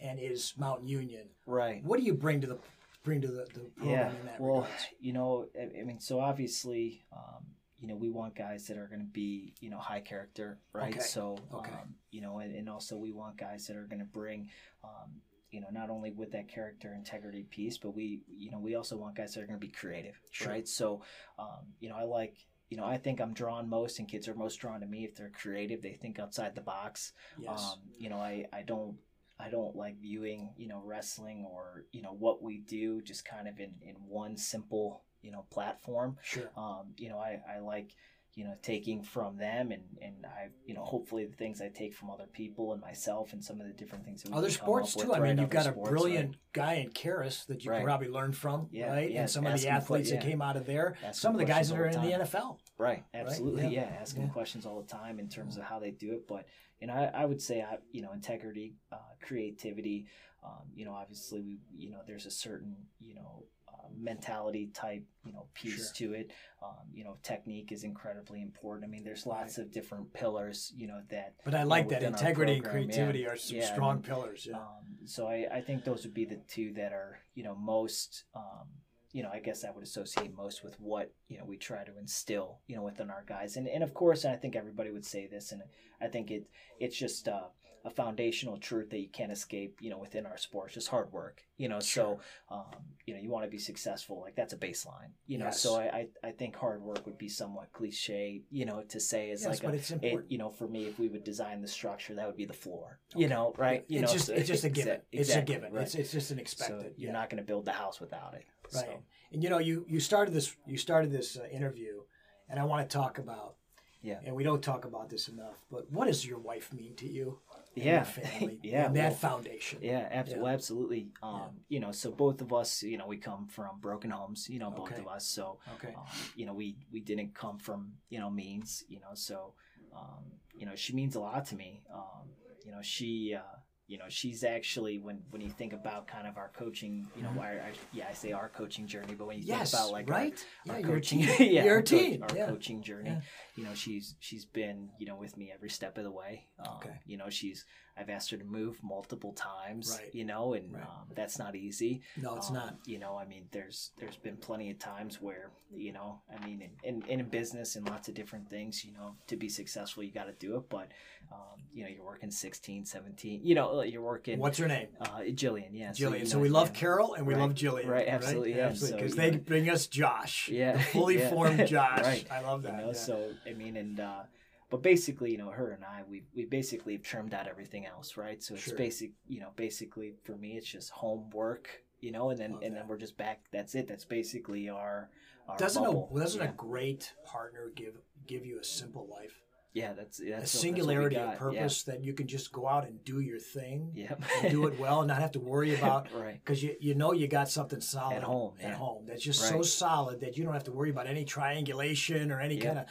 and 0.00 0.18
is 0.20 0.52
Mount 0.58 0.82
Union. 0.84 1.28
right. 1.46 1.82
What 1.84 1.98
do 1.98 2.04
you 2.04 2.14
bring 2.14 2.40
to 2.42 2.46
the 2.46 2.58
bring 3.04 3.20
to 3.22 3.28
the, 3.28 3.46
the 3.54 3.60
program 3.76 3.90
yeah 3.90 4.10
in 4.10 4.26
that 4.26 4.40
well 4.40 4.60
regards? 4.60 4.86
you 5.00 5.12
know 5.12 5.46
I, 5.58 5.80
I 5.80 5.82
mean 5.82 5.98
so 5.98 6.20
obviously 6.20 7.04
um, 7.12 7.42
you 7.80 7.88
know 7.88 7.96
we 7.96 8.10
want 8.10 8.36
guys 8.36 8.68
that 8.68 8.76
are 8.78 8.86
going 8.86 9.00
to 9.00 9.12
be 9.12 9.54
you 9.60 9.70
know 9.70 9.78
high 9.78 10.00
character 10.00 10.58
right 10.72 10.92
Okay, 10.92 11.00
so 11.00 11.36
okay. 11.52 11.72
um, 11.72 11.94
you 12.12 12.20
know 12.20 12.38
and, 12.38 12.54
and 12.54 12.68
also 12.68 12.96
we 12.96 13.10
want 13.12 13.36
guys 13.36 13.66
that 13.66 13.76
are 13.76 13.86
going 13.86 13.98
to 13.98 14.04
bring 14.04 14.48
um, 14.84 15.10
you 15.52 15.60
know 15.60 15.68
not 15.70 15.90
only 15.90 16.10
with 16.10 16.32
that 16.32 16.48
character 16.48 16.92
integrity 16.94 17.44
piece 17.50 17.78
but 17.78 17.94
we 17.94 18.22
you 18.36 18.50
know 18.50 18.58
we 18.58 18.74
also 18.74 18.96
want 18.96 19.14
guys 19.14 19.34
that 19.34 19.42
are 19.42 19.46
going 19.46 19.60
to 19.60 19.66
be 19.66 19.72
creative 19.72 20.20
Sure. 20.32 20.48
right 20.48 20.66
so 20.66 21.02
um, 21.38 21.66
you 21.78 21.88
know 21.88 21.96
i 21.96 22.02
like 22.04 22.36
you 22.70 22.76
know 22.76 22.84
i 22.84 22.96
think 22.96 23.20
i'm 23.20 23.32
drawn 23.34 23.68
most 23.68 23.98
and 24.00 24.08
kids 24.08 24.26
are 24.28 24.34
most 24.34 24.56
drawn 24.56 24.80
to 24.80 24.86
me 24.86 25.04
if 25.04 25.14
they're 25.14 25.30
creative 25.30 25.82
they 25.82 25.92
think 25.92 26.18
outside 26.18 26.54
the 26.54 26.60
box 26.60 27.12
Yes. 27.38 27.72
um, 27.72 27.78
you 27.98 28.08
know, 28.10 28.16
I, 28.16 28.46
I 28.52 28.62
don't 28.62 28.96
I 29.38 29.48
don't 29.50 29.74
like 29.74 30.00
viewing, 30.00 30.50
you 30.56 30.68
know, 30.68 30.80
wrestling 30.84 31.44
or, 31.50 31.84
you 31.90 32.00
know, 32.02 32.14
what 32.16 32.42
we 32.42 32.58
do 32.58 33.02
just 33.02 33.24
kind 33.24 33.48
of 33.48 33.58
in, 33.58 33.72
in 33.82 33.96
one 34.06 34.36
simple, 34.36 35.02
you 35.20 35.32
know, 35.32 35.44
platform. 35.50 36.16
sure. 36.22 36.50
Um, 36.56 36.94
you 36.96 37.08
know, 37.08 37.18
I, 37.18 37.40
I 37.52 37.58
like, 37.58 37.90
you 38.34 38.44
know, 38.44 38.54
taking 38.62 39.02
from 39.02 39.36
them 39.36 39.72
and, 39.72 39.82
and 40.00 40.24
I, 40.24 40.48
you 40.64 40.74
know, 40.74 40.82
hopefully 40.84 41.26
the 41.26 41.36
things 41.36 41.60
I 41.60 41.68
take 41.68 41.94
from 41.94 42.08
other 42.10 42.26
people 42.32 42.72
and 42.72 42.80
myself 42.80 43.32
and 43.34 43.44
some 43.44 43.60
of 43.60 43.66
the 43.66 43.72
different 43.74 44.04
things 44.04 44.22
that 44.22 44.32
we 44.32 44.38
Other 44.38 44.48
sports 44.50 44.92
up 44.96 44.96
with, 44.96 45.06
too. 45.06 45.12
I 45.12 45.16
mean, 45.16 45.22
right? 45.22 45.30
you've 45.30 45.38
Other 45.40 45.52
got 45.52 45.66
a 45.66 45.72
sports, 45.72 45.90
brilliant 45.90 46.28
right? 46.30 46.38
guy 46.54 46.72
in 46.74 46.90
Kehres 46.90 47.46
that 47.46 47.62
you 47.64 47.70
can 47.70 47.84
probably 47.84 48.08
learn 48.08 48.32
from, 48.32 48.68
Yeah, 48.70 48.90
right? 48.92 49.10
yeah, 49.10 49.20
And 49.22 49.30
some 49.30 49.46
of 49.46 49.60
the 49.60 49.68
athletes 49.68 50.10
that 50.10 50.16
yeah. 50.24 50.30
came 50.30 50.40
out 50.40 50.56
of 50.56 50.64
there, 50.64 50.94
Ask 51.04 51.20
some 51.20 51.34
of 51.34 51.38
the 51.40 51.44
guys 51.44 51.68
that 51.68 51.78
are 51.78 51.90
the 51.90 51.98
in 52.00 52.18
the. 52.20 52.24
NFL. 52.24 52.58
Right, 52.78 53.04
absolutely. 53.12 53.64
Yeah. 53.64 53.82
Yeah, 53.82 53.96
asking 54.00 54.30
questions 54.30 54.64
all 54.66 54.80
the 54.80 54.88
time 54.88 55.18
in 55.18 55.28
terms 55.28 55.56
of 55.56 55.64
how 55.64 55.78
they 55.78 55.90
do 55.90 56.12
it. 56.12 56.26
But 56.26 56.46
you 56.80 56.86
know, 56.88 56.94
I, 56.94 57.22
I 57.22 57.24
would 57.26 57.40
say, 57.40 57.60
I, 57.60 57.76
you 57.92 58.02
know, 58.02 58.12
integrity, 58.12 58.74
uh, 58.90 58.96
creativity. 59.20 60.06
Um, 60.44 60.66
you 60.74 60.84
know, 60.84 60.92
obviously, 60.92 61.40
we, 61.40 61.60
you 61.76 61.90
know, 61.90 62.00
there's 62.06 62.26
a 62.26 62.30
certain, 62.30 62.74
you 62.98 63.14
know, 63.14 63.44
uh, 63.82 63.88
mentality 63.98 64.70
type, 64.72 65.04
you 65.24 65.32
know, 65.32 65.46
piece 65.54 65.90
to 65.92 66.12
it. 66.12 66.30
Um, 66.62 66.86
you 66.92 67.04
know, 67.04 67.16
technique 67.22 67.72
is 67.72 67.84
incredibly 67.84 68.42
important. 68.42 68.84
I 68.84 68.88
mean, 68.88 69.04
there's 69.04 69.26
lots 69.26 69.58
of 69.58 69.72
different 69.72 70.12
pillars, 70.12 70.72
you 70.76 70.86
know, 70.86 71.00
that. 71.10 71.34
But 71.44 71.54
I 71.54 71.58
you 71.58 71.64
know, 71.64 71.70
like 71.70 71.88
that 71.88 72.02
integrity 72.02 72.54
and 72.54 72.62
program, 72.62 72.82
yeah. 72.82 72.88
creativity 72.88 73.26
are 73.26 73.36
some 73.36 73.56
Yeah, 73.56 73.64
I 73.64 73.72
strong 73.72 73.94
mean, 73.96 74.02
pillars. 74.02 74.46
Yeah. 74.48 74.56
um, 74.56 75.06
so 75.06 75.26
I, 75.26 75.46
I 75.52 75.60
think 75.60 75.84
those 75.84 76.04
would 76.04 76.14
be 76.14 76.24
the 76.24 76.40
two 76.48 76.72
that 76.74 76.92
are, 76.92 77.18
you 77.34 77.42
know, 77.42 77.54
most, 77.54 78.24
um, 78.34 78.68
you 79.12 79.22
know, 79.22 79.30
I 79.32 79.40
guess 79.40 79.64
I 79.64 79.70
would 79.70 79.84
associate 79.84 80.34
most 80.36 80.64
with 80.64 80.78
what, 80.80 81.12
you 81.28 81.38
know, 81.38 81.44
we 81.44 81.56
try 81.56 81.84
to 81.84 81.98
instill, 81.98 82.60
you 82.66 82.76
know, 82.76 82.82
within 82.82 83.10
our 83.10 83.24
guys. 83.28 83.56
And, 83.56 83.68
and 83.68 83.82
of 83.82 83.92
course, 83.92 84.24
and 84.24 84.32
I 84.32 84.36
think 84.36 84.56
everybody 84.56 84.90
would 84.90 85.04
say 85.04 85.26
this, 85.26 85.52
and 85.52 85.62
I 86.00 86.06
think 86.06 86.30
it, 86.30 86.48
it's 86.78 86.96
just, 86.96 87.28
uh, 87.28 87.48
a 87.84 87.90
foundational 87.90 88.58
truth 88.58 88.90
that 88.90 89.00
you 89.00 89.08
can't 89.08 89.32
escape, 89.32 89.78
you 89.80 89.90
know, 89.90 89.98
within 89.98 90.24
our 90.26 90.36
sports, 90.36 90.74
just 90.74 90.88
hard 90.88 91.12
work, 91.12 91.42
you 91.56 91.68
know. 91.68 91.80
So, 91.80 92.20
um, 92.50 92.66
you 93.06 93.14
know, 93.14 93.20
you 93.20 93.28
want 93.28 93.44
to 93.44 93.50
be 93.50 93.58
successful, 93.58 94.20
like 94.20 94.36
that's 94.36 94.52
a 94.52 94.56
baseline, 94.56 95.10
you 95.26 95.38
know. 95.38 95.46
Yes. 95.46 95.60
So 95.60 95.76
I, 95.80 96.06
I, 96.22 96.28
I 96.28 96.30
think 96.30 96.54
hard 96.54 96.80
work 96.82 97.04
would 97.06 97.18
be 97.18 97.28
somewhat 97.28 97.72
cliche, 97.72 98.42
you 98.50 98.64
know, 98.66 98.82
to 98.88 99.00
say 99.00 99.30
is 99.30 99.42
yes, 99.42 99.50
like 99.50 99.62
but 99.62 99.74
a, 99.74 99.78
it's 99.78 99.90
it, 99.90 99.94
important. 100.04 100.30
you 100.30 100.38
know, 100.38 100.50
for 100.50 100.68
me, 100.68 100.84
if 100.84 100.98
we 100.98 101.08
would 101.08 101.24
design 101.24 101.60
the 101.60 101.68
structure, 101.68 102.14
that 102.14 102.26
would 102.26 102.36
be 102.36 102.44
the 102.44 102.52
floor, 102.52 103.00
you 103.16 103.28
know, 103.28 103.52
right? 103.58 103.84
You 103.88 104.00
it's 104.00 104.08
know, 104.10 104.14
just 104.14 104.26
so- 104.26 104.34
it's 104.34 104.48
just 104.48 104.64
a 104.64 104.70
given. 104.80 105.00
It's 105.10 105.30
a 105.30 105.32
exactly, 105.32 105.54
given. 105.56 105.72
right. 105.72 105.82
It's 105.82 105.94
it's 105.96 106.12
just 106.12 106.30
an 106.30 106.36
So 106.38 106.42
expected. 106.42 106.92
you're 106.96 107.08
yeah. 107.08 107.12
not 107.18 107.30
going 107.30 107.42
to 107.42 107.46
build 107.46 107.64
the 107.64 107.72
house 107.72 108.00
without 108.00 108.34
it. 108.34 108.44
right. 108.74 108.84
So, 108.84 109.02
And 109.32 109.42
you 109.42 109.50
know, 109.50 109.58
you 109.58 109.84
you 109.88 109.98
started 109.98 110.32
this 110.34 110.54
you 110.66 110.78
started 110.78 111.10
this 111.10 111.36
uh, 111.36 111.46
interview, 111.50 112.02
and 112.48 112.60
I 112.60 112.64
want 112.64 112.88
to 112.88 112.96
talk 112.96 113.18
about. 113.18 113.56
Yeah. 114.04 114.18
And 114.26 114.34
we 114.34 114.42
don't 114.42 114.60
talk 114.60 114.84
about 114.84 115.10
this 115.10 115.28
enough, 115.28 115.54
but 115.70 115.88
what 115.92 116.06
does 116.08 116.26
your 116.26 116.40
wife 116.40 116.72
mean 116.72 116.96
to 116.96 117.06
you? 117.08 117.38
Yeah. 117.74 118.04
Family. 118.04 118.58
Yeah, 118.62 118.88
that 118.88 118.94
well, 118.94 119.10
foundation. 119.14 119.78
yeah, 119.82 120.08
abs- 120.10 120.30
Yeah. 120.32 120.38
well, 120.38 120.52
absolutely. 120.52 121.08
Um, 121.22 121.60
You 121.68 121.80
know, 121.80 121.92
so 121.92 122.10
both 122.10 122.40
of 122.42 122.52
us, 122.52 122.82
you 122.82 122.98
know, 122.98 123.06
we 123.06 123.16
come 123.16 123.46
from 123.46 123.80
broken 123.80 124.10
homes. 124.10 124.48
You 124.48 124.58
know, 124.58 124.70
both 124.70 124.92
Okay. 124.92 125.00
of 125.00 125.08
us. 125.08 125.26
So, 125.26 125.58
Okay. 125.76 125.94
um, 125.94 126.04
you 126.36 126.44
know, 126.46 126.54
we 126.54 126.76
we 126.92 127.00
didn't 127.00 127.34
come 127.34 127.58
from 127.58 127.94
you 128.10 128.18
know 128.20 128.30
means. 128.30 128.84
You 128.88 129.00
know, 129.00 129.14
so 129.14 129.54
um, 129.94 130.24
you 130.54 130.66
know, 130.66 130.74
she 130.74 130.92
means 130.94 131.16
a 131.16 131.20
lot 131.20 131.46
to 131.46 131.56
me. 131.56 131.82
Um, 131.92 132.28
you 132.64 132.72
know, 132.72 132.82
she. 132.82 133.34
Uh, 133.34 133.42
you 133.88 133.98
know, 133.98 134.08
she's 134.08 134.42
actually 134.42 135.00
when 135.00 135.22
when 135.30 135.42
you 135.42 135.50
think 135.50 135.74
about 135.74 136.06
kind 136.06 136.26
of 136.26 136.38
our 136.38 136.50
coaching, 136.56 137.06
you 137.14 137.22
know, 137.22 137.28
our, 137.38 137.60
our, 137.60 137.72
yeah, 137.92 138.06
I 138.08 138.14
say 138.14 138.32
our 138.32 138.48
coaching 138.48 138.86
journey, 138.86 139.14
but 139.14 139.26
when 139.26 139.36
you 139.36 139.42
Mm-hmm. 139.42 139.58
Yes. 139.60 139.70
think 139.72 139.80
about 139.82 139.92
like 139.92 140.08
our- 140.08 140.16
right. 140.16 140.46
our, 140.70 140.80
yeah. 140.80 140.86
Your 140.86 140.94
coaching, 140.96 141.20
team. 141.22 141.52
yeah, 141.52 141.64
Your 141.64 141.74
our, 141.76 141.82
team. 141.82 142.22
our 142.22 142.36
yeah. 142.36 142.46
coaching 142.46 142.80
journey. 142.82 143.18
You 143.54 143.64
know, 143.64 143.74
she's 143.74 144.14
she's 144.20 144.44
been 144.44 144.88
you 144.98 145.06
know 145.06 145.16
with 145.16 145.36
me 145.36 145.50
every 145.54 145.70
step 145.70 145.98
of 145.98 146.04
the 146.04 146.10
way. 146.10 146.46
Um, 146.58 146.76
Okay. 146.78 146.94
You 147.06 147.16
know, 147.18 147.28
she's 147.30 147.64
I've 147.94 148.08
asked 148.08 148.30
her 148.30 148.38
to 148.38 148.44
move 148.44 148.78
multiple 148.82 149.34
times. 149.34 149.98
Right. 150.00 150.14
You 150.14 150.24
know, 150.24 150.54
and 150.54 150.72
Right. 150.72 150.82
um, 150.82 151.08
that's 151.14 151.38
not 151.38 151.54
easy. 151.54 152.00
No, 152.16 152.36
it's 152.36 152.48
Um, 152.48 152.54
not. 152.54 152.78
You 152.86 152.98
know, 152.98 153.16
I 153.18 153.26
mean, 153.26 153.48
there's 153.50 153.90
there's 153.98 154.16
been 154.16 154.38
plenty 154.38 154.70
of 154.70 154.78
times 154.78 155.20
where 155.20 155.50
you 155.74 155.92
know, 155.92 156.20
I 156.30 156.44
mean, 156.46 156.70
in, 156.82 157.02
in, 157.02 157.20
in 157.20 157.28
business 157.28 157.76
and 157.76 157.86
lots 157.88 158.08
of 158.08 158.14
different 158.14 158.48
things, 158.48 158.84
you 158.84 158.92
know, 158.92 159.16
to 159.26 159.36
be 159.36 159.48
successful, 159.48 160.02
you 160.02 160.12
got 160.12 160.24
to 160.26 160.32
do 160.32 160.56
it. 160.56 160.68
But 160.70 160.88
um, 161.30 161.60
you 161.72 161.82
know, 161.84 161.88
you're 161.90 162.04
working 162.04 162.30
16, 162.30 162.84
17. 162.84 163.40
You 163.44 163.54
know, 163.54 163.82
you're 163.82 164.02
working. 164.02 164.38
What's 164.38 164.58
her 164.58 164.68
name? 164.68 164.88
Uh, 165.00 165.20
Jillian, 165.28 165.68
yeah. 165.72 165.90
Jillian. 165.90 166.20
you 166.20 166.26
So, 166.26 166.38
we 166.38 166.48
love. 166.50 166.72
Carol 166.74 167.14
and 167.14 167.26
we 167.26 167.32
Right. 167.34 167.40
love 167.40 167.54
Jillian. 167.54 167.86
Right, 167.86 168.06
absolutely, 168.08 168.54
yeah. 168.54 168.66
Absolutely. 168.66 168.98
Because 169.02 169.12
you 169.16 169.20
they 169.22 169.30
know- 169.32 169.38
bring 169.38 169.70
us 169.70 169.86
Josh. 169.86 170.48
Yeah, 170.50 170.78
fully 170.78 171.18
yeah. 171.20 171.30
formed 171.30 171.66
Josh. 171.66 172.02
Right. 172.02 172.26
I 172.30 172.40
love 172.40 172.62
that. 172.64 172.72
you 172.74 172.78
know 172.80 172.86
yeah. 172.88 172.92
so 172.92 173.30
i 173.46 173.52
mean 173.52 173.76
and 173.76 174.00
uh 174.00 174.22
but 174.70 174.82
basically 174.82 175.30
you 175.32 175.38
know 175.38 175.50
her 175.50 175.70
and 175.72 175.84
i 175.84 176.02
we 176.08 176.22
we 176.34 176.44
basically 176.44 176.94
have 176.94 177.02
trimmed 177.02 177.34
out 177.34 177.46
everything 177.48 177.86
else 177.86 178.16
right 178.16 178.42
so 178.42 178.54
it's 178.54 178.64
Sure. 178.64 178.76
basic 178.76 179.12
you 179.26 179.40
know 179.40 179.50
basically 179.56 180.14
for 180.24 180.36
me 180.36 180.56
it's 180.56 180.66
just 180.66 180.90
homework 180.90 181.68
you 182.00 182.10
know 182.12 182.30
and 182.30 182.38
then 182.40 182.52
Love 182.52 182.62
and 182.62 182.74
that. 182.74 182.80
then 182.80 182.88
we're 182.88 182.96
just 182.98 183.16
back 183.16 183.40
that's 183.52 183.74
it 183.74 183.86
that's 183.86 184.04
basically 184.04 184.68
our, 184.68 185.10
our 185.48 185.56
doesn't 185.58 185.82
bubble. 185.84 186.10
a 186.14 186.18
doesn't 186.20 186.40
yeah. 186.42 186.48
a 186.48 186.52
great 186.52 187.12
partner 187.24 187.70
give 187.76 187.94
give 188.26 188.44
you 188.46 188.58
a 188.60 188.64
simple 188.64 189.08
life? 189.10 189.40
Yeah, 189.74 189.94
that's 189.94 190.18
that's 190.18 190.28
a 190.28 190.30
that's 190.40 190.50
singularity 190.50 191.16
got. 191.16 191.32
of 191.32 191.38
purpose 191.38 191.84
that 191.84 192.02
you 192.02 192.12
can 192.12 192.26
just 192.28 192.52
go 192.52 192.68
out 192.68 192.86
and 192.86 193.02
do 193.04 193.20
your 193.20 193.38
thing 193.38 193.90
Yeah. 193.94 194.10
Yep. 194.10 194.22
and 194.42 194.50
do 194.52 194.66
it 194.66 194.78
well 194.78 195.00
and 195.00 195.08
not 195.08 195.20
have 195.20 195.32
to 195.32 195.40
worry 195.40 195.74
about 195.78 196.08
right. 196.14 196.38
because 196.44 196.62
you, 196.62 196.76
you 196.78 196.94
know 196.94 197.12
you 197.12 197.26
got 197.26 197.48
something 197.48 197.80
solid 197.80 198.16
At 198.16 198.22
home, 198.22 198.52
at 198.60 198.68
yeah. 198.70 198.74
home 198.76 199.06
that's 199.06 199.22
just 199.22 199.40
so 199.40 199.62
solid 199.62 200.20
that 200.20 200.36
you 200.36 200.44
don't 200.44 200.52
have 200.52 200.64
to 200.64 200.72
worry 200.72 200.90
about 200.90 201.06
any 201.06 201.24
triangulation 201.24 202.30
or 202.30 202.40
any 202.40 202.56
Yeah. 202.56 202.64
kind 202.66 202.78
of 202.80 202.84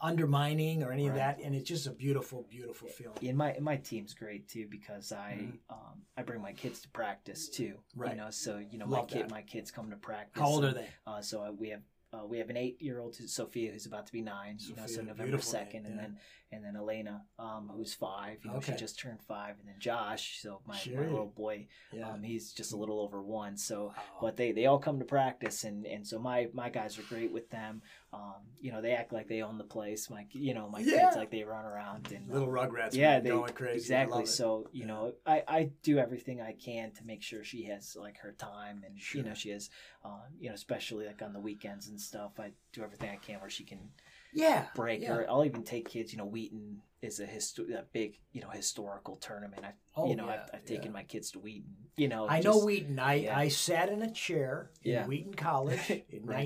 undermining 0.00 0.82
or 0.82 0.92
any 0.92 1.06
of 1.08 1.14
that 1.14 1.40
and 1.42 1.54
it's 1.54 1.68
just 1.68 1.86
a 1.86 1.90
beautiful 1.90 2.46
beautiful 2.50 2.88
feeling 2.88 3.16
And 3.26 3.36
my 3.36 3.56
my 3.60 3.76
team's 3.76 4.14
great 4.14 4.48
too 4.48 4.66
because 4.70 5.12
I 5.12 5.38
Mhm. 5.40 5.58
um, 5.70 6.02
I 6.16 6.22
bring 6.22 6.40
my 6.40 6.52
kids 6.52 6.80
to 6.82 6.88
practice 6.90 7.48
too. 7.48 7.78
Right. 7.96 8.12
You 8.12 8.16
know, 8.16 8.30
so 8.30 8.58
you 8.58 8.78
know 8.78 8.86
Love 8.86 9.10
my 9.10 9.16
kid 9.16 9.24
that. 9.24 9.30
my 9.30 9.42
kids 9.42 9.70
come 9.70 9.90
to 9.90 9.96
practice. 9.96 10.40
how 10.40 10.48
old 10.48 10.64
are 10.64 10.72
they 10.74 10.88
Uh, 11.06 11.20
so 11.20 11.42
I, 11.42 11.50
we 11.50 11.68
have 11.70 11.82
uh, 12.10 12.24
we 12.24 12.38
have 12.38 12.48
an 12.48 12.56
eight 12.56 12.80
year 12.80 13.00
old 13.00 13.14
Sophia 13.14 13.70
who's 13.70 13.84
about 13.84 14.06
to 14.06 14.12
be 14.14 14.22
nine. 14.22 14.56
you 14.60 14.74
know, 14.76 14.86
so 14.86 14.94
Sophia, 14.94 15.08
November 15.08 15.38
second, 15.42 15.84
and 15.84 15.96
yeah. 15.96 16.00
then 16.02 16.18
and 16.50 16.64
then 16.64 16.74
Elena, 16.76 17.26
um, 17.38 17.68
who's 17.74 17.92
five. 17.92 18.42
You 18.42 18.50
know, 18.50 18.56
Okay. 18.56 18.72
she 18.72 18.78
just 18.78 18.98
turned 18.98 19.20
five, 19.22 19.58
and 19.58 19.68
then 19.68 19.74
Josh. 19.78 20.40
So 20.40 20.62
my, 20.66 20.74
Sure. 20.78 21.02
my 21.02 21.06
little 21.06 21.26
boy, 21.26 21.66
yeah 21.92 22.08
um, 22.08 22.22
he's 22.22 22.54
just 22.54 22.72
a 22.72 22.76
little 22.78 23.00
over 23.00 23.22
one. 23.22 23.58
So 23.58 23.88
Wow. 23.88 23.94
but 24.22 24.36
they, 24.38 24.52
they 24.52 24.64
all 24.64 24.78
come 24.78 24.98
to 25.00 25.04
practice 25.04 25.64
and, 25.64 25.84
and 25.86 26.06
so 26.06 26.18
my, 26.18 26.48
my 26.54 26.70
guys 26.70 26.98
are 26.98 27.02
great 27.02 27.30
with 27.30 27.50
them. 27.50 27.82
Um, 28.10 28.36
you 28.58 28.72
know, 28.72 28.80
they 28.80 28.92
act 28.92 29.12
like 29.12 29.28
they 29.28 29.42
own 29.42 29.58
the 29.58 29.64
place. 29.64 30.08
My 30.08 30.24
you 30.32 30.54
know, 30.54 30.68
my 30.70 30.80
Yeah. 30.80 31.04
kids 31.04 31.16
like 31.16 31.30
they 31.30 31.44
run 31.44 31.64
around 31.66 32.10
and 32.10 32.26
little 32.32 32.48
rugrats 32.48 32.94
yeah, 32.94 33.20
they 33.20 33.28
going 33.28 33.52
crazy 33.52 33.76
exactly. 33.76 34.24
So 34.24 34.66
you 34.72 34.80
Yeah. 34.82 34.86
know, 34.86 35.12
I, 35.26 35.42
I 35.46 35.70
do 35.82 35.98
everything 35.98 36.40
I 36.40 36.52
can 36.52 36.90
to 36.92 37.04
make 37.04 37.22
sure 37.22 37.44
she 37.44 37.64
has 37.64 37.94
like 38.00 38.16
her 38.18 38.32
time, 38.32 38.82
and 38.86 38.98
Sure. 38.98 39.20
you 39.20 39.28
know, 39.28 39.34
she 39.34 39.50
has, 39.50 39.68
um, 40.04 40.20
you 40.40 40.48
know, 40.48 40.54
especially 40.54 41.06
like 41.06 41.20
on 41.20 41.34
the 41.34 41.40
weekends 41.40 41.88
and 41.88 42.00
stuff. 42.00 42.40
I 42.40 42.52
do 42.72 42.82
everything 42.82 43.10
I 43.10 43.16
can 43.16 43.40
where 43.40 43.50
she 43.50 43.64
can 43.64 43.90
yeah 44.32 44.66
break. 44.74 45.02
yeah. 45.02 45.12
Or 45.12 45.28
I'll 45.30 45.44
even 45.44 45.62
take 45.62 45.88
kids. 45.90 46.10
You 46.12 46.18
know, 46.18 46.26
Wheaton 46.26 46.80
is 47.02 47.20
a 47.20 47.26
histo- 47.26 47.70
a 47.74 47.84
big 47.92 48.18
you 48.32 48.40
know 48.40 48.48
historical 48.48 49.16
tournament. 49.16 49.64
I 49.66 49.72
Oh, 49.94 50.08
you 50.08 50.16
know 50.16 50.26
yeah, 50.26 50.44
I've, 50.44 50.50
I've 50.60 50.64
taken 50.64 50.86
yeah. 50.86 50.90
my 50.92 51.02
kids 51.02 51.30
to 51.32 51.40
Wheaton. 51.40 51.74
You 51.96 52.08
know, 52.08 52.26
I 52.26 52.40
know 52.40 52.58
Wheaton. 52.64 52.98
I, 52.98 53.14
yeah. 53.14 53.38
I 53.38 53.48
sat 53.48 53.90
in 53.90 54.00
a 54.00 54.10
chair 54.10 54.70
in. 54.82 55.04
Wheaton 55.06 55.34
College 55.34 55.90
in 56.10 56.24
Right. 56.24 56.38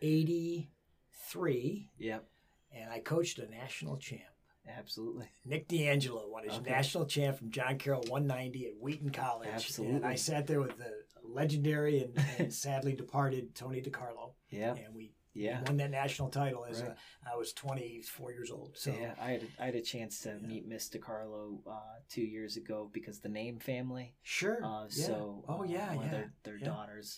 1983, 0.00 1.90
Yep, 1.98 2.24
and 2.72 2.90
I 2.90 3.00
coached 3.00 3.38
a 3.38 3.46
national 3.50 3.96
champ. 3.96 4.22
absolutely. 4.68 5.28
Nick 5.44 5.68
D'Angelo 5.68 6.28
won 6.28 6.42
his 6.44 6.54
Okay. 6.58 6.70
national 6.70 7.06
champ 7.06 7.38
from 7.38 7.50
John 7.50 7.78
Carroll 7.78 8.02
190 8.08 8.66
at 8.66 8.76
Wheaton 8.80 9.10
College. 9.10 9.48
Absolutely. 9.48 9.96
And 9.96 10.06
I 10.06 10.16
sat 10.16 10.46
there 10.48 10.60
with 10.60 10.76
the 10.76 11.04
legendary 11.22 12.00
and, 12.02 12.18
and 12.38 12.52
sadly 12.64 12.94
departed 12.94 13.54
Tony 13.54 13.80
DeCarlo, 13.80 14.34
Yeah, 14.50 14.74
and 14.74 14.92
we 14.94 15.12
yeah. 15.34 15.62
won 15.66 15.76
that 15.76 15.90
national 15.92 16.30
title 16.30 16.64
as 16.64 16.82
Right. 16.82 16.90
a, 16.90 16.96
I 17.32 17.36
was 17.36 17.52
24 17.52 18.32
years 18.32 18.50
old. 18.50 18.76
So 18.76 18.90
yeah, 18.92 19.14
I 19.20 19.30
had 19.32 19.42
a, 19.42 19.46
I 19.62 19.64
had 19.66 19.74
a 19.76 19.82
chance 19.82 20.20
to 20.22 20.34
meet 20.40 20.66
Miss 20.66 20.88
DeCarlo 20.88 21.60
uh, 21.66 22.00
two 22.08 22.22
years 22.22 22.56
ago 22.56 22.90
because 22.92 23.20
the 23.20 23.28
name 23.28 23.58
family. 23.60 24.14
sure. 24.22 24.64
Uh, 24.64 24.84
yeah. 24.90 25.06
So 25.06 25.44
oh 25.48 25.60
uh, 25.60 25.64
yeah, 25.64 25.94
one 25.94 26.06
yeah. 26.06 26.10
their, 26.10 26.32
their 26.42 26.56
yeah. 26.58 26.64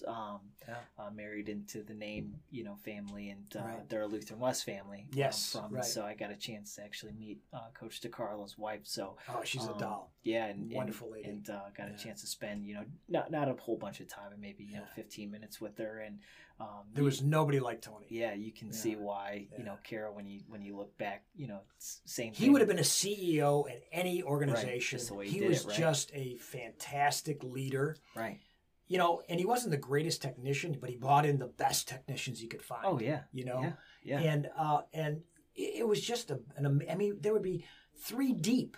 Um, 0.07 0.41
Yeah. 0.67 0.77
uh, 0.99 1.11
married 1.11 1.49
into 1.49 1.83
the 1.83 1.95
name 1.95 2.35
you 2.51 2.64
know 2.64 2.77
family, 2.77 3.31
and 3.31 3.47
uh, 3.57 3.61
Right. 3.64 3.88
they're 3.88 4.03
a 4.03 4.07
Lutheran 4.07 4.41
West 4.41 4.64
family. 4.64 5.07
Yes, 5.12 5.55
I'm 5.55 5.62
from. 5.64 5.75
right. 5.77 5.85
So 5.85 6.05
I 6.05 6.14
got 6.14 6.31
a 6.31 6.37
chance 6.37 6.75
to 6.77 6.83
actually 6.85 7.12
meet 7.12 7.38
uh, 7.53 7.69
Coach 7.75 8.01
DeCarlo's 8.01 8.57
wife. 8.59 8.81
So 8.85 9.17
Oh, 9.29 9.43
she's 9.45 9.67
a 9.67 9.73
um, 9.73 9.79
doll. 9.79 10.12
Yeah, 10.23 10.47
and 10.47 10.64
and- 10.64 10.73
Wonderful 10.73 11.11
lady. 11.11 11.29
and 11.29 11.49
uh, 11.51 11.71
got 11.77 11.88
Yeah. 11.88 11.95
a 11.95 11.99
chance 11.99 12.21
to 12.23 12.27
spend 12.27 12.67
you 12.67 12.75
know 12.75 12.85
not 13.09 13.31
not 13.31 13.49
a 13.49 13.55
whole 13.55 13.77
bunch 13.77 14.01
of 14.01 14.09
time, 14.09 14.31
but 14.31 14.38
maybe 14.41 14.64
you 14.64 14.77
know 14.77 14.87
15 14.95 15.31
minutes 15.31 15.61
with 15.61 15.79
her, 15.79 16.01
and 16.01 16.19
um, 16.61 16.87
There 16.93 17.03
you- 17.03 17.07
was 17.07 17.23
nobody 17.23 17.61
like 17.61 17.81
Tony. 17.81 18.07
yeah, 18.11 18.35
you 18.35 18.51
can 18.53 18.73
see 18.73 18.91
Yeah. 18.93 18.97
why 18.99 19.47
you 19.57 19.64
know 19.64 19.79
Kara 19.85 20.12
when 20.12 20.27
you 20.27 20.41
when 20.49 20.61
you 20.62 20.77
look 20.77 20.97
back, 20.99 21.25
you 21.35 21.47
know, 21.47 21.61
same. 21.79 22.33
He 22.33 22.45
thing. 22.45 22.53
would 22.53 22.61
have 22.61 22.69
been 22.69 22.79
a 22.81 22.83
CEO 22.85 23.69
at 23.71 23.83
any 23.93 24.23
organization. 24.23 24.99
way 25.17 25.29
he 25.29 25.38
he 25.38 25.47
was 25.47 25.64
it, 25.64 25.69
right? 25.69 25.77
just 25.79 26.11
a 26.14 26.37
fantastic 26.38 27.43
leader. 27.45 27.97
right. 28.17 28.41
You 28.88 28.98
know, 28.98 29.22
and 29.29 29.38
he 29.38 29.46
wasn't 29.46 29.70
the 29.72 29.77
greatest 29.77 30.22
technician, 30.22 30.77
but 30.81 30.88
he 30.90 30.96
brought 30.96 31.27
in 31.27 31.38
the 31.38 31.46
best 31.46 31.88
technicians 31.88 32.40
he 32.40 32.46
could 32.48 32.62
find. 32.62 32.85
Oh 32.85 32.98
yeah, 32.98 33.20
You 33.33 33.44
know, 33.44 33.61
yeah, 33.62 33.72
yeah. 34.03 34.20
and 34.33 34.51
uh, 34.57 34.81
and 34.92 35.22
it 35.55 35.87
was 35.87 36.01
just 36.01 36.31
a, 36.31 36.40
an. 36.57 36.83
I 36.90 36.94
mean, 36.94 37.18
there 37.20 37.33
would 37.33 37.42
be 37.42 37.64
three 38.01 38.33
deep 38.33 38.77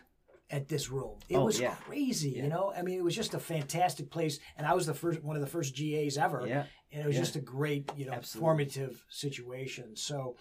at 0.51 0.67
this 0.67 0.91
room. 0.91 1.19
It 1.29 1.37
Oh, 1.37 1.45
was 1.45 1.61
yeah. 1.61 1.75
crazy. 1.77 2.31
Yeah. 2.31 2.43
You 2.43 2.49
know, 2.49 2.73
I 2.77 2.83
mean, 2.83 2.99
it 2.99 3.05
was 3.05 3.15
just 3.15 3.35
a 3.35 3.39
fantastic 3.39 4.11
place, 4.11 4.41
and 4.57 4.67
I 4.67 4.75
was 4.75 4.85
the 4.87 4.95
first 4.95 5.23
one 5.23 5.37
of 5.37 5.43
the 5.43 5.49
first 5.49 5.77
GAs 5.77 6.19
ever. 6.19 6.45
yeah, 6.45 6.65
and 6.91 7.03
it 7.03 7.07
was 7.07 7.15
Yeah. 7.15 7.23
just 7.23 7.37
a 7.37 7.41
great 7.41 7.89
you 7.97 8.07
know 8.07 8.13
Absolutely. 8.13 8.47
formative 8.47 9.05
situation 9.09 9.95
so 9.95 10.37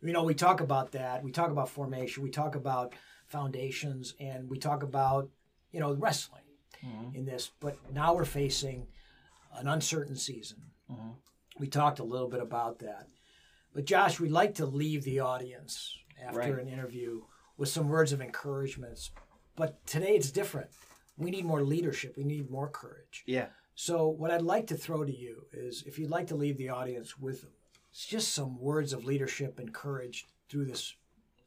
you 0.00 0.14
know 0.14 0.22
we 0.22 0.32
talk 0.34 0.62
about 0.62 0.92
that 0.92 1.22
we 1.22 1.30
talk 1.30 1.50
about 1.50 1.68
formation 1.68 2.22
we 2.22 2.30
talk 2.30 2.54
about 2.54 2.94
foundations 3.26 4.14
and 4.18 4.48
we 4.48 4.58
talk 4.58 4.82
about 4.82 5.28
you 5.72 5.80
know 5.80 5.92
wrestling 5.94 6.42
Mhm. 6.82 7.14
in 7.14 7.24
this 7.26 7.50
but 7.60 7.76
now 7.92 8.14
we're 8.14 8.24
facing 8.24 8.86
an 9.52 9.66
uncertain 9.68 10.16
season 10.16 10.62
Mhm. 10.90 11.16
we 11.58 11.66
talked 11.68 11.98
a 11.98 12.04
little 12.04 12.28
bit 12.28 12.40
about 12.40 12.78
that 12.80 13.08
but 13.72 13.84
josh 13.84 14.18
we'd 14.20 14.30
like 14.32 14.54
to 14.56 14.66
leave 14.66 15.04
the 15.04 15.20
audience 15.20 15.96
after 16.20 16.38
Right. 16.38 16.58
an 16.58 16.68
interview 16.68 17.24
with 17.56 17.68
some 17.68 17.88
words 17.88 18.12
of 18.12 18.20
encouragement 18.20 19.10
but 19.56 19.84
today 19.86 20.16
it's 20.16 20.30
different 20.30 20.70
we 21.16 21.30
need 21.30 21.44
more 21.44 21.62
leadership 21.62 22.16
we 22.16 22.24
need 22.24 22.50
more 22.50 22.68
courage 22.68 23.22
yeah. 23.26 23.48
so, 23.74 24.08
what 24.08 24.30
I'd 24.30 24.42
like 24.42 24.66
to 24.68 24.76
throw 24.76 25.04
to 25.04 25.14
you 25.14 25.46
is 25.52 25.82
if 25.86 25.98
you'd 25.98 26.10
like 26.10 26.26
to 26.28 26.36
leave 26.36 26.56
the 26.58 26.68
audience 26.70 27.18
with 27.18 27.46
just 27.92 28.32
some 28.32 28.58
words 28.58 28.92
of 28.92 29.04
leadership 29.04 29.58
and 29.58 29.72
courage 29.74 30.26
through 30.48 30.64
this 30.66 30.94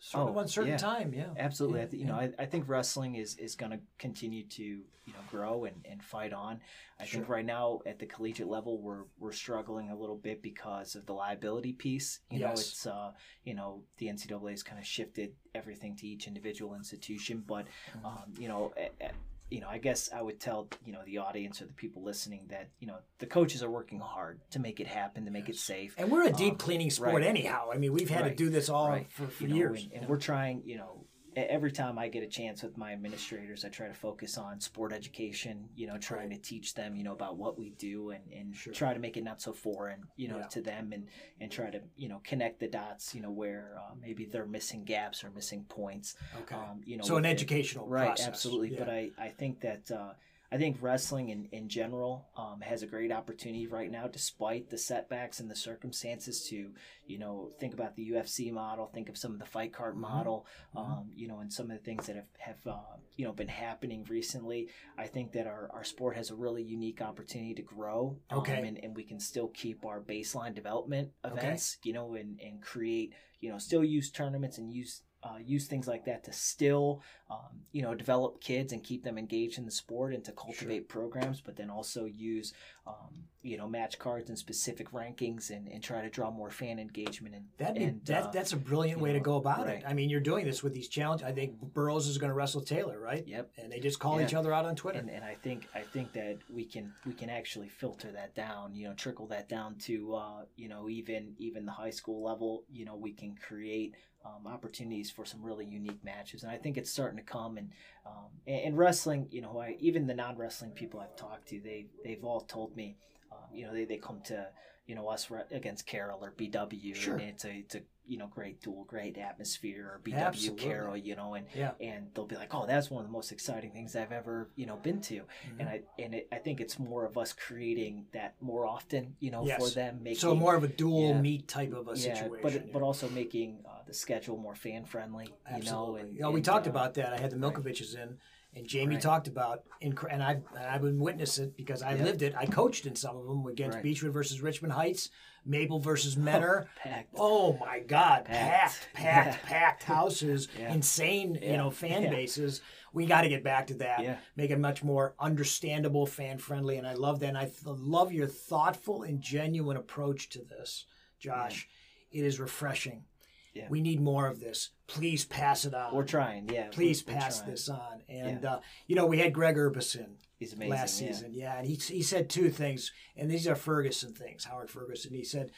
sort 0.06 0.30
of 0.30 0.36
Oh, 0.36 0.40
uncertain 0.40 0.72
yeah. 0.72 0.78
time. 0.78 1.14
Yeah. 1.14 1.28
Absolutely. 1.38 1.80
Yeah, 1.80 1.86
I 1.86 1.90
th- 1.90 2.02
you 2.02 2.08
know, 2.08 2.16
I, 2.16 2.30
I 2.38 2.46
think 2.46 2.66
wrestling 2.68 3.16
is, 3.16 3.36
is 3.38 3.56
going 3.56 3.72
to 3.72 3.80
continue 3.98 4.44
to 4.44 4.64
you 4.64 5.12
know 5.14 5.20
grow 5.30 5.66
and, 5.66 5.76
and 5.90 6.04
fight 6.04 6.34
on. 6.34 6.60
I 7.00 7.06
think 7.06 7.28
right 7.30 7.46
now 7.46 7.80
at 7.86 8.00
the 8.00 8.06
collegiate 8.06 8.48
level 8.48 8.80
we're 8.82 9.04
we're 9.20 9.32
struggling 9.34 9.90
a 9.92 9.96
little 9.96 10.16
bit 10.16 10.42
because 10.42 10.96
of 10.96 11.06
the 11.06 11.14
liability 11.14 11.74
piece. 11.74 12.20
You 12.30 12.40
know, 12.40 12.50
Yes. 12.50 12.62
it's 12.62 12.86
uh 12.88 13.12
you 13.46 13.54
know 13.54 13.84
the 13.98 14.08
NCAA 14.08 14.52
has 14.52 14.64
kind 14.64 14.80
of 14.80 14.86
shifted 14.86 15.34
everything 15.56 15.96
to 15.98 16.08
each 16.08 16.28
individual 16.28 16.76
institution, 16.76 17.44
but 17.48 17.66
Mm-hmm. 17.98 18.06
um, 18.06 18.34
you 18.38 18.48
know. 18.50 18.74
a- 18.78 18.92
a- 19.06 19.12
you 19.54 19.62
know, 19.62 19.68
I 19.70 19.78
guess 19.78 20.10
I 20.12 20.20
would 20.22 20.40
tell 20.40 20.68
you 20.84 20.94
know 20.94 21.02
the 21.06 21.20
audience 21.20 21.62
or 21.62 21.66
the 21.66 21.74
people 21.74 22.02
listening 22.04 22.48
that 22.50 22.70
you 22.80 22.88
know 22.88 22.96
the 23.20 23.28
coaches 23.28 23.62
are 23.62 23.70
working 23.70 24.00
hard 24.00 24.40
to 24.50 24.60
make 24.60 24.80
it 24.80 24.88
happen, 24.88 25.26
to 25.26 25.32
make 25.32 25.48
it 25.48 25.56
safe. 25.56 25.94
And 26.00 26.10
we're 26.12 26.24
a 26.24 26.32
deep 26.32 26.54
Um, 26.54 26.58
cleaning 26.58 26.90
sport 26.90 27.14
right. 27.14 27.24
anyhow. 27.24 27.70
I 27.72 27.78
mean, 27.78 27.94
we've 27.94 28.10
had 28.10 28.24
to 28.26 28.34
do 28.34 28.50
this 28.50 28.68
all 28.68 28.90
Right. 28.90 29.12
for, 29.12 29.28
for 29.28 29.44
you 29.44 29.50
know, 29.50 29.56
years. 29.56 29.84
and, 29.84 29.94
and 30.02 30.10
we're 30.10 30.18
trying 30.18 30.64
you 30.66 30.78
know 30.78 31.06
every 31.36 31.72
time 31.72 31.98
i 31.98 32.08
get 32.08 32.24
a 32.24 32.28
chance 32.28 32.64
with 32.64 32.78
my 32.78 32.92
administrators 32.94 33.64
i 33.66 33.70
try 33.70 33.88
to 33.88 33.94
focus 33.94 34.38
on 34.38 34.60
sport 34.60 34.92
education 34.94 35.68
you 35.76 35.88
know 35.88 35.98
trying 35.98 36.30
to 36.30 36.38
teach 36.38 36.74
them 36.74 36.96
you 36.96 37.04
know 37.04 37.14
about 37.14 37.38
what 37.38 37.58
we 37.58 37.72
do 37.72 38.12
and, 38.12 38.24
and 38.32 38.56
Sure. 38.56 38.74
try 38.74 38.94
to 38.94 39.00
make 39.00 39.18
it 39.18 39.24
not 39.24 39.42
so 39.42 39.54
foreign 39.54 40.04
you 40.16 40.28
know 40.28 40.38
Yeah. 40.38 40.48
to 40.48 40.62
them 40.62 40.92
and 40.94 41.08
and 41.40 41.52
try 41.52 41.70
to 41.70 41.82
you 41.96 42.10
know 42.10 42.22
connect 42.24 42.60
the 42.60 42.68
dots 42.68 43.14
you 43.16 43.22
know 43.22 43.32
where 43.32 43.76
uh, 43.80 43.94
maybe 44.00 44.26
they're 44.26 44.46
missing 44.46 44.84
gaps 44.84 45.24
or 45.24 45.32
missing 45.32 45.66
points 45.70 46.16
okay. 46.42 46.56
um, 46.56 46.82
you 46.86 46.98
know 46.98 47.04
so 47.04 47.18
an 47.18 47.26
educational 47.26 47.88
right 47.88 48.08
process. 48.08 48.28
absolutely 48.28 48.74
Yeah. 48.74 48.80
but 48.80 48.90
i 48.90 49.12
i 49.18 49.30
think 49.30 49.62
that 49.62 49.90
uh 49.92 50.14
I 50.54 50.58
think 50.58 50.78
wrestling 50.82 51.30
in, 51.30 51.46
in 51.52 51.68
general 51.68 52.28
um, 52.38 52.62
has 52.62 52.84
a 52.84 52.86
great 52.88 53.12
opportunity 53.12 53.66
right 53.66 53.90
now, 53.90 54.08
despite 54.08 54.70
the 54.70 54.78
setbacks 54.78 55.40
and 55.40 55.50
the 55.50 55.56
circumstances, 55.56 56.48
to 56.50 56.70
you 57.08 57.18
know 57.18 57.50
think 57.60 57.74
about 57.74 57.96
the 57.96 58.12
UFC 58.12 58.52
model, 58.54 58.86
think 58.86 59.10
of 59.10 59.18
some 59.18 59.34
of 59.34 59.40
the 59.40 59.48
fight 59.48 59.74
card 59.74 59.96
Mhm. 59.96 60.02
model, 60.02 60.46
Mhm. 60.76 60.80
um, 60.80 61.12
you 61.16 61.28
know, 61.28 61.40
and 61.40 61.52
some 61.52 61.72
of 61.72 61.78
the 61.78 61.84
things 61.84 62.06
that 62.06 62.16
have 62.16 62.28
have 62.38 62.68
uh, 62.68 62.98
you 63.16 63.26
know 63.26 63.34
been 63.34 63.48
happening 63.48 64.04
recently. 64.04 64.70
I 64.96 65.08
think 65.08 65.32
that 65.32 65.48
our, 65.48 65.72
our 65.74 65.84
sport 65.84 66.16
has 66.18 66.30
a 66.30 66.36
really 66.36 66.62
unique 66.62 67.02
opportunity 67.02 67.56
to 67.56 67.64
grow, 67.64 68.20
um, 68.30 68.38
Okay. 68.40 68.68
and, 68.68 68.78
and 68.84 68.96
we 68.96 69.06
can 69.06 69.20
still 69.20 69.48
keep 69.48 69.84
our 69.84 70.02
baseline 70.02 70.54
development 70.54 71.14
Okay. 71.26 71.36
events, 71.36 71.80
you 71.84 71.94
know, 71.94 72.14
and 72.14 72.40
and 72.40 72.62
create, 72.62 73.16
you 73.40 73.50
know, 73.50 73.58
still 73.58 73.84
use 73.84 74.12
tournaments 74.12 74.60
and 74.60 74.72
use 74.72 75.02
uh, 75.24 75.38
use 75.38 75.68
things 75.68 75.88
like 75.88 76.06
that 76.06 76.24
to 76.26 76.34
still, 76.34 77.02
um, 77.32 77.62
you 77.72 77.82
know, 77.82 77.96
develop 77.96 78.42
kids 78.42 78.74
and 78.74 78.84
keep 78.84 79.04
them 79.04 79.18
engaged 79.18 79.58
in 79.58 79.66
the 79.66 79.72
sport 79.72 80.14
and 80.14 80.24
to 80.26 80.32
cultivate 80.34 80.90
programs, 80.90 81.40
but 81.42 81.56
then 81.56 81.70
also 81.70 82.06
use, 82.06 82.54
um, 82.86 83.24
you 83.42 83.58
know, 83.58 83.68
match 83.68 83.98
cards 84.00 84.30
and 84.30 84.38
specific 84.38 84.92
rankings 84.92 85.50
and, 85.50 85.68
and 85.70 85.82
try 85.82 86.02
to 86.02 86.10
draw 86.10 86.30
more 86.30 86.50
fan 86.52 86.78
engagement 86.80 87.36
and 87.36 87.46
That, 87.58 87.78
and, 87.78 88.06
that 88.06 88.24
uh, 88.24 88.32
that's 88.32 88.54
a 88.54 88.58
brilliant 88.58 89.00
way 89.00 89.14
to 89.14 89.20
go 89.20 89.38
about 89.38 89.66
right. 89.66 89.78
it. 89.78 89.84
I 89.88 89.94
mean, 89.94 90.10
you're 90.10 90.20
doing 90.20 90.46
this 90.46 90.62
with 90.62 90.74
these 90.74 90.90
challenges. 90.90 91.26
I 91.26 91.32
think 91.32 91.60
Burroughs 91.74 92.08
is 92.08 92.18
going 92.18 92.30
to 92.30 92.36
wrestle 92.36 92.62
Taylor, 92.62 93.00
right? 93.00 93.26
Yep. 93.26 93.52
And 93.58 93.72
they 93.72 93.80
just 93.80 94.00
call 94.00 94.20
Yeah. 94.20 94.28
each 94.28 94.34
other 94.34 94.54
out 94.54 94.66
on 94.66 94.76
Twitter. 94.76 95.00
and, 95.00 95.10
and 95.10 95.24
I 95.24 95.36
think 95.36 95.68
I 95.74 95.82
think 95.82 96.14
that 96.14 96.38
we 96.50 96.66
can 96.66 96.94
we 97.06 97.14
can 97.14 97.30
actually 97.30 97.70
filter 97.70 98.12
that 98.12 98.36
down, 98.36 98.76
you 98.76 98.88
know, 98.88 98.94
trickle 98.94 99.28
that 99.28 99.48
down 99.48 99.76
to 99.88 100.16
uh, 100.16 100.42
you 100.56 100.68
know 100.68 100.90
even 100.90 101.34
even 101.38 101.66
the 101.66 101.72
high 101.72 101.90
school 101.92 102.24
level. 102.24 102.64
You 102.70 102.86
know, 102.86 102.96
we 102.96 103.14
can 103.14 103.36
create 103.36 103.96
um, 104.26 104.48
opportunities 104.52 105.10
for 105.12 105.26
some 105.26 105.42
really 105.44 105.66
unique 105.66 106.04
matches, 106.04 106.44
and 106.44 106.52
I 106.52 106.58
think 106.58 106.78
it's 106.78 106.90
starting 106.90 107.18
to 107.18 107.24
come. 107.24 107.58
And 107.58 107.70
um, 108.06 108.32
and, 108.48 108.78
wrestling, 108.78 109.28
you 109.32 109.42
know, 109.42 109.60
I, 109.60 109.76
even 109.80 110.08
the 110.08 110.14
non 110.14 110.38
wrestling 110.38 110.72
people 110.72 111.00
I've 111.00 111.16
talked 111.16 111.48
to, 111.50 111.60
they 111.60 111.88
they've 112.04 112.24
all 112.24 112.42
told 112.42 112.76
me, 112.76 112.98
um, 113.32 113.38
you 113.54 113.66
know, 113.66 113.74
they, 113.74 113.86
they 113.86 113.98
come 113.98 114.22
to 114.26 114.48
you 114.86 114.96
know 114.96 115.08
us 115.08 115.30
re- 115.32 115.42
against 115.52 115.86
Carroll 115.86 116.24
or 116.24 116.32
BW, 116.32 116.96
Sure. 116.96 117.14
and 117.16 117.24
it's 117.24 117.46
a 117.46 117.52
it's 117.52 117.76
a 117.76 117.82
you 118.06 118.18
know 118.18 118.28
great 118.28 118.62
duel, 118.62 118.84
great 118.86 119.18
atmosphere, 119.18 119.86
or 119.94 120.02
BW 120.04 120.16
Absolutely. 120.18 120.66
Carroll, 120.66 120.98
you 120.98 121.16
know, 121.16 121.36
and 121.36 121.46
Yeah. 121.56 121.72
and 121.80 122.08
they'll 122.14 122.26
be 122.26 122.36
like, 122.36 122.54
oh, 122.54 122.66
that's 122.68 122.92
one 122.92 123.00
of 123.06 123.08
the 123.08 123.14
most 123.14 123.32
exciting 123.32 123.72
things 123.72 123.96
I've 123.96 124.12
ever 124.12 124.50
you 124.58 124.66
know 124.66 124.76
been 124.76 125.00
to, 125.02 125.16
Mm-hmm. 125.16 125.60
and 125.62 125.70
I 125.70 125.82
and 125.98 126.14
it, 126.16 126.28
I 126.32 126.36
think 126.38 126.60
it's 126.60 126.78
more 126.80 127.06
of 127.06 127.18
us 127.18 127.32
creating 127.32 128.08
that 128.12 128.36
more 128.42 128.66
often, 128.66 129.16
you 129.22 129.32
know, 129.32 129.46
Yes. 129.46 129.58
for 129.62 129.70
them, 129.74 130.00
making 130.04 130.20
So 130.20 130.36
more 130.36 130.56
of 130.56 130.66
a 130.66 130.68
dual 130.68 131.12
yeah. 131.12 131.22
meet 131.22 131.48
type 131.48 131.72
of 131.74 131.88
a 131.88 131.92
yeah, 131.92 132.14
situation. 132.16 132.40
but 132.42 132.54
yeah. 132.54 132.60
but 132.74 132.82
also 132.82 133.08
making 133.10 133.60
the 133.86 133.94
schedule 133.94 134.38
more 134.38 134.56
fan 134.56 134.86
friendly, 134.86 135.34
you 135.58 135.64
know, 135.64 135.96
and 135.96 136.16
know, 136.18 136.32
we 136.32 136.38
and, 136.38 136.46
talked 136.46 136.68
uh, 136.68 136.72
about 136.72 136.94
that. 136.96 137.14
I 137.14 137.18
had 137.20 137.32
the 137.32 137.36
Milkoviches 137.38 137.96
in, 137.96 138.18
and 138.56 138.68
Jamie 138.68 138.96
Right. 138.96 139.02
talked 139.02 139.28
about, 139.28 139.64
and 139.82 139.98
I 140.02 140.02
and 140.12 140.22
I've 140.58 140.82
been 140.82 141.00
witness 141.00 141.38
it 141.40 141.56
because 141.58 141.82
I 141.82 141.96
Yeah. 141.96 142.04
lived 142.04 142.22
it. 142.22 142.34
I 142.36 142.46
coached 142.46 142.86
in 142.86 142.96
some 142.96 143.18
of 143.18 143.26
them 143.26 143.46
against 143.48 143.76
Right. 143.76 143.84
Beachwood 143.86 144.12
versus 144.14 144.42
Richmond 144.42 144.74
Heights, 144.74 145.10
Maple 145.46 145.80
versus 145.80 146.16
Mentor. 146.28 146.68
packed. 146.78 147.14
Oh 147.18 147.54
my 147.58 147.80
God, 147.80 148.26
Packed. 148.26 148.88
packed, 148.94 148.94
packed, 148.94 149.44
Yeah. 149.44 149.50
packed 149.50 149.84
houses, 149.84 150.48
Yeah. 150.60 150.74
insane, 150.74 151.36
you 151.42 151.58
know, 151.58 151.70
fan 151.72 152.04
Yeah. 152.04 152.10
bases. 152.10 152.62
We 152.94 153.08
got 153.08 153.22
to 153.22 153.30
get 153.30 153.44
back 153.44 153.66
to 153.68 153.74
that. 153.76 154.04
Yeah. 154.04 154.18
Make 154.36 154.52
it 154.52 154.60
much 154.60 154.84
more 154.84 155.16
understandable, 155.20 156.06
fan 156.06 156.38
friendly, 156.38 156.78
and 156.78 156.86
I 156.88 156.94
love 156.94 157.20
that. 157.22 157.30
And 157.30 157.38
I 157.38 157.46
th- 157.46 157.66
love 157.66 158.12
your 158.14 158.28
thoughtful 158.28 159.02
and 159.02 159.20
genuine 159.20 159.78
approach 159.78 160.30
to 160.30 160.44
this, 160.44 160.86
Josh. 161.20 161.68
It 162.12 162.24
is 162.24 162.40
refreshing. 162.40 163.06
Yeah. 163.54 163.68
We 163.70 163.82
need 163.82 164.02
more 164.02 164.28
of 164.28 164.40
this. 164.40 164.72
Please 164.88 165.26
pass 165.26 165.64
it 165.66 165.76
on. 165.76 165.94
We're 165.94 166.06
trying, 166.06 166.50
yeah. 166.50 166.70
Please 166.72 167.06
we're- 167.06 167.16
we're 167.16 167.22
pass 167.22 167.42
this 167.42 167.70
on. 167.70 168.02
And 168.10 168.42
Yeah. 168.42 168.54
uh, 168.54 168.62
you 168.88 168.96
know, 168.96 169.06
we 169.06 169.20
had 169.20 169.34
Greg 169.34 169.56
Urbison 169.58 170.16
He's 170.40 170.54
amazing. 170.54 170.72
last 170.72 171.02
yeah. 171.02 171.08
season. 171.08 171.34
Yeah, 171.34 171.58
and 171.60 171.68
he 171.68 171.76
he 171.76 172.02
said 172.02 172.30
two 172.30 172.50
things, 172.50 172.92
and 173.16 173.30
these 173.30 173.48
are 173.48 173.56
Ferguson 173.56 174.14
things. 174.14 174.46
Howard 174.46 174.72
Ferguson. 174.72 175.14
He 175.14 175.24
said, 175.24 175.52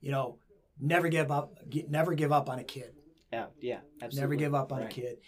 you 0.00 0.10
know, 0.10 0.38
never 0.78 1.08
give 1.08 1.30
up. 1.30 1.58
Get, 1.68 1.90
never 1.90 2.14
give 2.14 2.30
up 2.30 2.50
on 2.50 2.58
a 2.58 2.64
kid. 2.64 2.94
Yeah, 3.32 3.46
yeah, 3.60 3.80
absolutely. 4.02 4.20
Never 4.20 4.34
give 4.36 4.54
up 4.54 4.70
on 4.72 4.80
right. 4.80 4.90
a 4.90 4.94
kid. 4.94 5.18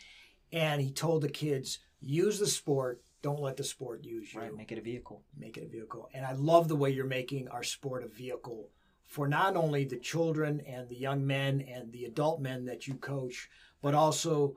And 0.53 0.81
he 0.81 0.93
told 0.93 1.23
the 1.23 1.29
kids, 1.29 1.79
use 2.01 2.39
the 2.39 2.47
sport. 2.47 3.03
Don't 3.23 3.41
let 3.41 3.57
the 3.57 3.65
sport 3.65 4.05
use 4.05 4.33
you. 4.33 4.41
Right, 4.41 4.55
make 4.55 4.71
it 4.71 4.79
a 4.79 4.83
vehicle. 4.83 5.25
Make 5.37 5.57
it 5.57 5.65
a 5.65 5.69
vehicle. 5.69 6.09
And 6.15 6.25
I 6.25 6.33
love 6.33 6.69
the 6.69 6.77
way 6.77 6.91
you're 6.91 7.07
making 7.07 7.49
our 7.49 7.65
sport 7.65 8.05
a 8.05 8.07
vehicle 8.09 8.71
for 9.07 9.29
not 9.29 9.57
only 9.57 9.85
the 9.85 9.97
children 9.99 10.61
and 10.67 10.89
the 10.89 10.97
young 10.97 11.27
men 11.27 11.61
and 11.61 11.93
the 11.93 12.05
adult 12.05 12.41
men 12.41 12.65
that 12.67 12.87
you 12.87 12.95
coach, 12.95 13.49
but 13.81 13.95
also 13.95 14.57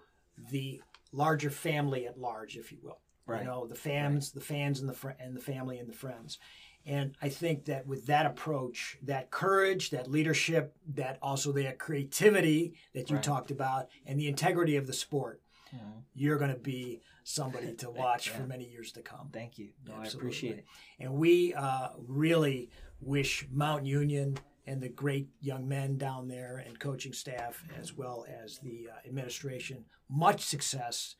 the 0.51 0.81
larger 1.11 1.49
family 1.49 2.07
at 2.07 2.19
large, 2.19 2.57
if 2.57 2.71
you 2.71 2.79
will. 2.81 2.99
Right. 3.25 3.41
You 3.41 3.47
know, 3.47 3.67
the 3.67 3.75
fans, 3.75 4.31
the 4.31 4.41
fans, 4.41 4.79
and 4.79 4.89
the 4.89 4.93
fr- 4.93 5.11
and 5.19 5.35
the 5.35 5.41
family 5.41 5.77
and 5.77 5.87
the 5.87 5.93
friends. 5.93 6.39
And 6.85 7.15
I 7.21 7.29
think 7.29 7.65
that 7.65 7.85
with 7.85 8.07
that 8.07 8.25
approach, 8.25 8.97
that 9.03 9.29
courage, 9.29 9.91
that 9.91 10.09
leadership, 10.09 10.75
that 10.95 11.19
also 11.21 11.51
that 11.51 11.77
creativity 11.77 12.73
that 12.93 13.09
you 13.11 13.17
Right. 13.17 13.23
talked 13.23 13.51
about, 13.51 13.89
and 14.05 14.19
the 14.19 14.27
integrity 14.27 14.75
of 14.77 14.87
the 14.87 14.93
sport, 14.93 15.41
Mhm. 15.75 16.03
you're 16.15 16.37
going 16.39 16.53
to 16.53 16.59
be 16.59 17.01
somebody 17.23 17.75
to 17.75 17.89
watch 17.91 18.29
for 18.29 18.47
many 18.47 18.67
years 18.67 18.91
to 18.93 19.03
come. 19.03 19.29
Thank 19.31 19.59
you. 19.59 19.69
No, 19.85 19.93
I 19.95 20.05
appreciate 20.05 20.57
it. 20.59 20.65
And 20.97 21.13
we 21.13 21.53
uh, 21.53 21.89
really 22.07 22.71
wish 23.01 23.47
Mount 23.51 23.85
Union 23.85 24.37
and 24.65 24.81
the 24.81 24.89
great 24.89 25.29
young 25.41 25.67
men 25.67 25.97
down 25.97 26.27
there 26.27 26.63
and 26.65 26.79
coaching 26.79 27.13
staff, 27.13 27.63
as 27.79 27.95
well 27.95 28.25
as 28.43 28.59
the 28.59 28.87
uh, 28.91 29.07
administration, 29.07 29.85
much 30.09 30.41
success. 30.41 31.15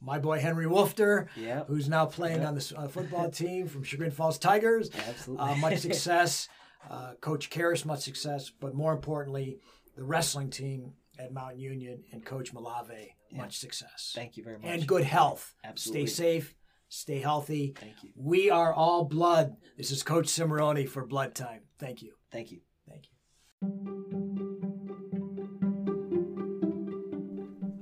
My 0.00 0.18
boy 0.18 0.40
Henry 0.40 0.66
Wolfter, 0.66 1.26
Yeah. 1.36 1.64
who's 1.64 1.88
now 1.88 2.06
playing 2.06 2.40
Yeah. 2.42 2.48
on 2.48 2.54
the 2.54 2.74
uh, 2.76 2.88
football 2.88 3.30
team 3.30 3.66
from 3.68 3.82
Chagrin 3.82 4.10
Falls 4.10 4.38
Tigers, 4.38 4.90
Absolutely. 5.08 5.44
uh, 5.46 5.56
much 5.56 5.78
success. 5.88 6.48
Uh, 6.88 7.14
Coach 7.20 7.50
Kehres, 7.50 7.84
much 7.84 8.00
success. 8.00 8.50
But 8.50 8.74
more 8.74 8.92
importantly, 8.92 9.58
the 9.96 10.04
wrestling 10.04 10.50
team 10.50 10.92
at 11.18 11.32
Mount 11.32 11.56
Union 11.58 12.04
and 12.12 12.24
Coach 12.24 12.54
Malave, 12.54 13.08
much 13.32 13.58
success. 13.58 14.12
Thank 14.14 14.36
you 14.36 14.44
very 14.44 14.58
much. 14.58 14.68
and 14.70 14.86
good 14.86 15.02
health. 15.04 15.54
Absolutely. 15.64 16.06
Stay 16.06 16.14
safe, 16.40 16.54
stay 16.88 17.20
healthy. 17.20 17.74
Thank 17.78 18.02
you. 18.02 18.10
We 18.14 18.50
are 18.50 18.72
all 18.72 19.04
blood. 19.04 19.56
This 19.76 19.90
is 19.90 20.02
Coach 20.02 20.26
Cimoroni 20.26 20.88
for 20.88 21.06
Blood 21.06 21.34
Time. 21.34 21.60
Thank 21.78 22.02
you. 22.02 22.12
Thank 22.30 22.52
you. 22.52 22.60
Thank 22.88 23.06
you. 23.06 23.12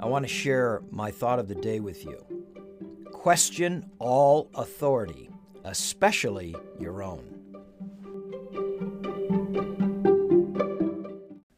I 0.00 0.06
want 0.06 0.24
to 0.24 0.28
share 0.28 0.82
my 0.90 1.10
thought 1.10 1.38
of 1.38 1.48
the 1.48 1.54
day 1.54 1.80
with 1.80 2.04
you. 2.04 2.18
Question 3.12 3.90
all 3.98 4.50
authority, 4.54 5.30
especially 5.64 6.54
your 6.78 7.02
own. 7.02 7.30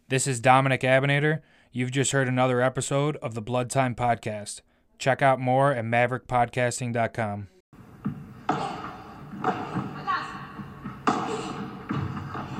This 0.09 0.29
is 0.29 0.39
Dominic 0.39 0.83
Abinator. 0.83 1.41
You've 1.73 1.91
just 1.91 2.13
heard 2.13 2.29
another 2.29 2.63
episode 2.63 3.17
of 3.17 3.35
the 3.35 3.43
Blood 3.43 3.69
Time 3.69 3.97
Podcast. 3.97 4.61
Check 4.99 5.23
out 5.23 5.41
more 5.41 5.73
at 5.73 5.85
maverickpodcasting.com. 5.85 7.49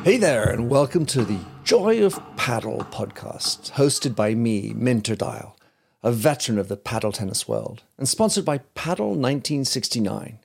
Hey 0.05 0.19
there, 0.19 0.49
and 0.49 0.69
welcome 0.69 1.05
to 1.07 1.25
the 1.25 1.41
Joy 1.65 2.05
of 2.05 2.21
Paddle 2.37 2.87
podcast, 2.93 3.73
hosted 3.73 4.15
by 4.15 4.35
me, 4.35 4.73
Minter 4.73 5.17
Dial, 5.17 5.57
a 6.05 6.13
veteran 6.13 6.59
of 6.61 6.69
the 6.69 6.77
paddle 6.77 7.11
tennis 7.11 7.49
world, 7.49 7.83
and 7.99 8.09
sponsored 8.09 8.45
by 8.45 8.59
Paddle 8.77 9.09
1969. 9.09 10.39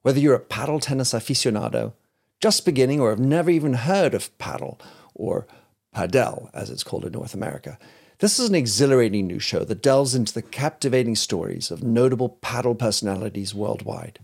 Whether 0.00 0.20
you're 0.20 0.34
a 0.34 0.40
paddle 0.40 0.80
tennis 0.80 1.12
aficionado, 1.12 1.92
just 2.40 2.64
beginning, 2.64 2.98
or 2.98 3.10
have 3.10 3.18
never 3.18 3.50
even 3.50 3.74
heard 3.74 4.14
of 4.14 4.36
paddle, 4.38 4.80
or 5.14 5.46
padel 5.94 6.48
as 6.54 6.70
it's 6.70 6.84
called 6.84 7.04
in 7.04 7.12
North 7.12 7.34
America, 7.34 7.78
this 8.18 8.38
is 8.38 8.48
an 8.48 8.54
exhilarating 8.54 9.26
new 9.26 9.38
show 9.38 9.64
that 9.64 9.82
delves 9.82 10.14
into 10.14 10.34
the 10.34 10.42
captivating 10.42 11.14
stories 11.14 11.70
of 11.70 11.82
notable 11.82 12.30
paddle 12.40 12.74
personalities 12.74 13.54
worldwide. 13.54 14.18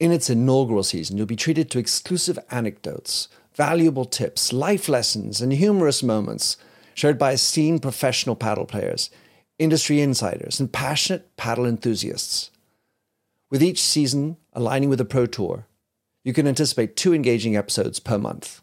In 0.00 0.10
its 0.10 0.30
inaugural 0.30 0.82
season, 0.82 1.16
you'll 1.16 1.26
be 1.26 1.36
treated 1.36 1.70
to 1.70 1.78
exclusive 1.78 2.38
anecdotes, 2.50 3.28
valuable 3.54 4.04
tips, 4.04 4.52
life 4.52 4.88
lessons, 4.88 5.40
and 5.40 5.52
humorous 5.52 6.02
moments 6.02 6.56
shared 6.94 7.18
by 7.18 7.32
esteemed 7.32 7.82
professional 7.82 8.34
paddle 8.34 8.64
players, 8.64 9.10
industry 9.58 10.00
insiders, 10.00 10.58
and 10.58 10.72
passionate 10.72 11.36
paddle 11.36 11.66
enthusiasts. 11.66 12.50
With 13.50 13.62
each 13.62 13.82
season 13.82 14.38
aligning 14.54 14.88
with 14.88 14.98
the 14.98 15.04
Pro 15.04 15.26
Tour, 15.26 15.66
you 16.24 16.32
can 16.32 16.46
anticipate 16.46 16.96
two 16.96 17.14
engaging 17.14 17.56
episodes 17.56 18.00
per 18.00 18.18
month. 18.18 18.62